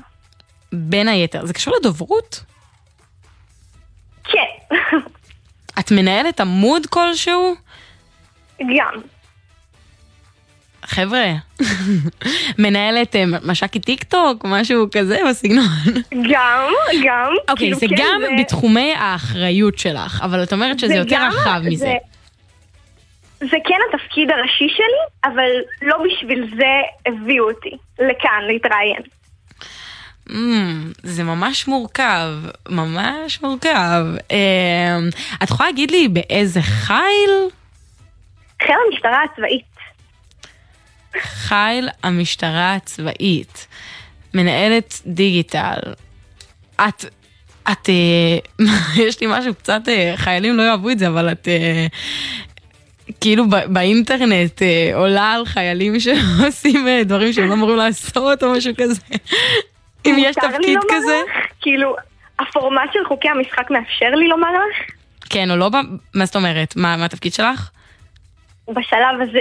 בין 0.72 1.09
היתר. 1.09 1.46
זה 1.46 1.55
קשור 1.55 1.74
לדוברות? 1.80 2.44
כן. 4.24 4.76
את 5.78 5.90
מנהלת 5.90 6.40
עמוד 6.40 6.86
כלשהו? 6.86 7.55
גם. 8.61 9.01
חבר'ה, 10.91 11.32
מנהלת 12.59 13.16
אה, 13.16 13.24
מש"קית 13.45 13.84
טיק 13.84 14.03
טוק, 14.05 14.45
משהו 14.45 14.86
כזה 14.93 15.18
בסגנון. 15.30 15.64
גם, 16.32 16.68
גם. 17.05 17.32
אוקיי, 17.49 17.57
כאילו, 17.57 17.76
זה 17.78 17.86
כן, 17.88 17.95
גם 17.99 18.36
בתחומי 18.41 18.93
האחריות 18.97 19.78
שלך, 19.78 20.20
אבל 20.24 20.43
את 20.43 20.53
אומרת 20.53 20.78
שזה 20.78 20.95
יותר 20.95 21.26
רחב 21.28 21.61
מזה. 21.64 21.95
זה- 23.41 23.57
כן 23.64 23.74
התפקיד 23.95 24.30
הראשי 24.30 24.68
שלי, 24.76 25.32
אבל 25.32 25.49
לא 25.82 25.97
בשביל 26.05 26.51
זה 26.57 26.66
הביאו 27.07 27.51
אותי 27.51 27.70
לכאן 27.99 28.43
להתראיין. 28.47 29.03
Mm, 30.28 30.32
זה 31.03 31.24
ממש 31.24 31.68
מורכב, 31.68 32.28
ממש 32.68 33.43
מורכב. 33.43 34.05
אה, 34.30 34.99
את 35.43 35.51
יכולה 35.51 35.68
להגיד 35.68 35.91
לי 35.91 36.09
באיזה 36.09 36.62
חיל? 36.62 37.30
חיל 38.62 38.74
המשטרה 38.86 39.18
הצבאית. 39.32 39.70
חיל 41.19 41.89
המשטרה 42.03 42.75
הצבאית. 42.75 43.67
מנהלת 44.35 45.01
דיגיטל. 45.07 45.79
את, 46.75 47.05
את, 47.73 47.89
אה, 47.89 48.65
יש 49.07 49.21
לי 49.21 49.27
משהו 49.31 49.55
קצת, 49.55 49.81
אה, 49.89 50.13
חיילים 50.17 50.57
לא 50.57 50.63
יאהבו 50.63 50.91
את 50.91 50.99
זה, 50.99 51.09
אבל 51.09 51.33
את 51.33 51.49
אה, 51.49 51.87
כאילו 53.21 53.45
באינטרנט 53.67 54.63
עולה 54.95 55.33
על 55.33 55.47
חיילים 55.47 56.01
שעושים 56.01 56.87
דברים 57.05 57.33
שהם 57.33 57.49
לא 57.49 57.55
אמורים 57.55 57.77
לעשות 57.77 58.43
או 58.43 58.53
משהו 58.53 58.73
כזה. 58.77 59.01
אם 60.07 60.17
יש 60.19 60.37
תפקיד 60.37 60.79
כזה? 60.91 61.21
כאילו, 61.61 61.97
הפורמט 62.39 62.93
של 62.93 63.05
חוקי 63.09 63.29
המשחק 63.29 63.71
מאפשר 63.71 64.11
לי 64.11 64.29
לומר 64.29 64.49
לך? 64.49 64.95
כן 65.31 65.51
או 65.51 65.57
לא? 65.57 65.71
מה 66.15 66.25
זאת 66.25 66.37
אומרת? 66.37 66.77
מה 66.77 66.97
מה 66.97 67.05
התפקיד 67.05 67.33
שלך? 67.33 67.71
בשלב 68.69 69.21
הזה, 69.21 69.39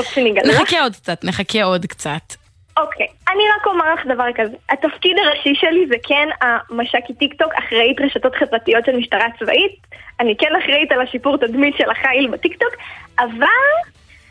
אגלה 0.00 0.52
לך? 0.52 0.60
נחכה 0.60 0.82
עוד 0.82 0.92
קצת, 0.96 1.24
נחכה 1.24 1.64
עוד 1.64 1.86
קצת. 1.86 2.34
אוקיי, 2.76 3.06
אני 3.28 3.42
רק 3.56 3.66
אומר 3.66 3.94
לך 3.94 4.00
דבר 4.06 4.24
כזה. 4.34 4.56
התפקיד 4.70 5.16
הראשי 5.24 5.54
שלי 5.54 5.86
זה 5.88 5.94
כן 6.02 6.28
המש"קית 6.40 7.18
טיק 7.18 7.34
טוק, 7.34 7.52
אחראית 7.54 8.00
רשתות 8.00 8.34
חברתיות 8.34 8.84
של 8.86 8.96
משטרה 8.96 9.26
צבאית. 9.38 9.86
אני 10.20 10.34
כן 10.38 10.50
אחראית 10.64 10.92
על 10.92 11.00
השיפור 11.00 11.36
תדמית 11.38 11.74
של 11.78 11.90
החיל 11.90 12.28
בטיק 12.32 12.56
טוק, 12.60 12.72
אבל, 13.18 13.46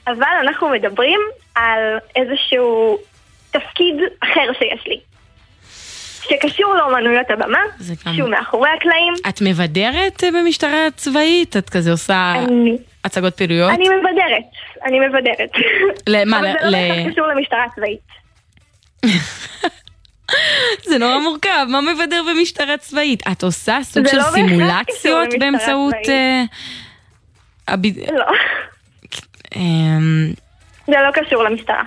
אבל 0.07 0.36
אנחנו 0.41 0.70
מדברים 0.70 1.20
על 1.55 1.80
איזשהו 2.16 2.97
תפקיד 3.51 3.95
אחר 4.24 4.53
שיש 4.59 4.88
לי. 4.88 4.99
שקשור 6.30 6.76
לאומנויות 6.76 7.30
הבמה, 7.32 7.59
שהוא 8.16 8.30
מאחורי 8.30 8.70
הקלעים. 8.78 9.13
את 9.30 9.41
מבדרת 9.41 10.24
במשטרה 10.34 10.88
הצבאית? 10.88 11.57
את 11.57 11.70
כזה 11.70 11.91
עושה 11.91 12.34
אני- 12.38 12.78
הצגות 13.06 13.38
פעילויות? 13.38 13.72
אני 13.72 13.89
מבדרת, 13.89 14.43
אני 14.86 14.99
מבדרת. 14.99 15.51
למה, 16.08 16.39
אבל 16.39 16.47
זה 16.47 16.70
לא 16.70 16.78
בהכרח 16.78 17.12
קשור 17.12 17.28
למשטרה 17.28 17.66
צבאית. 17.76 17.99
זה 20.89 20.97
נורא 20.97 21.20
מורכב, 21.20 21.66
מה 21.70 21.82
מבדר 21.82 22.22
במשטרה 22.30 22.78
צבאית? 22.78 23.24
את 23.32 23.43
עושה 23.43 23.78
סוג 23.84 24.08
של 24.08 24.18
לא 24.18 24.24
סימולציות 24.24 25.30
באמצעות... 25.39 25.93
אה, 26.10 26.43
לא, 28.14 28.26
אמ, 29.56 30.34
זה 30.88 30.93
לא 31.08 31.12
קשור 31.12 31.43
למשטרה. 31.43 31.84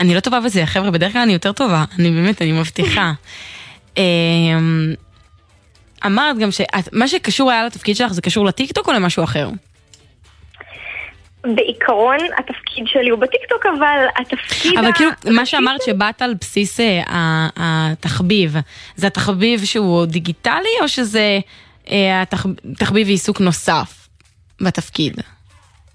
אני 0.00 0.14
לא 0.14 0.20
טובה 0.20 0.40
בזה, 0.40 0.66
חבר'ה, 0.66 0.90
בדרך 0.90 1.12
כלל 1.12 1.22
אני 1.22 1.32
יותר 1.32 1.52
טובה. 1.52 1.84
אני 1.98 2.10
באמת, 2.10 2.42
אני 2.42 2.52
מבטיחה. 2.52 3.12
אמ, 3.96 4.94
אמרת 6.06 6.38
גם 6.38 6.48
שמה 6.50 7.08
שקשור 7.08 7.50
היה 7.50 7.64
לתפקיד 7.64 7.96
שלך 7.96 8.12
זה 8.12 8.22
קשור 8.22 8.44
לטיקטוק 8.44 8.88
או 8.88 8.92
למשהו 8.92 9.24
אחר? 9.24 9.48
בעיקרון 11.54 12.16
התפקיד 12.38 12.84
שלי 12.86 13.08
הוא 13.10 13.18
בטיקטוק, 13.18 13.66
אבל 13.78 14.06
התפקיד... 14.20 14.78
אבל 14.78 14.86
ה- 14.88 14.92
כאילו, 14.92 15.10
מה 15.30 15.46
שאמרת 15.46 15.82
שבאת 15.82 16.22
על 16.22 16.34
בסיס 16.40 16.80
אה, 16.80 17.48
התחביב, 17.56 18.56
זה 18.96 19.06
התחביב 19.06 19.64
שהוא 19.64 20.06
דיגיטלי, 20.06 20.68
או 20.82 20.88
שזה 20.88 21.38
אה, 21.90 22.22
התח- 22.22 22.46
תחביב 22.78 23.08
עיסוק 23.08 23.40
נוסף 23.40 24.08
בתפקיד? 24.60 25.20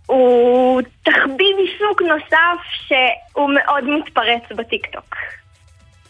הוא 0.06 0.82
תחביב 1.04 1.56
עיסוק 1.58 2.02
נוסף 2.02 2.62
שהוא 2.88 3.50
מאוד 3.54 3.84
מתפרץ 3.84 4.42
בטיקטוק. 4.58 5.16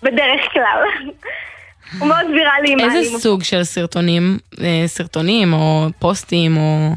בדרך 0.03 0.41
כלל. 0.53 0.83
הוא 1.99 2.07
מאוד 2.07 2.25
ויראלי 2.25 2.75
איזה. 2.97 3.19
סוג 3.19 3.43
של 3.43 3.63
סרטונים, 3.63 4.37
אה, 4.61 4.83
סרטונים 4.87 5.53
או 5.53 5.87
פוסטים 5.99 6.57
או 6.57 6.91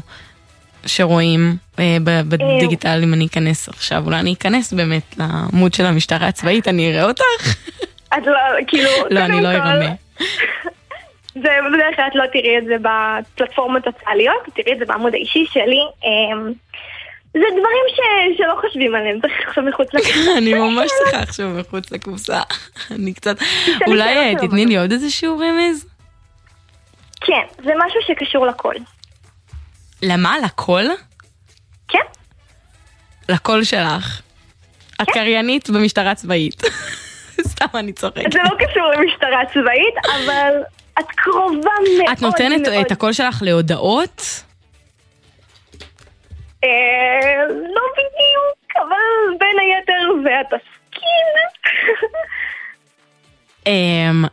שרואים 0.85 1.55
אה, 1.79 1.97
בדיגיטל 2.03 2.99
אם 3.03 3.13
אני 3.13 3.25
אכנס 3.25 3.69
עכשיו? 3.69 4.03
אולי 4.05 4.19
אני 4.19 4.33
אכנס 4.33 4.73
באמת 4.73 5.15
לעמוד 5.17 5.73
של 5.73 5.85
המשטרה 5.85 6.27
הצבאית, 6.27 6.67
אני 6.67 6.91
אראה 6.91 7.03
אותך? 7.03 7.23
את 8.17 8.27
לא, 8.27 8.37
כאילו... 8.67 8.89
לא, 9.15 9.19
אני 9.19 9.41
לא 9.41 9.47
ארמה. 9.47 9.89
זה 11.43 11.49
בדרך 11.73 11.95
כלל 11.95 12.05
את 12.07 12.15
לא 12.15 12.23
תראי 12.33 12.57
את 12.57 12.65
זה 12.65 12.75
בפלטפורמות 12.81 13.87
הצה"ליות, 13.87 14.49
תראי 14.55 14.73
את 14.73 14.79
זה 14.79 14.85
בעמוד 14.85 15.13
האישי 15.13 15.45
שלי. 15.51 15.81
אמ, 16.03 16.53
זה 17.33 17.45
דברים 17.51 17.85
ש... 17.95 17.99
שלא 18.37 18.53
חושבים 18.61 18.95
עליהם, 18.95 19.21
צריך 19.21 19.33
לחשוב 19.47 19.63
מחוץ 19.63 19.93
לקופסה. 19.93 20.37
אני 20.37 20.53
ממש 20.53 20.91
צריכה 21.03 21.19
עכשיו 21.19 21.49
מחוץ 21.49 21.91
לקופסה. 21.91 22.41
אני 22.91 23.13
קצת... 23.13 23.35
אולי 23.87 24.17
אה, 24.17 24.33
תתני 24.41 24.65
לי 24.65 24.77
עוד 24.77 24.91
איזשהו 24.91 25.39
רמז? 25.39 25.85
כן, 27.21 27.43
זה 27.63 27.71
משהו 27.85 27.99
שקשור 28.07 28.45
לקול. 28.45 28.75
למה? 30.03 30.35
לקול? 30.45 30.85
כן. 31.87 31.99
לקול 33.29 33.63
שלך. 33.63 34.21
את 35.01 35.09
קריינית 35.09 35.69
במשטרה 35.69 36.15
צבאית. 36.15 36.61
סתם 37.51 37.65
אני 37.75 37.93
צוחקת. 37.93 38.31
זה 38.31 38.39
לא 38.43 38.65
קשור 38.65 38.91
למשטרה 38.91 39.45
צבאית, 39.53 39.95
אבל 40.05 40.61
את 40.99 41.05
קרובה 41.15 41.71
מאוד 41.97 42.09
את 42.11 42.21
נותנת 42.21 42.67
מאוד. 42.67 42.85
את 42.85 42.91
הקול 42.91 43.13
שלך 43.13 43.37
להודעות? 43.41 44.21
אה, 46.63 47.43
לא 47.49 47.81
בדיוק, 47.93 48.75
אבל 48.75 49.37
בין 49.39 49.59
היתר 49.59 50.23
זה 50.23 50.39
התפקיד. 50.39 51.03
אמ, 53.67 54.25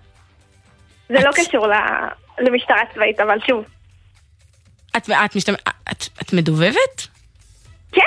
זה 1.08 1.18
לא 1.24 1.30
קשור 1.34 1.66
למשטרה 2.38 2.82
צבאית, 2.94 3.20
אבל 3.20 3.38
שוב. 3.46 3.64
את 4.97 5.11
את 5.24 5.36
משתמ... 5.36 5.53
את- 5.93 6.09
את 6.22 6.32
מדובבת? 6.32 7.07
כן. 7.93 8.03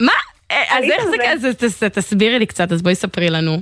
מה? 0.00 0.12
אה, 0.50 0.78
אז 0.78 0.84
איך 0.84 1.04
זה. 1.04 1.16
כזה? 1.30 1.54
תס- 1.54 1.84
תסבירי 1.98 2.38
לי 2.38 2.46
קצת, 2.46 2.72
אז 2.72 2.82
בואי 2.82 2.94
ספרי 2.94 3.30
לנו. 3.30 3.56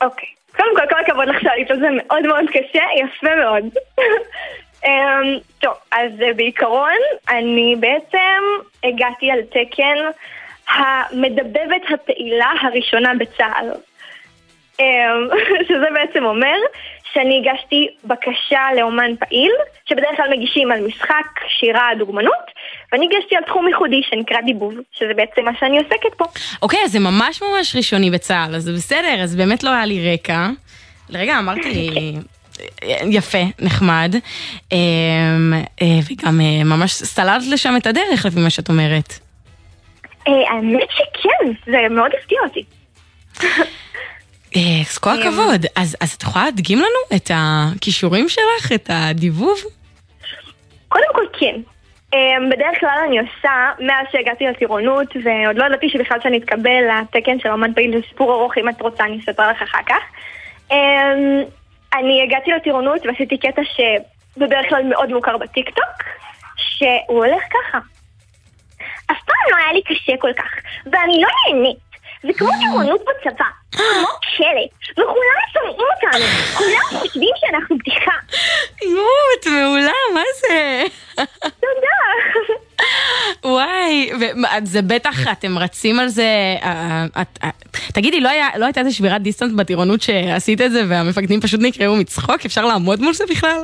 אוקיי. 0.00 0.28
קודם 0.56 0.68
כל, 0.76 0.94
כל 0.94 1.00
הכבוד 1.00 1.28
לך 1.28 1.36
שעלית 1.42 1.70
על 1.70 1.78
זה 1.80 1.86
מאוד 1.96 2.22
מאוד 2.26 2.44
קשה, 2.48 2.82
יפה 3.00 3.36
מאוד. 3.36 3.64
אמ, 4.86 4.90
טוב, 5.60 5.74
אז 5.92 6.10
בעיקרון, 6.36 6.98
אני 7.28 7.76
בעצם 7.80 8.42
הגעתי 8.84 9.30
על 9.30 9.38
תקן 9.42 9.96
המדבבת 10.68 11.82
הפעילה 11.94 12.52
הראשונה 12.62 13.12
בצה"ל. 13.18 13.70
אמ, 14.80 15.28
שזה 15.68 15.86
בעצם 15.94 16.24
אומר 16.24 16.56
שאני 17.18 17.42
הגשתי 17.42 17.88
בקשה 18.04 18.60
לאומן 18.76 19.16
פעיל, 19.16 19.50
שבדרך 19.88 20.16
כלל 20.16 20.36
מגישים 20.36 20.72
על 20.72 20.86
משחק, 20.86 21.26
שירה, 21.58 21.88
דוגמנות, 21.98 22.44
ואני 22.92 23.06
הגשתי 23.06 23.36
על 23.36 23.42
תחום 23.42 23.68
ייחודי 23.68 24.00
שנקרא 24.10 24.40
דיבוב, 24.40 24.74
שזה 24.92 25.14
בעצם 25.16 25.44
מה 25.44 25.50
שאני 25.60 25.78
עוסקת 25.78 26.14
פה. 26.16 26.24
אוקיי, 26.62 26.80
אז 26.84 26.92
זה 26.92 26.98
ממש 26.98 27.42
ממש 27.42 27.76
ראשוני 27.76 28.10
בצה"ל, 28.10 28.54
אז 28.54 28.70
בסדר, 28.70 29.22
אז 29.22 29.36
באמת 29.36 29.62
לא 29.62 29.70
היה 29.70 29.86
לי 29.86 30.12
רקע. 30.12 30.48
לרגע 31.08 31.38
אמרתי, 31.38 31.90
יפה, 33.10 33.42
נחמד, 33.58 34.14
אמ, 34.72 34.78
אה, 35.82 35.86
וגם 36.10 36.40
אה, 36.40 36.64
ממש 36.64 36.92
סללת 36.92 37.42
לשם 37.50 37.74
את 37.76 37.86
הדרך, 37.86 38.26
לפי 38.26 38.40
מה 38.40 38.50
שאת 38.50 38.68
אומרת. 38.68 39.12
אה, 40.28 40.32
האמת 40.50 40.88
שכן, 40.90 41.72
זה 41.72 41.78
מאוד 41.90 42.10
הפתיע 42.20 42.38
אותי. 42.44 42.64
אה, 44.56 44.60
אז 44.90 44.98
כל 44.98 45.10
הכבוד. 45.10 45.66
אז 45.76 45.96
אז 46.00 46.12
את 46.12 46.22
יכולה 46.22 46.44
להדגים 46.44 46.78
לנו 46.78 47.16
את 47.16 47.30
הכישורים 47.34 48.28
שלך, 48.28 48.72
את 48.74 48.90
הדיבוב? 48.92 49.58
קודם 50.88 51.04
כל 51.12 51.24
כן. 51.40 51.60
אמ, 52.14 52.50
בדרך 52.50 52.80
כלל 52.80 52.98
אני 53.08 53.18
עושה, 53.18 53.70
מאז 53.80 54.06
שהגעתי 54.12 54.46
לטירונות, 54.46 55.06
ועוד 55.24 55.56
לא 55.56 55.64
ידעתי 55.64 55.88
שבכלל 55.90 56.18
שאני 56.22 56.38
אתקבל 56.38 56.82
לתקן 57.02 57.40
של 57.40 57.48
אומן 57.48 57.74
פעיל, 57.74 57.96
זה 57.96 58.06
סיפור 58.08 58.32
ארוך, 58.32 58.58
אם 58.58 58.68
את 58.68 58.80
רוצה 58.80 59.04
אני 59.04 59.18
אספר 59.20 59.50
לך 59.50 59.62
אחר 59.62 59.82
כך. 59.86 60.02
אני 61.94 62.22
הגעתי 62.22 62.50
לטירונות 62.50 63.06
ועשיתי 63.06 63.38
קטע 63.38 63.62
שבדרך 63.64 64.68
כלל 64.68 64.82
מאוד 64.82 65.08
מוכר 65.08 65.36
בטיקטוק, 65.36 66.02
שהוא 66.56 67.24
הולך 67.24 67.42
ככה. 67.50 67.78
אף 69.06 69.16
פעם 69.24 69.50
לא 69.50 69.56
היה 69.56 69.72
לי 69.72 69.82
קשה 69.82 70.12
כל 70.18 70.32
כך, 70.32 70.50
ואני 70.86 71.22
לא 71.22 71.28
נהנית. 71.46 71.87
זה 72.22 72.32
כמו 72.36 72.48
טירונות 72.60 73.00
בצבא, 73.00 73.44
כמו 73.72 74.08
כלא, 74.36 74.64
וכולם 74.92 75.40
שומעים 75.52 75.76
אותנו, 75.94 76.24
כולם 76.58 77.00
חושבים 77.00 77.28
שאנחנו 77.36 77.78
בדיחה. 77.78 78.10
יואו, 78.82 79.04
את 79.40 79.46
מעולה, 79.46 79.92
מה 80.14 80.20
זה? 80.40 80.82
תודה. 81.42 81.98
וואי, 83.44 84.10
זה 84.64 84.82
בטח, 84.82 85.28
אתם 85.32 85.58
רצים 85.58 85.98
על 85.98 86.08
זה, 86.08 86.26
אה, 86.62 87.04
את- 87.22 87.38
אה, 87.44 87.50
תגידי, 87.92 88.20
לא 88.20 88.30
לא 88.56 88.64
הייתה 88.64 88.80
איזה 88.80 88.92
שבירת 88.92 89.22
דיסטנס 89.22 89.52
בטירונות 89.56 90.02
שעשית 90.02 90.60
את 90.60 90.72
זה 90.72 90.82
והמפקדים 90.88 91.40
פשוט 91.40 91.60
נקראו 91.62 91.96
מצחוק? 91.96 92.44
אפשר 92.46 92.64
לעמוד 92.64 93.00
מול 93.00 93.14
זה 93.14 93.24
בכלל? 93.30 93.60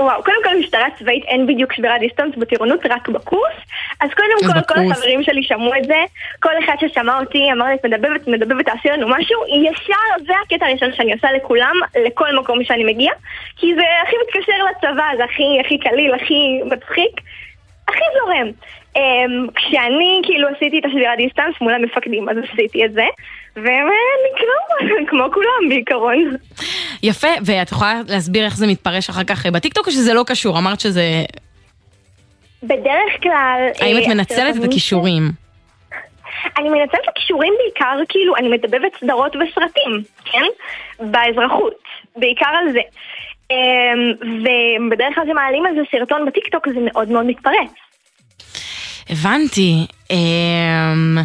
וואו, 0.00 0.22
קודם 0.22 0.36
כל 0.44 0.58
משטרה 0.58 0.86
צבאית 0.98 1.24
אין 1.24 1.46
בדיוק 1.46 1.72
שבירת 1.72 2.00
דיסטנס 2.00 2.34
בטירונות, 2.36 2.80
רק 2.90 3.08
בקורס. 3.08 3.56
אז 4.00 4.10
קודם 4.16 4.28
אז 4.44 4.46
כל, 4.46 4.74
כל 4.74 4.80
בקורס. 4.80 4.98
החברים 4.98 5.22
שלי 5.22 5.42
שמעו 5.42 5.72
את 5.78 5.84
זה, 5.84 6.04
כל 6.40 6.50
אחד 6.64 6.74
ששמע 6.80 7.20
אותי 7.20 7.52
אמר 7.52 7.66
לי, 7.66 7.74
את 7.74 7.84
מדבבת, 7.84 8.28
מדבבת, 8.28 8.66
תעשי 8.66 8.88
לנו 8.88 9.08
משהו, 9.08 9.40
ישר, 9.46 10.24
זה 10.26 10.32
הקטע 10.44 10.66
הראשון 10.66 10.92
שאני 10.92 11.12
עושה 11.12 11.32
לכולם, 11.32 11.76
לכל 12.06 12.38
מקום 12.38 12.64
שאני 12.64 12.84
מגיעה, 12.84 13.14
כי 13.56 13.74
זה 13.74 13.82
הכי 14.02 14.16
מתקשר 14.26 14.52
לצבא, 14.70 15.08
זה 15.16 15.24
הכי, 15.24 15.60
הכי 15.64 15.78
קליל, 15.78 16.14
הכי 16.14 16.60
מצחיק, 16.64 17.20
הכי 17.88 18.04
זורם. 18.18 18.50
Um, 18.96 19.00
כשאני 19.54 20.20
כאילו 20.22 20.48
עשיתי 20.48 20.78
את 20.78 20.84
השבירת 20.84 21.16
דיסטנס 21.16 21.54
מול 21.60 21.74
המפקדים, 21.74 22.28
אז 22.28 22.36
עשיתי 22.52 22.84
את 22.84 22.92
זה, 22.92 23.04
והם 23.56 23.88
נקרעו, 24.32 24.88
כמו 25.10 25.24
כולם 25.32 25.68
בעיקרון. 25.68 26.36
יפה, 27.02 27.28
ואת 27.44 27.70
יכולה 27.70 28.00
להסביר 28.08 28.44
איך 28.44 28.56
זה 28.56 28.66
מתפרש 28.66 29.08
אחר 29.08 29.24
כך 29.24 29.46
אה, 29.46 29.50
בטיקטוק 29.50 29.86
או 29.86 29.92
שזה 29.92 30.14
לא 30.14 30.24
קשור? 30.26 30.58
אמרת 30.58 30.80
שזה... 30.80 31.02
בדרך 32.62 33.22
כלל... 33.22 33.68
האם 33.80 33.96
אה, 33.96 34.02
את 34.02 34.08
מנצלת 34.08 34.56
את 34.56 34.64
הכישורים? 34.64 35.22
אני 36.58 36.68
מנצלת 36.68 37.00
את 37.04 37.08
הכישורים 37.08 37.54
בעיקר, 37.58 37.98
כאילו, 38.08 38.36
אני 38.36 38.48
מדבבת 38.48 38.96
סדרות 39.00 39.36
וסרטים, 39.36 40.02
כן? 40.24 40.46
באזרחות, 41.00 41.74
בעיקר 42.16 42.50
על 42.58 42.72
זה. 42.72 42.80
אמ, 43.50 44.12
ובדרך 44.20 45.14
כלל 45.14 45.24
שמעלים 45.26 45.66
על 45.66 45.74
זה 45.74 45.80
סרטון 45.90 46.26
בטיקטוק, 46.26 46.68
זה 46.68 46.80
מאוד 46.80 47.08
מאוד 47.08 47.26
מתפרץ. 47.26 47.70
הבנתי. 49.10 49.86
אמ, 50.10 51.18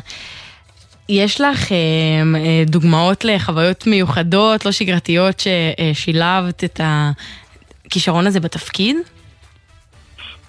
יש 1.10 1.42
לך 1.42 1.72
אמ, 1.72 2.36
אה, 2.36 2.64
דוגמאות 2.66 3.26
לחוויות 3.26 3.88
מיוחדות, 3.88 4.66
לא 4.66 4.72
שגרתיות, 4.72 5.40
ששילבת 5.40 6.64
את 6.64 6.82
הכישרון 6.84 8.28
הזה 8.28 8.40
בתפקיד? 8.40 8.98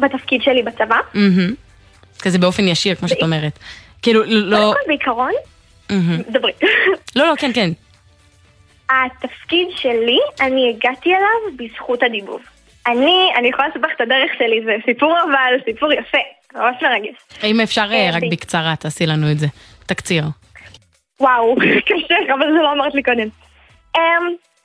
בתפקיד 0.01 0.43
שלי 0.43 0.63
בצבא. 0.63 0.99
מהמם. 1.15 1.55
כזה 2.19 2.39
באופן 2.39 2.69
ישיר, 2.69 2.95
כמו 2.95 3.09
שאת 3.09 3.23
אומרת. 3.23 3.59
כאילו, 4.03 4.23
לא... 4.27 4.75
בעיקרון. 4.87 5.33
דברי. 6.31 6.53
לא, 7.17 7.27
לא, 7.27 7.35
כן, 7.39 7.51
כן. 7.55 7.71
התפקיד 8.91 9.69
שלי, 9.77 10.19
אני 10.41 10.75
הגעתי 10.77 11.11
אליו 11.11 11.57
בזכות 11.57 12.03
הדיבוב. 12.03 12.41
אני, 12.87 13.31
אני 13.39 13.49
יכולה 13.49 13.69
לספר 13.69 13.87
לך 13.87 13.93
את 13.97 14.01
הדרך 14.01 14.31
שלי, 14.39 14.61
זה 14.65 14.73
סיפור 14.87 15.19
אבל, 15.23 15.55
סיפור 15.65 15.93
יפה, 15.93 16.19
ממש 16.55 16.77
מרגש. 16.83 17.17
האם 17.43 17.61
אפשר 17.61 17.87
אה, 17.91 18.07
אה, 18.07 18.11
רק 18.17 18.23
ב- 18.23 18.31
בקצרה, 18.31 18.77
תעשי 18.77 19.07
לנו 19.07 19.31
את 19.31 19.39
זה. 19.39 19.47
תקציר. 19.87 20.25
וואו, 21.21 21.55
קשה, 21.89 22.35
אבל 22.35 22.53
זה 22.53 22.63
לא 22.63 22.73
אמרת 22.73 22.95
לי 22.95 23.03
קודם. 23.03 23.29
Um, 23.97 24.01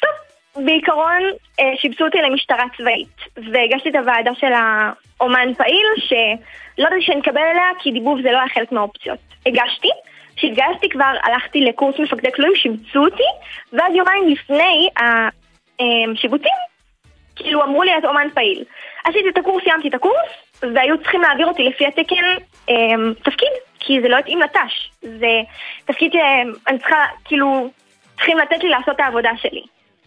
טוב, 0.02 0.66
בעיקרון 0.66 1.22
uh, 1.62 1.64
שיבצו 1.82 2.06
אותי 2.06 2.18
למשטרה 2.18 2.64
צבאית, 2.78 3.16
והגשתי 3.54 3.90
את 3.90 3.96
הוועדה 3.96 4.32
של 4.40 4.52
האומן 4.54 5.54
פעיל, 5.54 5.88
שלא 5.98 6.88
ידעתי 6.88 7.02
שאני 7.02 7.22
אקבל 7.22 7.42
אליה, 7.42 7.70
כי 7.80 7.92
דיבוב 7.92 8.22
זה 8.22 8.32
לא 8.32 8.38
היה 8.38 8.50
חלק 8.54 8.72
מהאופציות. 8.72 9.20
הגשתי, 9.46 9.90
כשהתגייסתי 10.36 10.90
כבר 10.90 11.14
הלכתי 11.24 11.62
לקורס 11.62 12.00
מפקדי 12.00 12.32
כלואים, 12.32 12.56
שיבצו 12.56 13.00
אותי, 13.00 13.30
ואז 13.74 13.96
יומיים 13.96 14.28
לפני 14.28 14.90
השיבוצים, 15.80 16.52
כאילו 17.36 17.64
אמרו 17.64 17.84
לי 17.84 17.98
את 17.98 18.06
אומן 18.06 18.28
פעיל. 18.34 18.64
עשיתי 19.06 19.30
את 19.30 19.38
הקורס, 19.38 19.64
סיימתי 19.64 19.88
את 19.88 19.94
הקורס, 19.94 20.30
והיו 20.62 20.98
צריכים 20.98 21.22
להעביר 21.22 21.48
אותי 21.48 21.64
לפי 21.64 21.86
התקן 21.88 22.26
אמ, 22.70 23.14
תפקיד, 23.24 23.50
כי 23.80 24.02
זה 24.02 24.08
לא 24.08 24.18
התאים 24.18 24.40
לת"ש. 24.42 24.92
זה 25.02 25.42
תפקיד 25.86 26.12
שאני 26.12 26.80
צריכה, 26.80 27.06
כאילו, 27.26 27.70
צריכים 28.16 28.38
לתת 28.38 28.64
לי 28.64 28.70
לעשות 28.70 28.96
את 28.96 29.00
העבודה 29.00 29.30
שלי, 29.42 29.64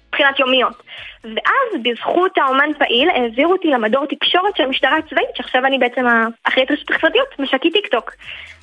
מבחינת 0.09 0.39
יומיות. 0.39 0.83
ואז 1.25 1.83
בזכות 1.83 2.39
האומן 2.39 2.71
פעיל 2.79 3.09
העבירו 3.11 3.53
אותי 3.53 3.69
למדור 3.69 4.07
תקשורת 4.07 4.57
של 4.57 4.63
המשטרה 4.63 4.97
הצבאית, 4.97 5.37
שעכשיו 5.37 5.67
אני 5.67 5.79
בעצם 5.79 6.07
אחראית 6.45 6.71
רשת 6.71 6.91
החברתיות, 6.91 7.29
משקית 7.39 7.73
טיק 7.73 7.87
טוק. 7.87 8.13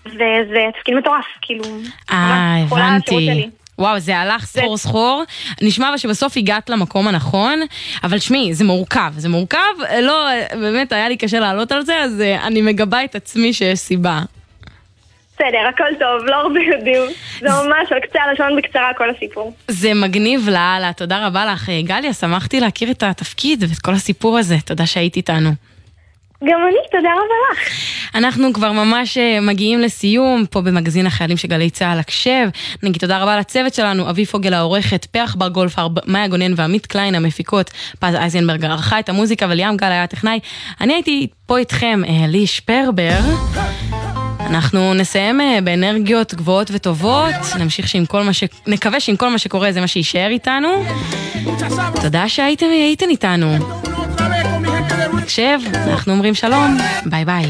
וזה 0.05 0.67
תפקיד 0.73 0.95
מטורף, 0.95 1.25
כאילו, 1.41 1.63
אה, 2.11 2.55
הבנתי. 2.63 3.49
וואו, 3.79 3.99
זה 3.99 4.17
הלך 4.17 4.45
סחור 4.45 4.77
סחור. 4.77 5.23
נשמע 5.61 5.89
אבל 5.89 5.97
שבסוף 5.97 6.37
הגעת 6.37 6.69
למקום 6.69 7.07
הנכון, 7.07 7.59
אבל 8.03 8.19
שמי, 8.19 8.53
זה 8.53 8.63
מורכב, 8.63 9.13
זה 9.17 9.29
מורכב, 9.29 9.73
לא, 10.01 10.27
באמת 10.51 10.91
היה 10.91 11.09
לי 11.09 11.17
קשה 11.17 11.39
לעלות 11.39 11.71
על 11.71 11.81
זה, 11.81 11.97
אז 11.97 12.21
אה, 12.21 12.47
אני 12.47 12.61
מגבה 12.61 13.03
את 13.03 13.15
עצמי 13.15 13.53
שיש 13.53 13.79
סיבה. 13.79 14.21
בסדר, 15.33 15.67
הכל 15.73 15.95
טוב, 15.99 16.25
לא 16.25 16.35
הרבה 16.35 16.59
יודעים. 16.59 17.01
זה 17.39 17.47
ממש 17.49 17.91
על 17.91 17.99
קצה 17.99 18.19
הלשון 18.21 18.55
בקצרה 18.57 18.93
כל 18.97 19.09
הסיפור. 19.09 19.53
זה 19.67 19.93
מגניב 19.93 20.49
לאללה, 20.49 20.91
תודה 20.97 21.27
רבה 21.27 21.45
לך, 21.45 21.69
אה, 21.69 21.81
גליה, 21.83 22.13
שמחתי 22.13 22.59
להכיר 22.59 22.91
את 22.91 23.03
התפקיד 23.03 23.63
ואת 23.69 23.79
כל 23.79 23.93
הסיפור 23.93 24.37
הזה, 24.37 24.55
תודה 24.65 24.85
שהיית 24.85 25.15
איתנו. 25.15 25.49
גם 26.43 26.59
אני, 26.67 26.77
תודה 26.91 27.09
רבה 27.13 27.51
לך. 27.51 27.69
אנחנו 28.15 28.53
כבר 28.53 28.71
ממש 28.71 29.17
אה, 29.17 29.39
מגיעים 29.41 29.79
לסיום, 29.79 30.45
פה 30.49 30.61
במגזין 30.61 31.05
החיילים 31.05 31.37
של 31.37 31.47
גלי 31.47 31.69
צה"ל 31.69 31.99
הקשב. 31.99 32.49
נגיד 32.83 33.01
תודה 33.01 33.17
רבה 33.17 33.37
לצוות 33.37 33.73
שלנו, 33.73 34.09
אבי 34.09 34.25
פוגל 34.25 34.53
העורכת, 34.53 35.05
פרח 35.05 35.35
בר 35.35 35.47
גולפר, 35.47 35.87
מאיה 36.05 36.27
גונן 36.27 36.53
ועמית 36.55 36.85
קליין 36.85 37.15
המפיקות, 37.15 37.71
פז 37.99 38.15
אייזנברג 38.15 38.65
ערכה 38.65 38.99
את 38.99 39.09
המוזיקה 39.09 39.45
וליאם 39.49 39.77
גל 39.77 39.87
היה 39.87 40.03
הטכנאי. 40.03 40.39
אני 40.81 40.93
הייתי 40.93 41.27
פה 41.45 41.57
איתכם, 41.57 42.01
אה, 42.07 42.27
לי 42.27 42.47
שפרבר. 42.47 43.19
אנחנו 44.39 44.93
נסיים 44.93 45.41
אה, 45.41 45.59
באנרגיות 45.63 46.33
גבוהות 46.33 46.71
וטובות, 46.73 47.35
נמשיך 47.59 47.87
שעם 47.87 48.05
כל 48.05 48.23
מה 48.23 48.33
ש... 48.33 48.43
נקווה 48.67 48.99
שעם 48.99 49.15
כל 49.15 49.29
מה 49.29 49.37
שקורה 49.37 49.71
זה 49.71 49.81
מה 49.81 49.87
שיישאר 49.87 50.27
איתנו. 50.29 50.83
תודה 52.01 52.29
שהייתם 52.29 52.65
הייתם 52.65 53.09
איתנו. 53.09 53.55
הקשב, 55.29 55.59
אנחנו 55.87 56.13
אומרים 56.13 56.35
שלום, 56.35 56.77
ביי 57.05 57.25
ביי. 57.25 57.45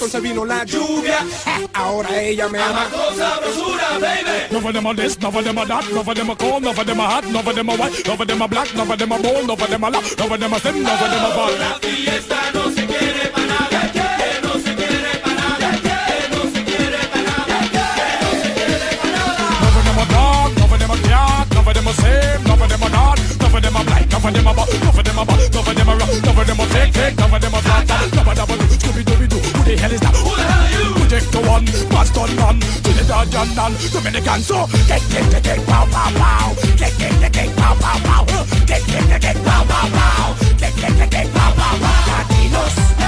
entonces 0.00 0.22
vino 0.22 0.46
la 0.46 0.64
lluvia. 0.64 1.26
Ahora 1.74 2.22
ella 2.22 2.48
me 2.48 2.58
ama. 2.58 2.88
Con 2.88 3.16
sabrosura, 3.16 3.98
baby. 4.00 4.46
No 4.50 4.60
for 4.60 4.72
them 4.72 4.96
this, 4.96 5.20
no 5.20 5.30
for 5.30 5.42
them 5.42 5.56
that, 5.56 5.84
no 5.92 6.02
for 6.02 6.14
them 6.14 6.30
a 6.30 6.36
cold, 6.36 6.62
no 6.62 6.72
for 6.72 6.84
them 6.86 7.00
a 7.00 7.06
hot, 7.06 7.24
no 7.26 7.42
for 7.42 7.52
them 7.52 7.68
a 7.68 7.74
white, 7.74 8.06
no 8.06 8.16
for 8.16 8.24
them 8.24 8.40
a 8.40 8.48
black, 8.48 8.74
no 8.74 8.86
for 8.86 8.96
them 8.96 9.12
a 9.12 9.18
bold, 9.18 9.46
no 9.46 9.56
for 9.56 9.68
them 9.68 9.84
a 9.84 9.90
loud, 9.90 10.02
no 10.16 10.26
for 10.26 10.38
them 10.38 10.54
a 10.54 10.58
thin, 10.58 10.82
no 10.82 10.96
for 10.96 11.08
them 11.08 11.24
a 11.24 11.36
bad. 11.36 11.58
La 11.60 11.78
fiesta 11.80 12.36
no 12.54 12.70
se 12.70 12.86
quiere 12.86 13.28
para 13.28 13.46
nada. 13.46 13.92
Que 13.92 14.40
no 14.42 14.54
se 14.54 14.74
quiere 14.74 15.18
para 15.22 15.34
nada. 15.34 15.70
Que 15.84 16.28
no 16.32 16.42
se 16.48 16.64
quiere 16.64 17.02
para 17.12 17.28
nada. 17.28 17.58
Que 17.98 18.08
no 18.24 18.30
se 18.40 18.48
quiere 18.56 18.96
para 18.96 19.12
nada. 19.20 19.44
No 19.60 19.68
for 19.74 19.82
them 19.84 19.98
a 20.00 20.04
no 20.56 20.64
for 20.66 20.78
them 20.78 20.90
a 20.90 20.96
no 21.52 21.60
for 21.62 21.74
them 21.74 21.88
a 21.88 21.92
no 21.92 22.56
for 22.56 22.68
them 22.68 22.82
a 22.82 22.88
no 22.88 23.48
for 23.52 23.60
them 23.60 23.76
a 23.76 23.84
no 24.08 24.18
for 24.18 24.30
them 24.32 24.46
a 24.48 24.52
no 24.80 24.90
for 24.90 25.02
them 25.04 25.18
a 25.18 25.24
bad, 25.28 25.52
no 25.52 25.60
for 25.62 25.74
them 25.74 25.88
a 25.88 25.94
rough, 25.94 26.22
no 26.24 26.32
for 26.32 26.44
them 26.44 26.60
a 26.60 26.64
thick, 26.72 26.92
thick, 26.94 27.18
no 27.18 27.28
for 27.28 27.38
them 27.38 27.54
a 27.54 27.60
so 31.42 31.84
Boston 31.90 32.36
man, 32.36 32.60
Dominican 33.92 34.40
so 34.42 34.66
pow, 35.66 35.86
pow, 35.90 36.10
pow. 36.14 36.54
Pow, 37.56 37.74
pow, 37.80 37.98
pow. 38.00 38.24
Pow, 39.44 39.64
pow, 39.64 39.88
pow. 39.90 40.34
Pow, 41.34 41.52
pow, 41.56 41.78
pow. 41.78 42.00
Latinos. 42.10 42.99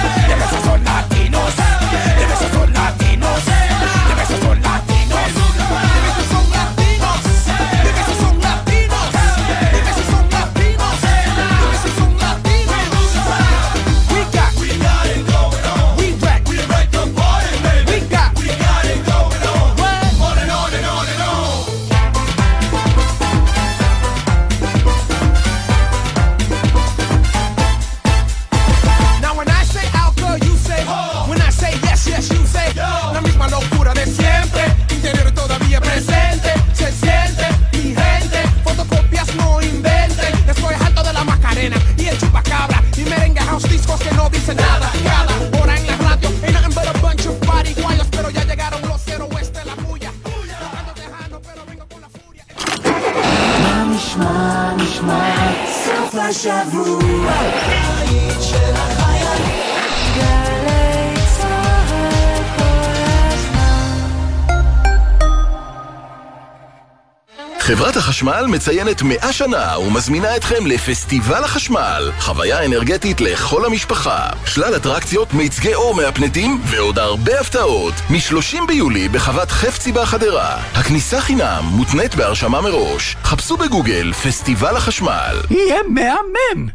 חברת 67.77 67.97
החשמל 67.97 68.45
מציינת 68.49 69.03
100 69.03 69.33
שנה 69.33 69.79
ומזמינה 69.79 70.37
אתכם 70.37 70.67
לפסטיבל 70.67 71.45
החשמל, 71.45 72.13
חוויה 72.19 72.65
אנרגטית 72.65 73.21
לכל 73.21 73.65
המשפחה, 73.65 74.27
שלל 74.47 74.77
אטרקציות, 74.77 75.35
מיצגי 75.35 75.75
אור 75.75 75.95
מהפנטים 75.95 76.61
ועוד 76.65 76.99
הרבה 76.99 77.41
הפתעות. 77.41 77.95
מ-30 78.11 78.67
ביולי 78.67 79.09
בחוות 79.09 79.51
חפצי 79.51 79.93
בחדרה. 79.93 80.63
הכניסה 80.75 81.21
חינם, 81.21 81.65
מותנית 81.65 82.15
בהרשמה 82.15 82.61
מראש. 82.61 83.17
חפשו 83.25 83.57
בגוגל 83.57 84.13
פסטיבל 84.13 84.77
החשמל. 84.77 85.37
יהיה 85.51 85.79
מהמם! 85.89 86.69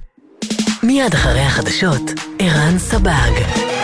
מיד 0.83 1.13
אחרי 1.13 1.41
החדשות, 1.41 2.11
ערן 2.39 2.79
סבג. 2.79 3.76